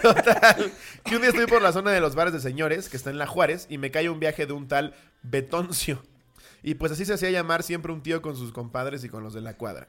Total. 0.00 0.72
Que 1.04 1.16
un 1.16 1.22
día 1.22 1.30
estoy 1.30 1.46
por 1.46 1.62
la 1.62 1.72
zona 1.72 1.90
de 1.90 2.00
los 2.00 2.14
bares 2.14 2.32
de 2.32 2.40
señores, 2.40 2.88
que 2.88 2.96
está 2.96 3.10
en 3.10 3.18
La 3.18 3.26
Juárez, 3.26 3.66
y 3.68 3.78
me 3.78 3.90
cae 3.90 4.08
un 4.08 4.20
viaje 4.20 4.46
de 4.46 4.52
un 4.52 4.68
tal 4.68 4.94
Betoncio. 5.22 6.02
Y 6.62 6.74
pues 6.76 6.92
así 6.92 7.04
se 7.04 7.12
hacía 7.14 7.30
llamar 7.30 7.62
siempre 7.62 7.92
un 7.92 8.02
tío 8.02 8.22
con 8.22 8.36
sus 8.36 8.52
compadres 8.52 9.04
y 9.04 9.08
con 9.08 9.22
los 9.22 9.34
de 9.34 9.40
la 9.40 9.56
cuadra. 9.56 9.88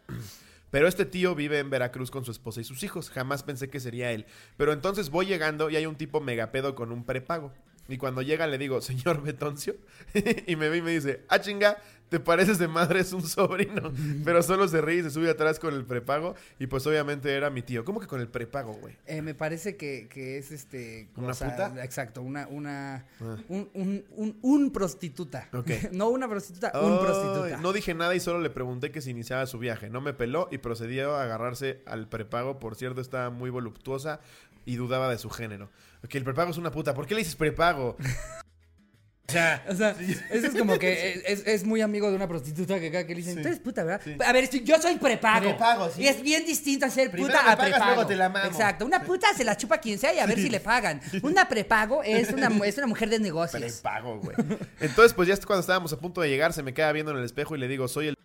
Pero 0.71 0.87
este 0.87 1.05
tío 1.05 1.35
vive 1.35 1.59
en 1.59 1.69
Veracruz 1.69 2.11
con 2.11 2.25
su 2.25 2.31
esposa 2.31 2.59
y 2.59 2.63
sus 2.65 2.83
hijos. 2.83 3.09
Jamás 3.09 3.43
pensé 3.43 3.69
que 3.69 3.79
sería 3.79 4.11
él. 4.11 4.25
Pero 4.57 4.73
entonces 4.73 5.09
voy 5.09 5.25
llegando 5.25 5.69
y 5.69 5.77
hay 5.77 5.85
un 5.85 5.95
tipo 5.95 6.19
megapedo 6.19 6.75
con 6.75 6.91
un 6.91 7.05
prepago. 7.05 7.53
Y 7.87 7.97
cuando 7.97 8.21
llega 8.21 8.47
le 8.47 8.57
digo, 8.57 8.81
señor 8.81 9.21
Betoncio. 9.21 9.75
y 10.47 10.55
me 10.55 10.69
ve 10.69 10.77
y 10.77 10.81
me 10.81 10.91
dice, 10.91 11.23
ah, 11.29 11.39
chinga, 11.39 11.77
te 12.09 12.19
pareces 12.19 12.59
de 12.59 12.67
madre, 12.67 12.99
es 12.99 13.13
un 13.13 13.23
sobrino. 13.23 13.91
Pero 14.25 14.41
solo 14.43 14.67
se 14.67 14.81
ríe 14.81 14.99
y 14.99 15.03
se 15.03 15.09
sube 15.11 15.29
atrás 15.29 15.59
con 15.59 15.73
el 15.73 15.85
prepago. 15.85 16.35
Y 16.59 16.67
pues 16.67 16.85
obviamente 16.87 17.31
era 17.33 17.49
mi 17.49 17.61
tío. 17.61 17.83
¿Cómo 17.83 17.99
que 17.99 18.07
con 18.07 18.21
el 18.21 18.27
prepago, 18.27 18.73
güey? 18.73 18.95
Eh, 19.05 19.21
me 19.21 19.33
parece 19.33 19.75
que, 19.75 20.07
que 20.07 20.37
es 20.37 20.51
este. 20.51 21.09
¿Una 21.15 21.33
puta? 21.33 21.73
Exacto, 21.83 22.21
una. 22.21 22.47
una 22.47 23.05
Ah. 23.21 23.37
un, 23.49 23.69
un, 23.73 24.05
un, 24.11 24.37
un 24.41 24.71
prostituta. 24.71 25.49
No 25.91 26.09
una 26.09 26.27
prostituta, 26.27 26.71
un 26.79 26.99
prostituta. 26.99 27.57
No 27.57 27.73
dije 27.73 27.93
nada 27.93 28.15
y 28.15 28.19
solo 28.19 28.39
le 28.39 28.49
pregunté 28.49 28.91
que 28.91 29.01
si 29.01 29.11
iniciaba 29.11 29.45
su 29.45 29.57
viaje. 29.59 29.89
No 29.89 30.01
me 30.01 30.13
peló 30.13 30.47
y 30.51 30.57
procedió 30.57 31.15
a 31.15 31.23
agarrarse 31.23 31.81
al 31.85 32.07
prepago. 32.07 32.59
Por 32.59 32.75
cierto, 32.75 33.01
estaba 33.01 33.29
muy 33.29 33.49
voluptuosa 33.49 34.19
y 34.65 34.75
dudaba 34.75 35.09
de 35.09 35.17
su 35.17 35.29
género. 35.29 35.69
Que 36.09 36.17
el 36.17 36.23
prepago 36.23 36.51
es 36.51 36.57
una 36.57 36.71
puta. 36.71 36.93
¿Por 36.93 37.05
qué 37.07 37.15
le 37.15 37.19
dices 37.21 37.35
prepago? 37.35 37.95
o 39.27 39.31
sea, 39.31 39.65
O 39.67 39.75
sea, 39.75 39.95
eso 40.31 40.47
es 40.47 40.55
como 40.55 40.77
que 40.77 41.23
es, 41.25 41.45
es 41.47 41.63
muy 41.63 41.81
amigo 41.81 42.09
de 42.09 42.15
una 42.15 42.27
prostituta 42.27 42.79
que 42.79 42.91
que 42.91 43.03
le 43.07 43.15
dicen, 43.15 43.35
Sí. 43.37 43.41
tú 43.41 43.47
eres 43.47 43.59
puta, 43.59 43.83
¿verdad? 43.83 44.01
Sí. 44.03 44.15
A 44.23 44.31
ver, 44.31 44.49
yo 44.63 44.79
soy 44.81 44.97
prepago. 44.97 45.49
Prepago, 45.49 45.89
sí. 45.89 46.03
Y 46.03 46.07
es 46.07 46.21
bien 46.21 46.45
distinto 46.45 46.87
ser 46.89 47.09
Primero 47.09 47.33
puta 47.33 47.51
a 47.51 47.55
pagas, 47.57 47.71
prepago. 47.71 47.93
luego 47.95 48.07
te 48.07 48.15
la 48.15 48.29
mamo. 48.29 48.45
Exacto. 48.45 48.85
Una 48.85 49.01
puta 49.03 49.27
se 49.35 49.43
la 49.43 49.57
chupa 49.57 49.79
quien 49.79 49.97
sea 49.97 50.13
y 50.13 50.19
a 50.19 50.25
ver 50.27 50.37
si 50.37 50.49
le 50.49 50.59
pagan. 50.59 51.01
Una 51.23 51.49
prepago 51.49 52.03
es 52.03 52.29
una, 52.31 52.49
es 52.65 52.77
una 52.77 52.87
mujer 52.87 53.09
de 53.09 53.19
negocios. 53.19 53.61
prepago, 53.81 54.19
güey. 54.19 54.35
Entonces, 54.79 55.13
pues 55.13 55.27
ya 55.27 55.35
cuando 55.45 55.61
estábamos 55.61 55.91
a 55.93 55.97
punto 55.99 56.21
de 56.21 56.29
llegar, 56.29 56.53
se 56.53 56.61
me 56.63 56.73
queda 56.73 56.91
viendo 56.91 57.11
en 57.11 57.17
el 57.17 57.25
espejo 57.25 57.55
y 57.55 57.59
le 57.59 57.67
digo, 57.67 57.87
soy 57.87 58.07
el... 58.09 58.15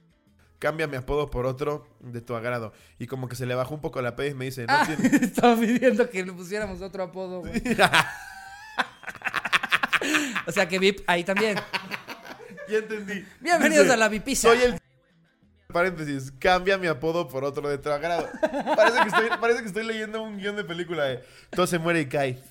Cambia 0.61 0.87
mi 0.87 0.97
apodo 0.97 1.31
por 1.31 1.47
otro 1.47 1.89
de 2.01 2.21
tu 2.21 2.37
agrado. 2.37 2.73
Y 2.99 3.07
como 3.09 3.29
que 3.29 3.35
se 3.35 3.47
le 3.47 3.55
bajó 3.55 3.75
un 3.75 3.81
poco 3.81 4.01
la 4.03 4.15
peda 4.15 4.29
y 4.29 4.35
me 4.35 4.45
dice, 4.45 4.67
no 4.67 4.75
Ah, 4.75 4.87
tiene... 4.87 5.17
estaba 5.25 5.57
pidiendo 5.59 6.09
que 6.09 6.23
le 6.25 6.33
pusiéramos 6.33 6.81
otro 6.83 7.03
apodo, 7.03 7.41
güey. 7.41 7.61
O 10.47 10.53
sea 10.53 10.67
que 10.69 10.79
VIP 10.79 11.01
ahí 11.07 11.25
también. 11.25 11.59
ya 12.69 12.79
entendí. 12.79 13.25
Bienvenidos 13.41 13.85
Dice, 13.85 13.95
a 13.95 13.97
la 13.99 14.09
Vipiza. 14.09 14.49
Soy 14.49 14.63
el... 14.63 14.81
Paréntesis, 15.73 16.33
cambia 16.39 16.79
mi 16.79 16.87
apodo 16.89 17.29
por 17.29 17.45
otro 17.45 17.69
de 17.69 17.79
tu 17.79 17.91
agrado. 17.91 18.29
Parece 18.77 19.03
que 19.03 19.09
estoy, 19.09 19.29
parece 19.41 19.61
que 19.61 19.69
estoy 19.69 19.85
leyendo 19.87 20.23
un 20.23 20.39
guion 20.39 20.57
de 20.57 20.65
película 20.65 21.05
de 21.05 21.23
todo 21.51 21.67
se 21.67 21.79
muere 21.79 22.01
y 22.01 22.07
cae. 22.07 22.43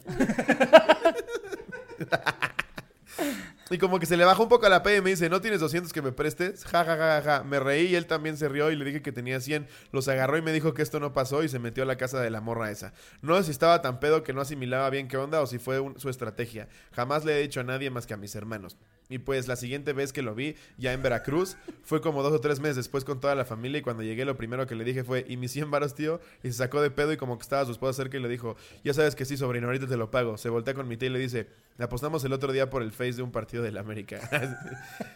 Y 3.72 3.78
como 3.78 4.00
que 4.00 4.06
se 4.06 4.18
le 4.18 4.26
bajó 4.26 4.44
un 4.44 4.50
poco 4.50 4.66
a 4.66 4.70
la 4.70 4.82
peda 4.82 4.98
y 4.98 5.02
me 5.02 5.12
dice, 5.12 5.30
¿no 5.30 5.42
tienes 5.42 5.60
200 5.60 5.94
que 5.94 6.02
me 6.02 6.12
prestes? 6.12 6.66
Ja, 6.66 6.84
ja, 6.84 6.98
ja, 6.98 7.22
ja, 7.22 7.22
ja. 7.22 7.44
Me 7.44 7.60
reí 7.60 7.88
y 7.88 7.96
él 7.96 8.08
también 8.08 8.36
se 8.36 8.50
rió 8.50 8.72
y 8.72 8.76
le 8.76 8.86
dije 8.86 9.02
que 9.02 9.12
tenía 9.12 9.40
100. 9.40 9.68
Los 9.92 10.08
agarró 10.08 10.38
y 10.38 10.42
me 10.42 10.52
dijo 10.52 10.74
que 10.74 10.82
esto 10.82 11.00
no 11.00 11.14
pasó 11.14 11.44
y 11.44 11.50
se 11.50 11.60
metió 11.60 11.84
a 11.84 11.86
la 11.86 11.98
casa 11.98 12.20
de 12.20 12.30
la 12.30 12.42
morra 12.42 12.72
esa. 12.72 12.94
No 13.22 13.38
sé 13.38 13.44
si 13.44 13.52
estaba 13.52 13.82
tan 13.82 14.00
pedo 14.00 14.24
que 14.24 14.34
no 14.34 14.42
asimilaba 14.42 14.90
bien 14.90 15.08
qué 15.08 15.18
onda 15.18 15.42
o 15.42 15.48
si 15.48 15.60
fue 15.60 15.80
su 15.98 16.10
estrategia. 16.10 16.68
Jamás 16.94 17.26
le 17.26 17.38
he 17.38 17.42
dicho 17.42 17.60
a 17.60 17.64
nadie 17.64 17.90
más 17.92 18.08
que 18.08 18.14
a 18.14 18.18
mis 18.18 18.36
hermanos. 18.36 18.78
Y 19.12 19.18
pues 19.18 19.48
la 19.48 19.56
siguiente 19.56 19.92
vez 19.92 20.14
que 20.14 20.22
lo 20.22 20.36
vi, 20.36 20.56
ya 20.78 20.94
en 20.94 21.02
Veracruz, 21.02 21.58
fue 21.82 22.00
como 22.00 22.22
dos 22.22 22.32
o 22.32 22.40
tres 22.42 22.60
meses 22.60 22.76
después 22.76 23.04
con 23.04 23.20
toda 23.20 23.34
la 23.34 23.44
familia 23.44 23.80
y 23.80 23.82
cuando 23.82 24.04
llegué 24.04 24.24
lo 24.24 24.38
primero 24.38 24.68
que 24.68 24.76
le 24.76 24.84
dije 24.84 25.04
fue, 25.04 25.26
¿y 25.28 25.36
mis 25.36 25.52
100 25.52 25.72
varos, 25.72 25.96
tío? 25.96 26.22
Y 26.44 26.50
se 26.50 26.60
sacó 26.60 26.80
de 26.80 26.92
pedo 26.92 27.12
y 27.12 27.18
como 27.18 27.36
que 27.36 27.42
estaba 27.42 27.66
su 27.66 27.72
esposa 27.72 27.94
cerca 27.94 28.18
y 28.18 28.22
le 28.22 28.30
dijo, 28.30 28.56
ya 28.84 28.94
sabes 28.94 29.16
que 29.16 29.26
sí, 29.26 29.36
sobrino, 29.36 29.66
ahorita 29.66 29.88
te 29.88 29.98
lo 29.98 30.12
pago. 30.12 30.38
Se 30.38 30.50
voltea 30.50 30.76
con 30.76 30.88
mi 30.88 30.96
tía 30.96 31.10
y 31.10 31.14
le 31.14 31.18
dice, 31.18 31.48
apostamos 31.80 32.24
el 32.24 32.34
otro 32.34 32.52
día 32.54 32.70
por 32.70 32.84
el 32.84 32.92
face 32.92 33.14
de 33.14 33.24
un 33.24 33.32
partido 33.32 33.64
de 33.64 33.72
la 33.72 33.80
América. 33.80 34.20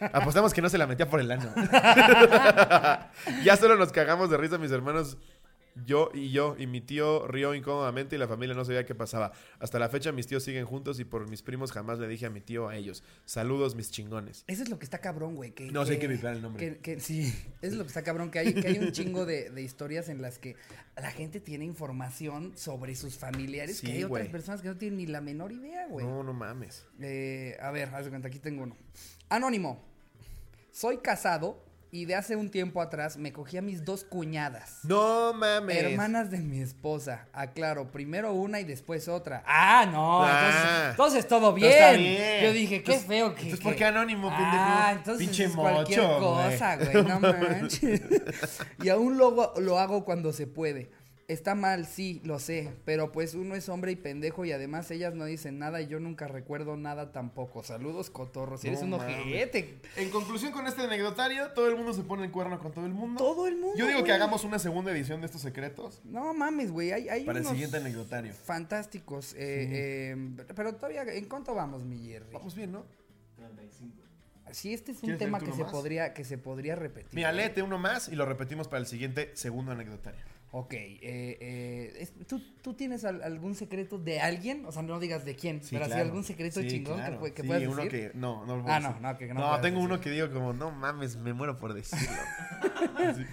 apostamos 0.12 0.52
que 0.52 0.60
no 0.60 0.68
se 0.68 0.76
la 0.76 0.88
metía 0.88 1.08
por 1.08 1.20
el 1.20 1.30
ano. 1.30 1.54
ya 3.44 3.56
solo 3.56 3.76
nos 3.76 3.92
cagamos 3.92 4.28
de 4.28 4.36
risa 4.38 4.58
mis 4.58 4.72
hermanos. 4.72 5.16
Yo 5.86 6.10
y 6.14 6.30
yo 6.30 6.54
y 6.58 6.66
mi 6.68 6.80
tío 6.80 7.26
rió 7.26 7.52
incómodamente 7.54 8.14
y 8.14 8.18
la 8.18 8.28
familia 8.28 8.54
no 8.54 8.64
sabía 8.64 8.86
qué 8.86 8.94
pasaba. 8.94 9.32
Hasta 9.58 9.78
la 9.78 9.88
fecha 9.88 10.12
mis 10.12 10.26
tíos 10.26 10.44
siguen 10.44 10.64
juntos 10.66 11.00
y 11.00 11.04
por 11.04 11.28
mis 11.28 11.42
primos 11.42 11.72
jamás 11.72 11.98
le 11.98 12.06
dije 12.06 12.26
a 12.26 12.30
mi 12.30 12.40
tío 12.40 12.68
a 12.68 12.76
ellos. 12.76 13.02
Saludos 13.24 13.74
mis 13.74 13.90
chingones. 13.90 14.44
Eso 14.46 14.62
es 14.62 14.68
lo 14.68 14.78
que 14.78 14.84
está 14.84 14.98
cabrón, 14.98 15.34
güey. 15.34 15.50
Que, 15.52 15.70
No, 15.72 15.82
hay 15.82 15.98
que 15.98 16.06
vipear 16.06 16.36
el 16.36 16.42
nombre. 16.42 16.64
Que, 16.64 16.78
que- 16.78 17.00
sí, 17.00 17.22
eso 17.60 17.72
es 17.72 17.74
lo 17.74 17.82
que 17.82 17.88
está 17.88 18.02
cabrón, 18.04 18.30
que 18.30 18.38
hay, 18.38 18.54
que 18.54 18.68
hay 18.68 18.78
un 18.78 18.92
chingo 18.92 19.26
de, 19.26 19.50
de 19.50 19.62
historias 19.62 20.08
en 20.08 20.22
las 20.22 20.38
que 20.38 20.54
la 20.96 21.10
gente 21.10 21.40
tiene 21.40 21.64
información 21.64 22.52
sobre 22.56 22.94
sus 22.94 23.16
familiares, 23.16 23.78
Sí, 23.78 23.86
que 23.88 23.92
hay 23.94 24.04
otras 24.04 24.28
personas 24.28 24.62
que 24.62 24.68
no 24.68 24.76
tienen 24.76 24.98
ni 24.98 25.06
la 25.06 25.20
menor 25.20 25.50
idea, 25.50 25.88
güey. 25.88 26.06
No, 26.06 26.22
no 26.22 26.32
mames. 26.32 26.86
Eh, 27.00 27.56
a 27.60 27.70
ver, 27.72 27.88
haz 27.94 28.04
de 28.04 28.10
cuenta, 28.10 28.28
aquí 28.28 28.38
tengo 28.38 28.62
uno. 28.62 28.76
Anónimo. 29.28 29.82
Soy 30.70 30.98
casado 30.98 31.63
y 31.94 32.06
de 32.06 32.16
hace 32.16 32.34
un 32.34 32.50
tiempo 32.50 32.80
atrás 32.82 33.16
me 33.16 33.32
cogí 33.32 33.56
a 33.56 33.62
mis 33.62 33.84
dos 33.84 34.02
cuñadas. 34.02 34.80
No 34.82 35.32
mames. 35.32 35.76
Hermanas 35.76 36.28
de 36.28 36.38
mi 36.38 36.60
esposa. 36.60 37.28
Aclaro, 37.32 37.92
primero 37.92 38.32
una 38.32 38.58
y 38.58 38.64
después 38.64 39.06
otra. 39.06 39.44
Ah, 39.46 39.86
no. 39.92 40.24
Ah. 40.24 40.88
entonces, 40.90 40.90
entonces 40.90 41.28
todo 41.28 41.52
bien. 41.52 41.70
Entonces 41.70 41.94
está 41.94 41.96
bien. 41.96 42.44
Yo 42.44 42.52
dije, 42.52 42.82
qué 42.82 42.94
Entonces- 42.94 43.06
feo 43.06 43.34
que. 43.36 43.42
entonces, 43.42 43.60
¿por 43.64 43.76
qué 43.76 43.84
anónimo, 43.84 44.28
pendejo? 44.28 44.56
Ah, 44.58 44.92
entonces 44.96 45.24
Pinche 45.24 45.44
es 45.44 45.52
cualquier 45.52 46.00
mocho, 46.00 46.18
cosa, 46.18 46.76
güey. 46.78 47.04
No 47.04 47.20
manches. 47.20 48.00
y 48.82 48.88
aún 48.88 49.16
luego 49.16 49.52
lo 49.60 49.78
hago 49.78 50.04
cuando 50.04 50.32
se 50.32 50.48
puede. 50.48 50.90
Está 51.26 51.54
mal, 51.54 51.86
sí, 51.86 52.20
lo 52.24 52.38
sé, 52.38 52.70
pero 52.84 53.10
pues 53.10 53.34
uno 53.34 53.54
es 53.54 53.70
hombre 53.70 53.92
y 53.92 53.96
pendejo 53.96 54.44
y 54.44 54.52
además 54.52 54.90
ellas 54.90 55.14
no 55.14 55.24
dicen 55.24 55.58
nada 55.58 55.80
y 55.80 55.86
yo 55.86 55.98
nunca 55.98 56.28
recuerdo 56.28 56.76
nada 56.76 57.12
tampoco. 57.12 57.62
Saludos, 57.62 58.10
cotorros. 58.10 58.62
Eres 58.64 58.82
un 58.82 58.90
mames. 58.90 59.18
ojete. 59.20 59.80
En 59.96 60.10
conclusión 60.10 60.52
con 60.52 60.66
este 60.66 60.82
anecdotario, 60.82 61.48
todo 61.52 61.68
el 61.68 61.76
mundo 61.76 61.94
se 61.94 62.02
pone 62.02 62.24
el 62.24 62.30
cuerno 62.30 62.58
con 62.58 62.72
todo 62.72 62.84
el 62.84 62.92
mundo. 62.92 63.16
Todo 63.24 63.46
el 63.46 63.56
mundo. 63.56 63.74
Yo 63.78 63.86
digo 63.86 64.04
que 64.04 64.12
hagamos 64.12 64.44
una 64.44 64.58
segunda 64.58 64.92
edición 64.92 65.20
de 65.20 65.26
estos 65.26 65.40
secretos 65.40 66.02
No 66.04 66.34
mames, 66.34 66.70
güey. 66.70 66.92
Hay, 66.92 67.08
hay 67.08 67.24
para 67.24 67.38
el 67.38 67.46
siguiente 67.46 67.78
anecdotario. 67.78 68.34
fantásticos. 68.34 69.32
eh, 69.34 70.14
eh, 70.14 70.44
pero 70.54 70.74
todavía, 70.74 71.04
¿en 71.04 71.24
cuánto 71.24 71.54
vamos, 71.54 71.84
mi 71.84 71.98
Jerry? 72.06 72.32
Vamos 72.32 72.54
bien, 72.54 72.72
¿no? 72.72 72.84
Sí, 74.52 74.72
este 74.72 74.92
es 74.92 74.98
un 74.98 75.04
¿Quieres 75.08 75.18
tema 75.18 75.40
que 75.40 75.52
se 75.52 75.62
más? 75.62 75.72
podría, 75.72 76.14
que 76.14 76.22
se 76.22 76.38
podría 76.38 76.76
repetir. 76.76 77.08
Mira, 77.12 77.32
léete 77.32 77.62
uno 77.62 77.78
más 77.78 78.08
y 78.08 78.14
lo 78.14 78.24
repetimos 78.24 78.68
para 78.68 78.80
el 78.80 78.86
siguiente 78.86 79.32
segundo 79.34 79.72
anecdotario. 79.72 80.20
Ok, 80.56 80.72
eh, 80.72 81.00
eh, 81.02 82.08
¿tú, 82.28 82.40
¿tú 82.62 82.74
tienes 82.74 83.04
al- 83.04 83.24
algún 83.24 83.56
secreto 83.56 83.98
de 83.98 84.20
alguien? 84.20 84.64
O 84.66 84.70
sea, 84.70 84.82
no 84.82 85.00
digas 85.00 85.24
de 85.24 85.34
quién, 85.34 85.60
pero 85.68 85.86
así 85.86 85.94
algún 85.94 86.22
secreto 86.22 86.60
Sí, 86.60 86.68
chingón 86.68 86.94
claro. 86.98 87.20
que, 87.20 87.32
que 87.34 87.42
Sí, 87.42 87.48
puedas 87.48 87.64
uno 87.66 87.76
decir. 87.82 87.90
que 88.12 88.16
no, 88.16 88.46
no 88.46 88.58
lo 88.58 88.64
Ah, 88.68 88.78
no, 88.78 89.00
no, 89.00 89.18
que 89.18 89.26
no 89.26 89.34
No, 89.34 89.60
tengo 89.60 89.78
decir. 89.80 89.90
uno 89.92 90.00
que 90.00 90.10
digo 90.10 90.30
como, 90.30 90.52
no 90.52 90.70
mames, 90.70 91.16
me 91.16 91.32
muero 91.32 91.56
por 91.58 91.74
decirlo. 91.74 92.06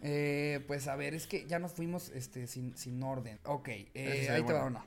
Eh, 0.00 0.60
pues 0.68 0.86
a 0.86 0.94
ver, 0.94 1.12
es 1.14 1.26
que 1.26 1.44
ya 1.48 1.58
nos 1.58 1.72
fuimos 1.72 2.10
este, 2.10 2.46
sin, 2.46 2.76
sin 2.76 3.02
orden. 3.02 3.38
Ok, 3.44 3.68
eh, 3.94 4.28
ahí 4.30 4.44
te 4.44 4.52
va 4.52 4.64
uno. 4.64 4.84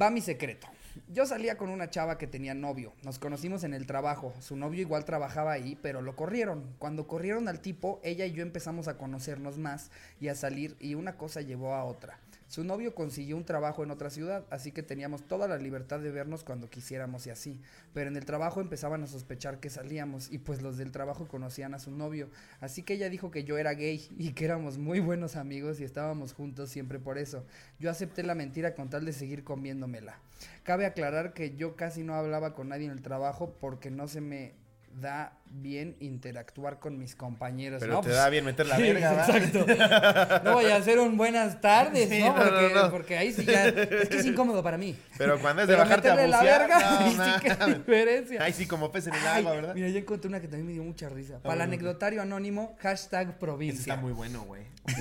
Va 0.00 0.10
mi 0.10 0.22
secreto. 0.22 0.66
Yo 1.08 1.26
salía 1.26 1.56
con 1.56 1.70
una 1.70 1.90
chava 1.90 2.18
que 2.18 2.26
tenía 2.26 2.54
novio. 2.54 2.92
Nos 3.02 3.18
conocimos 3.18 3.64
en 3.64 3.74
el 3.74 3.86
trabajo. 3.86 4.32
Su 4.40 4.56
novio 4.56 4.80
igual 4.80 5.04
trabajaba 5.04 5.52
ahí, 5.52 5.76
pero 5.82 6.02
lo 6.02 6.16
corrieron. 6.16 6.74
Cuando 6.78 7.06
corrieron 7.06 7.48
al 7.48 7.60
tipo, 7.60 8.00
ella 8.02 8.26
y 8.26 8.32
yo 8.32 8.42
empezamos 8.42 8.88
a 8.88 8.96
conocernos 8.96 9.58
más 9.58 9.90
y 10.20 10.28
a 10.28 10.34
salir 10.34 10.76
y 10.78 10.94
una 10.94 11.16
cosa 11.16 11.40
llevó 11.40 11.74
a 11.74 11.84
otra. 11.84 12.18
Su 12.50 12.64
novio 12.64 12.96
consiguió 12.96 13.36
un 13.36 13.44
trabajo 13.44 13.84
en 13.84 13.92
otra 13.92 14.10
ciudad, 14.10 14.44
así 14.50 14.72
que 14.72 14.82
teníamos 14.82 15.22
toda 15.22 15.46
la 15.46 15.56
libertad 15.56 16.00
de 16.00 16.10
vernos 16.10 16.42
cuando 16.42 16.68
quisiéramos 16.68 17.24
y 17.28 17.30
así. 17.30 17.60
Pero 17.94 18.10
en 18.10 18.16
el 18.16 18.24
trabajo 18.24 18.60
empezaban 18.60 19.04
a 19.04 19.06
sospechar 19.06 19.60
que 19.60 19.70
salíamos 19.70 20.32
y 20.32 20.38
pues 20.38 20.60
los 20.60 20.76
del 20.76 20.90
trabajo 20.90 21.28
conocían 21.28 21.74
a 21.74 21.78
su 21.78 21.92
novio. 21.92 22.28
Así 22.58 22.82
que 22.82 22.94
ella 22.94 23.08
dijo 23.08 23.30
que 23.30 23.44
yo 23.44 23.56
era 23.56 23.74
gay 23.74 24.04
y 24.18 24.32
que 24.32 24.46
éramos 24.46 24.78
muy 24.78 24.98
buenos 24.98 25.36
amigos 25.36 25.78
y 25.78 25.84
estábamos 25.84 26.32
juntos 26.32 26.70
siempre 26.70 26.98
por 26.98 27.18
eso. 27.18 27.46
Yo 27.78 27.88
acepté 27.88 28.24
la 28.24 28.34
mentira 28.34 28.74
con 28.74 28.90
tal 28.90 29.04
de 29.04 29.12
seguir 29.12 29.44
comiéndomela. 29.44 30.18
Cabe 30.64 30.86
aclarar 30.86 31.34
que 31.34 31.54
yo 31.54 31.76
casi 31.76 32.02
no 32.02 32.16
hablaba 32.16 32.54
con 32.54 32.70
nadie 32.70 32.86
en 32.86 32.90
el 32.90 33.02
trabajo 33.02 33.54
porque 33.60 33.92
no 33.92 34.08
se 34.08 34.20
me 34.20 34.54
da 35.00 35.39
bien 35.52 35.96
interactuar 36.00 36.78
con 36.78 36.96
mis 36.96 37.16
compañeros. 37.16 37.80
Pero 37.80 37.94
¿no? 37.94 38.00
te 38.00 38.06
Pues, 38.08 38.16
da 38.16 38.28
bien 38.28 38.44
meter 38.44 38.66
la 38.66 38.76
Sí, 38.80 38.82
verga, 38.82 39.10
¿verdad? 39.12 39.36
Exacto. 39.36 40.42
No 40.44 40.52
voy 40.54 40.66
a 40.66 40.76
hacer 40.76 40.98
un 41.00 41.16
buenas 41.16 41.60
tardes, 41.60 42.08
Sí, 42.08 42.20
¿no? 42.22 42.34
Porque, 42.34 42.72
no. 42.74 42.90
porque 42.90 43.18
ahí 43.18 43.32
sí 43.32 43.44
ya. 43.44 43.66
Es 43.68 44.08
que 44.08 44.16
es 44.18 44.26
incómodo 44.26 44.62
para 44.62 44.78
mí. 44.78 44.96
Pero 45.18 45.38
cuando 45.40 45.62
es 45.62 45.68
de 45.68 45.74
Pero 45.74 45.84
bajarte 45.84 46.08
a 46.08 46.14
meterle 46.14 46.30
la 46.30 46.38
bucear, 46.38 46.60
verga, 46.60 46.78
no, 46.80 46.98
ahí 46.98 47.10
sí 47.34 47.40
que 47.42 47.54
mames. 47.56 47.78
diferencia. 47.78 48.42
Ay, 48.44 48.52
sí, 48.52 48.66
como 48.66 48.92
pez 48.92 49.08
en 49.08 49.14
el 49.14 49.26
agua, 49.26 49.52
¿verdad? 49.52 49.74
Mira, 49.74 49.88
yo 49.88 49.98
encontré 49.98 50.28
una 50.28 50.40
que 50.40 50.46
también 50.48 50.66
me 50.68 50.72
dio 50.72 50.84
mucha 50.84 51.08
risa. 51.08 51.38
Para 51.40 51.54
el 51.56 51.60
anecdotario 51.62 52.22
anónimo, 52.22 52.76
hashtag 52.80 53.38
provincia. 53.38 53.80
está 53.80 53.96
muy 53.96 54.12
bueno, 54.12 54.42
güey. 54.42 54.62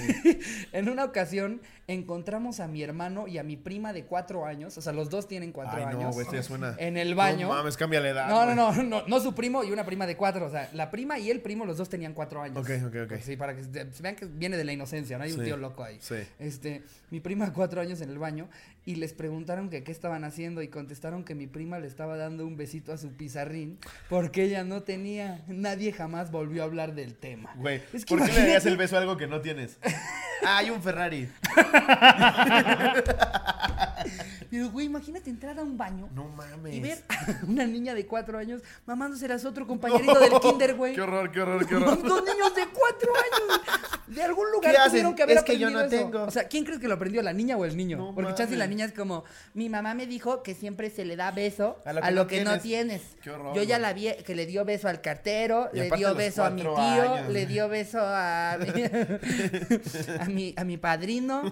En 0.72 0.90
una 0.90 1.04
ocasión 1.06 1.62
encontramos 1.88 2.60
a 2.60 2.68
mi 2.68 2.84
hermano 2.84 3.28
y 3.28 3.38
a 3.38 3.44
mi 3.44 3.56
prima 3.58 3.94
de 3.94 4.06
cuatro 4.06 4.46
años. 4.46 4.78
O 4.78 4.82
sea, 4.82 4.94
los 4.94 5.10
dos 5.10 5.28
tienen 5.28 5.52
cuatro 5.52 5.78
Ay, 5.78 5.86
no, 5.94 6.00
años. 6.02 6.16
güey, 6.16 6.28
ya 6.32 6.44
suena. 6.44 6.76
En 6.78 6.98
el 6.98 7.16
baño. 7.16 7.48
No 7.48 7.54
mames, 7.56 7.78
cambia 7.78 8.00
la 8.00 8.10
edad. 8.10 8.28
No, 8.30 8.46
no, 8.46 8.56
no, 8.74 8.84
no, 8.84 9.04
no 9.08 9.20
su 9.20 9.34
primo 9.34 9.64
y 9.64 9.72
una 9.72 9.86
prima 9.86 10.06
de 10.06 10.16
cuatro. 10.18 10.39
O 10.48 10.52
sea, 10.52 10.70
la 10.74 10.90
prima 10.92 11.20
y 11.20 11.30
el 11.30 11.42
primo, 11.42 11.66
los 11.66 11.78
dos 11.78 11.90
tenían 11.90 12.14
cuatro 12.14 12.42
años. 12.42 12.58
Ok, 12.58 12.70
ok, 12.88 12.96
ok. 13.12 13.20
Sí, 13.22 13.36
para 13.38 13.56
que 13.56 13.64
se 13.64 14.02
vean 14.04 14.16
que 14.16 14.26
viene 14.26 14.58
de 14.58 14.64
la 14.64 14.74
inocencia, 14.74 15.18
no 15.18 15.24
hay 15.24 15.32
un 15.32 15.40
Sí, 15.40 15.46
tío 15.46 15.58
loco 15.58 15.84
ahí. 15.84 15.98
sí. 16.02 16.16
Este, 16.40 16.84
mi 17.12 17.20
prima 17.20 17.52
cuatro 17.54 17.82
años 17.82 18.02
en 18.02 18.10
el 18.10 18.18
baño 18.20 18.50
y 18.86 18.96
les 18.96 19.14
preguntaron 19.14 19.70
que 19.70 19.84
qué 19.84 19.92
estaban 19.92 20.24
haciendo 20.24 20.62
y 20.62 20.68
contestaron 20.70 21.24
que 21.24 21.36
mi 21.36 21.48
prima 21.48 21.80
le 21.80 21.88
estaba 21.88 22.18
dando 22.18 22.46
un 22.48 22.58
besito 22.58 22.92
a 22.94 22.98
su 22.98 23.12
pizarrín 23.14 23.78
porque 24.10 24.44
ella 24.44 24.64
no 24.64 24.84
tenía, 24.84 25.44
nadie 25.48 25.92
jamás 25.92 26.32
volvió 26.32 26.64
a 26.64 26.66
hablar 26.66 26.96
del 26.96 27.16
tema. 27.16 27.54
Güey, 27.58 27.82
Es 27.94 28.06
que 28.06 28.16
¿por 28.16 28.26
qué 28.26 28.32
le 28.34 28.40
darías 28.40 28.66
imagínate- 28.66 28.70
el 28.70 28.78
beso 28.78 28.96
a 28.98 29.00
algo 29.00 29.18
que 29.18 29.28
no 29.28 29.42
tienes? 29.42 29.78
Ah, 30.42 30.60
hay 30.60 30.70
un 30.70 30.82
Ferrari. 30.82 31.28
Pero, 34.50 34.70
güey, 34.72 34.86
imagínate 34.88 35.30
entrar 35.30 35.58
a 35.60 35.64
un 35.64 35.78
baño 35.78 36.10
No 36.14 36.26
mames. 36.30 36.74
y 36.74 36.80
ver 36.80 37.04
a 37.10 37.46
una 37.48 37.66
niña 37.66 37.94
de 37.94 38.06
cuatro 38.06 38.38
años 38.38 38.62
mamándose 38.86 39.26
a 39.32 39.38
su 39.40 39.48
otro 39.48 39.68
compañerito 39.68 40.20
del 40.20 40.40
kinder, 40.40 40.76
güey. 40.76 40.96
Qué 40.96 41.02
horror, 41.02 41.32
qué 41.32 41.42
horror, 41.42 41.68
qué 41.68 41.76
horror. 41.76 42.02
Dos 42.02 42.24
niños 42.24 42.56
de 42.56 42.64
cuatro 42.74 43.12
años. 43.16 43.62
De 44.08 44.24
algún 44.24 44.52
lugar 44.52 44.76
tuvieron 44.88 45.14
que 45.16 45.22
haber 45.24 45.38
Es 45.38 45.44
que 45.44 45.60
yo 45.60 45.68
aprendido 45.68 45.82
no 45.82 45.96
eso. 46.04 46.12
tengo. 46.12 46.24
O 46.26 46.32
sea, 46.32 46.48
¿quién 46.48 46.64
crees 46.66 46.80
que 46.80 46.88
lo 46.88 46.96
aprendió, 46.96 47.22
la 47.22 47.32
niña 47.34 47.58
o 47.58 47.66
el 47.66 47.78
niño? 47.78 47.98
No 47.98 48.16
Porque 48.16 48.34
chance 48.34 48.56
la 48.56 48.66
niña 48.66 48.86
es 48.86 48.94
como, 48.94 49.24
mi 49.54 49.70
mamá 49.70 49.94
me 49.94 50.08
dijo 50.08 50.42
que 50.42 50.56
siempre 50.56 50.90
se 50.90 51.06
le 51.06 51.16
da 51.16 51.30
beso 51.32 51.82
A 51.86 51.92
a 51.92 52.10
lo 52.12 52.26
que 52.26 52.44
no 52.44 52.60
tienes. 52.60 53.02
Qué 53.22 53.30
horror, 53.30 53.56
Yo 53.56 53.62
ya 53.64 53.78
la 53.78 53.94
vi 53.94 54.08
que 54.26 54.34
le 54.34 54.48
dio 54.48 54.66
beso 54.66 54.88
al 54.88 55.02
cartero, 55.02 55.70
Y 55.74 55.78
le 55.78 55.92
dio 55.92 56.16
beso 56.16 56.44
a 56.44 56.50
mi 56.50 56.62
tío, 56.64 56.74
años. 56.74 57.30
le 57.30 57.46
dio 57.46 57.70
beso 57.70 58.00
a 58.02 58.58
mi, 58.60 58.84
a 60.20 60.26
mi, 60.26 60.54
a 60.58 60.64
mi 60.64 60.78
padrino 60.78 61.44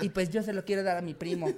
y 0.00 0.08
pues 0.10 0.30
yo 0.30 0.42
se 0.44 0.52
lo 0.52 0.64
quiero 0.64 0.82
dar 0.84 0.96
a 0.96 1.02
mi 1.02 1.14
primo. 1.14 1.48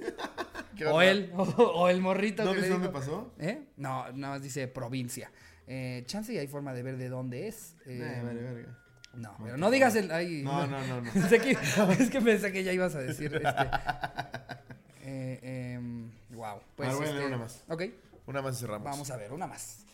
O 0.87 1.01
él, 1.01 1.31
o, 1.35 1.43
o 1.57 1.89
el 1.89 2.01
morrito 2.01 2.43
¿No 2.43 2.51
que 2.51 2.57
le 2.57 2.61
dices 2.67 2.81
dónde 2.81 2.89
pasó? 2.89 3.33
¿Eh? 3.39 3.61
No, 3.77 4.11
nada 4.13 4.33
más 4.35 4.41
dice 4.43 4.67
provincia. 4.67 5.31
Eh, 5.67 6.03
chance 6.07 6.33
y 6.33 6.37
hay 6.37 6.47
forma 6.47 6.73
de 6.73 6.83
ver 6.83 6.97
de 6.97 7.09
dónde 7.09 7.47
es. 7.47 7.75
Eh, 7.85 7.99
Eh, 8.01 8.21
vale, 8.25 8.41
verga. 8.41 8.77
no, 9.13 9.35
pero 9.43 9.57
no 9.57 9.69
digas 9.71 9.95
el. 9.95 10.11
ay, 10.11 10.41
No, 10.43 10.65
no, 10.67 10.85
no, 10.87 11.01
no. 11.01 11.11
Que- 11.29 11.57
es 12.03 12.09
que 12.09 12.21
pensé 12.21 12.51
que 12.51 12.63
ya 12.63 12.73
ibas 12.73 12.95
a 12.95 12.99
decir. 12.99 13.33
Este, 13.35 13.47
eh, 15.03 15.75
em, 15.75 16.09
wow. 16.31 16.59
Pues, 16.75 16.89
A 16.89 16.91
ver, 16.93 16.99
voy 17.01 17.07
a 17.07 17.11
leer 17.11 17.23
este, 17.23 17.27
una 17.35 17.37
más. 17.37 17.63
Ok, 17.69 17.83
Una 18.27 18.41
más 18.41 18.55
y 18.55 18.59
cerramos. 18.61 18.85
vamos 18.85 19.11
a 19.11 19.17
ver, 19.17 19.31
una 19.31 19.47
más. 19.47 19.85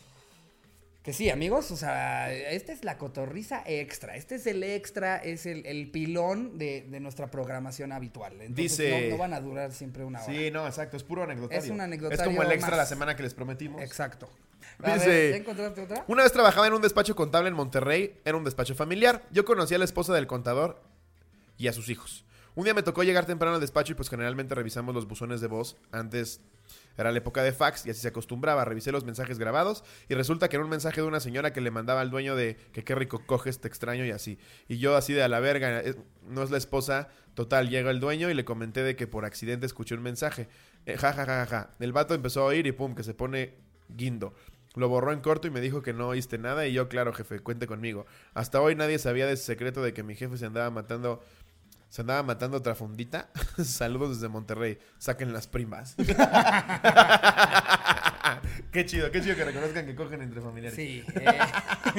Que 1.06 1.12
sí, 1.12 1.30
amigos, 1.30 1.70
o 1.70 1.76
sea, 1.76 2.32
esta 2.32 2.72
es 2.72 2.82
la 2.82 2.98
cotorriza 2.98 3.62
extra. 3.64 4.16
Este 4.16 4.34
es 4.34 4.46
el 4.48 4.64
extra, 4.64 5.18
es 5.18 5.46
el, 5.46 5.64
el 5.64 5.88
pilón 5.92 6.58
de, 6.58 6.84
de 6.90 6.98
nuestra 6.98 7.30
programación 7.30 7.92
habitual. 7.92 8.32
Entonces, 8.32 8.56
Dice- 8.76 9.02
no, 9.04 9.10
no 9.10 9.18
van 9.18 9.32
a 9.32 9.40
durar 9.40 9.70
siempre 9.72 10.02
una 10.04 10.20
hora. 10.20 10.32
Sí, 10.34 10.50
no, 10.50 10.66
exacto, 10.66 10.96
es 10.96 11.04
puro 11.04 11.22
anecdotario. 11.22 11.62
Es 11.62 11.70
un 11.70 11.80
anecdotario 11.80 12.22
Es 12.24 12.28
como 12.28 12.42
el 12.42 12.50
extra 12.50 12.70
más. 12.72 12.78
la 12.78 12.86
semana 12.86 13.14
que 13.14 13.22
les 13.22 13.34
prometimos. 13.34 13.80
Exacto. 13.82 14.28
A 14.82 14.94
Dice- 14.94 15.08
ver, 15.08 15.30
¿ya 15.30 15.36
encontraste 15.36 15.82
otra? 15.82 16.04
Una 16.08 16.24
vez 16.24 16.32
trabajaba 16.32 16.66
en 16.66 16.72
un 16.72 16.82
despacho 16.82 17.14
contable 17.14 17.50
en 17.50 17.54
Monterrey, 17.54 18.18
era 18.24 18.36
un 18.36 18.42
despacho 18.42 18.74
familiar. 18.74 19.22
Yo 19.30 19.44
conocí 19.44 19.76
a 19.76 19.78
la 19.78 19.84
esposa 19.84 20.12
del 20.12 20.26
contador 20.26 20.82
y 21.56 21.68
a 21.68 21.72
sus 21.72 21.88
hijos. 21.88 22.24
Un 22.56 22.64
día 22.64 22.74
me 22.74 22.82
tocó 22.82 23.04
llegar 23.04 23.26
temprano 23.26 23.54
al 23.54 23.60
despacho 23.60 23.92
y 23.92 23.94
pues 23.94 24.08
generalmente 24.10 24.56
revisamos 24.56 24.92
los 24.92 25.06
buzones 25.06 25.40
de 25.40 25.46
voz. 25.46 25.76
Antes 25.92 26.40
era 26.96 27.12
la 27.12 27.18
época 27.18 27.42
de 27.42 27.52
fax 27.52 27.86
y 27.86 27.90
así 27.90 28.00
se 28.00 28.08
acostumbraba. 28.08 28.64
Revisé 28.64 28.92
los 28.92 29.04
mensajes 29.04 29.38
grabados 29.38 29.84
y 30.08 30.14
resulta 30.14 30.48
que 30.48 30.56
era 30.56 30.64
un 30.64 30.70
mensaje 30.70 31.00
de 31.00 31.06
una 31.06 31.20
señora 31.20 31.52
que 31.52 31.60
le 31.60 31.70
mandaba 31.70 32.00
al 32.00 32.10
dueño 32.10 32.36
de 32.36 32.56
que 32.72 32.84
qué 32.84 32.94
rico 32.94 33.22
coges, 33.26 33.60
te 33.60 33.68
extraño 33.68 34.04
y 34.04 34.10
así. 34.10 34.38
Y 34.68 34.78
yo 34.78 34.96
así 34.96 35.12
de 35.12 35.22
a 35.22 35.28
la 35.28 35.40
verga, 35.40 35.80
es- 35.80 35.96
no 36.28 36.42
es 36.42 36.50
la 36.50 36.58
esposa. 36.58 37.08
Total, 37.34 37.68
llega 37.68 37.90
el 37.90 38.00
dueño 38.00 38.30
y 38.30 38.34
le 38.34 38.44
comenté 38.44 38.82
de 38.82 38.96
que 38.96 39.06
por 39.06 39.24
accidente 39.24 39.66
escuché 39.66 39.94
un 39.94 40.02
mensaje. 40.02 40.48
Eh, 40.86 40.96
ja, 40.96 41.12
ja, 41.12 41.26
ja, 41.26 41.44
ja, 41.44 41.46
ja. 41.46 41.70
El 41.80 41.92
vato 41.92 42.14
empezó 42.14 42.42
a 42.42 42.44
oír 42.46 42.66
y 42.66 42.72
pum, 42.72 42.94
que 42.94 43.02
se 43.02 43.12
pone 43.14 43.54
guindo. 43.88 44.34
Lo 44.74 44.88
borró 44.88 45.12
en 45.12 45.20
corto 45.20 45.46
y 45.46 45.50
me 45.50 45.60
dijo 45.60 45.82
que 45.82 45.92
no 45.92 46.08
oíste 46.08 46.38
nada 46.38 46.66
y 46.66 46.72
yo, 46.72 46.88
claro, 46.88 47.12
jefe, 47.12 47.40
cuente 47.40 47.66
conmigo. 47.66 48.06
Hasta 48.34 48.60
hoy 48.60 48.74
nadie 48.74 48.98
sabía 48.98 49.26
de 49.26 49.32
ese 49.32 49.44
secreto 49.44 49.82
de 49.82 49.92
que 49.94 50.02
mi 50.02 50.14
jefe 50.14 50.36
se 50.36 50.46
andaba 50.46 50.70
matando... 50.70 51.22
Se 51.96 52.02
andaba 52.02 52.22
matando 52.22 52.58
otra 52.58 52.74
fundita. 52.74 53.30
Saludos 53.64 54.20
desde 54.20 54.28
Monterrey. 54.28 54.78
Saquen 54.98 55.32
las 55.32 55.46
primas. 55.46 55.94
qué 58.70 58.84
chido, 58.84 59.10
qué 59.10 59.22
chido 59.22 59.34
que 59.34 59.44
reconozcan 59.46 59.86
que 59.86 59.94
cogen 59.94 60.20
entre 60.20 60.42
familiares. 60.42 60.76
Sí. 60.76 61.02
eh, 61.14 61.38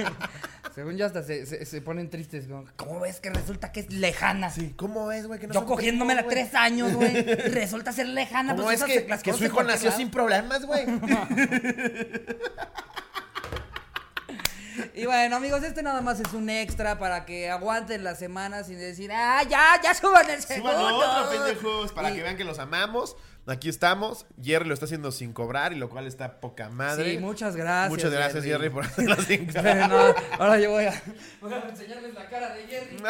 según 0.76 0.98
yo 0.98 1.08
hasta 1.08 1.24
se, 1.24 1.48
se- 1.48 1.66
se 1.66 1.82
ponen 1.82 2.12
tristes. 2.12 2.46
como, 2.46 2.66
¿Cómo 2.76 3.00
ves 3.00 3.20
que 3.20 3.32
resulta 3.32 3.72
que 3.72 3.80
es 3.80 3.92
lejana? 3.92 4.52
Sí, 4.52 4.76
¿cómo 4.78 5.12
es, 5.12 5.26
güey? 5.26 5.40
Que 5.40 5.48
no 5.48 5.56
Yo 5.56 5.66
cogiéndomela 5.66 6.22
güey? 6.22 6.36
tres 6.36 6.54
años, 6.54 6.94
güey. 6.94 7.24
Resulta 7.50 7.92
ser 7.92 8.06
lejana. 8.06 8.54
¿Cómo 8.54 8.66
pues 8.68 8.80
es 8.82 8.86
que, 8.86 9.08
las 9.10 9.24
que 9.24 9.34
su 9.34 9.46
hijo 9.46 9.64
nació 9.64 9.92
sin 9.92 10.12
problemas, 10.12 10.64
güey? 10.64 10.86
Y 14.94 15.06
bueno, 15.06 15.36
amigos, 15.38 15.64
este 15.64 15.82
nada 15.84 16.02
más 16.02 16.20
es 16.20 16.34
un 16.34 16.50
extra 16.50 16.98
para 17.00 17.26
que 17.26 17.50
aguanten 17.50 18.04
las 18.04 18.20
semanas 18.20 18.68
sin 18.68 18.78
decir, 18.80 19.12
ah, 19.14 19.42
ya, 19.44 19.80
ya 19.84 19.94
suban 19.94 20.30
el 20.30 20.42
segundo. 20.42 20.72
Suban 20.78 20.94
otro, 20.94 21.30
pendejos, 21.46 21.92
para 21.94 22.12
Y- 22.12 22.16
que 22.16 22.24
vean 22.24 22.38
que 22.38 22.44
los 22.44 22.60
amamos. 22.60 23.16
Aquí 23.50 23.70
estamos. 23.70 24.26
Jerry 24.44 24.68
lo 24.68 24.74
está 24.74 24.86
haciendo 24.86 25.10
sin 25.14 25.32
cobrar, 25.32 25.72
y 25.72 25.78
lo 25.78 25.90
cual 25.90 26.06
está 26.06 26.42
poca 26.42 26.70
madre. 26.70 27.12
Sí, 27.14 27.18
muchas 27.18 27.56
gracias. 27.56 27.90
Muchas 27.90 28.12
gracias, 28.12 28.44
Jerry, 28.44 28.70
por 28.70 28.84
hacerlo 28.88 29.16
sin 29.22 29.46
cobrar. 29.46 29.90
no, 29.90 30.14
ahora 30.38 30.60
yo 30.60 30.72
voy 30.72 30.84
a, 30.86 31.02
voy 31.42 31.54
a 31.54 31.60
enseñarles 31.70 32.14
la 32.14 32.28
cara 32.28 32.54
de 32.54 32.64
Jerry. 32.68 32.98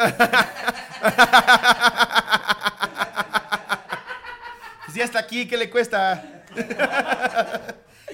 Si 4.92 5.02
hasta 5.02 5.18
aquí, 5.18 5.46
¿qué 5.46 5.56
le 5.56 5.68
cuesta? 5.70 6.24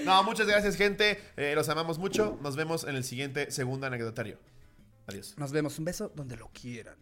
No, 0.05 0.23
muchas 0.25 0.47
gracias, 0.47 0.77
gente. 0.77 1.21
Eh, 1.37 1.55
los 1.55 1.69
amamos 1.69 1.99
mucho. 1.99 2.39
Nos 2.43 2.57
vemos 2.57 2.85
en 2.85 2.97
el 2.97 3.05
siguiente 3.05 3.51
segundo 3.51 3.87
anecdotario. 3.87 4.39
Adiós. 5.07 5.35
Nos 5.37 5.53
vemos. 5.53 5.79
Un 5.79 5.85
beso 5.85 6.13
donde 6.15 6.37
lo 6.37 6.49
quieran. 6.49 6.97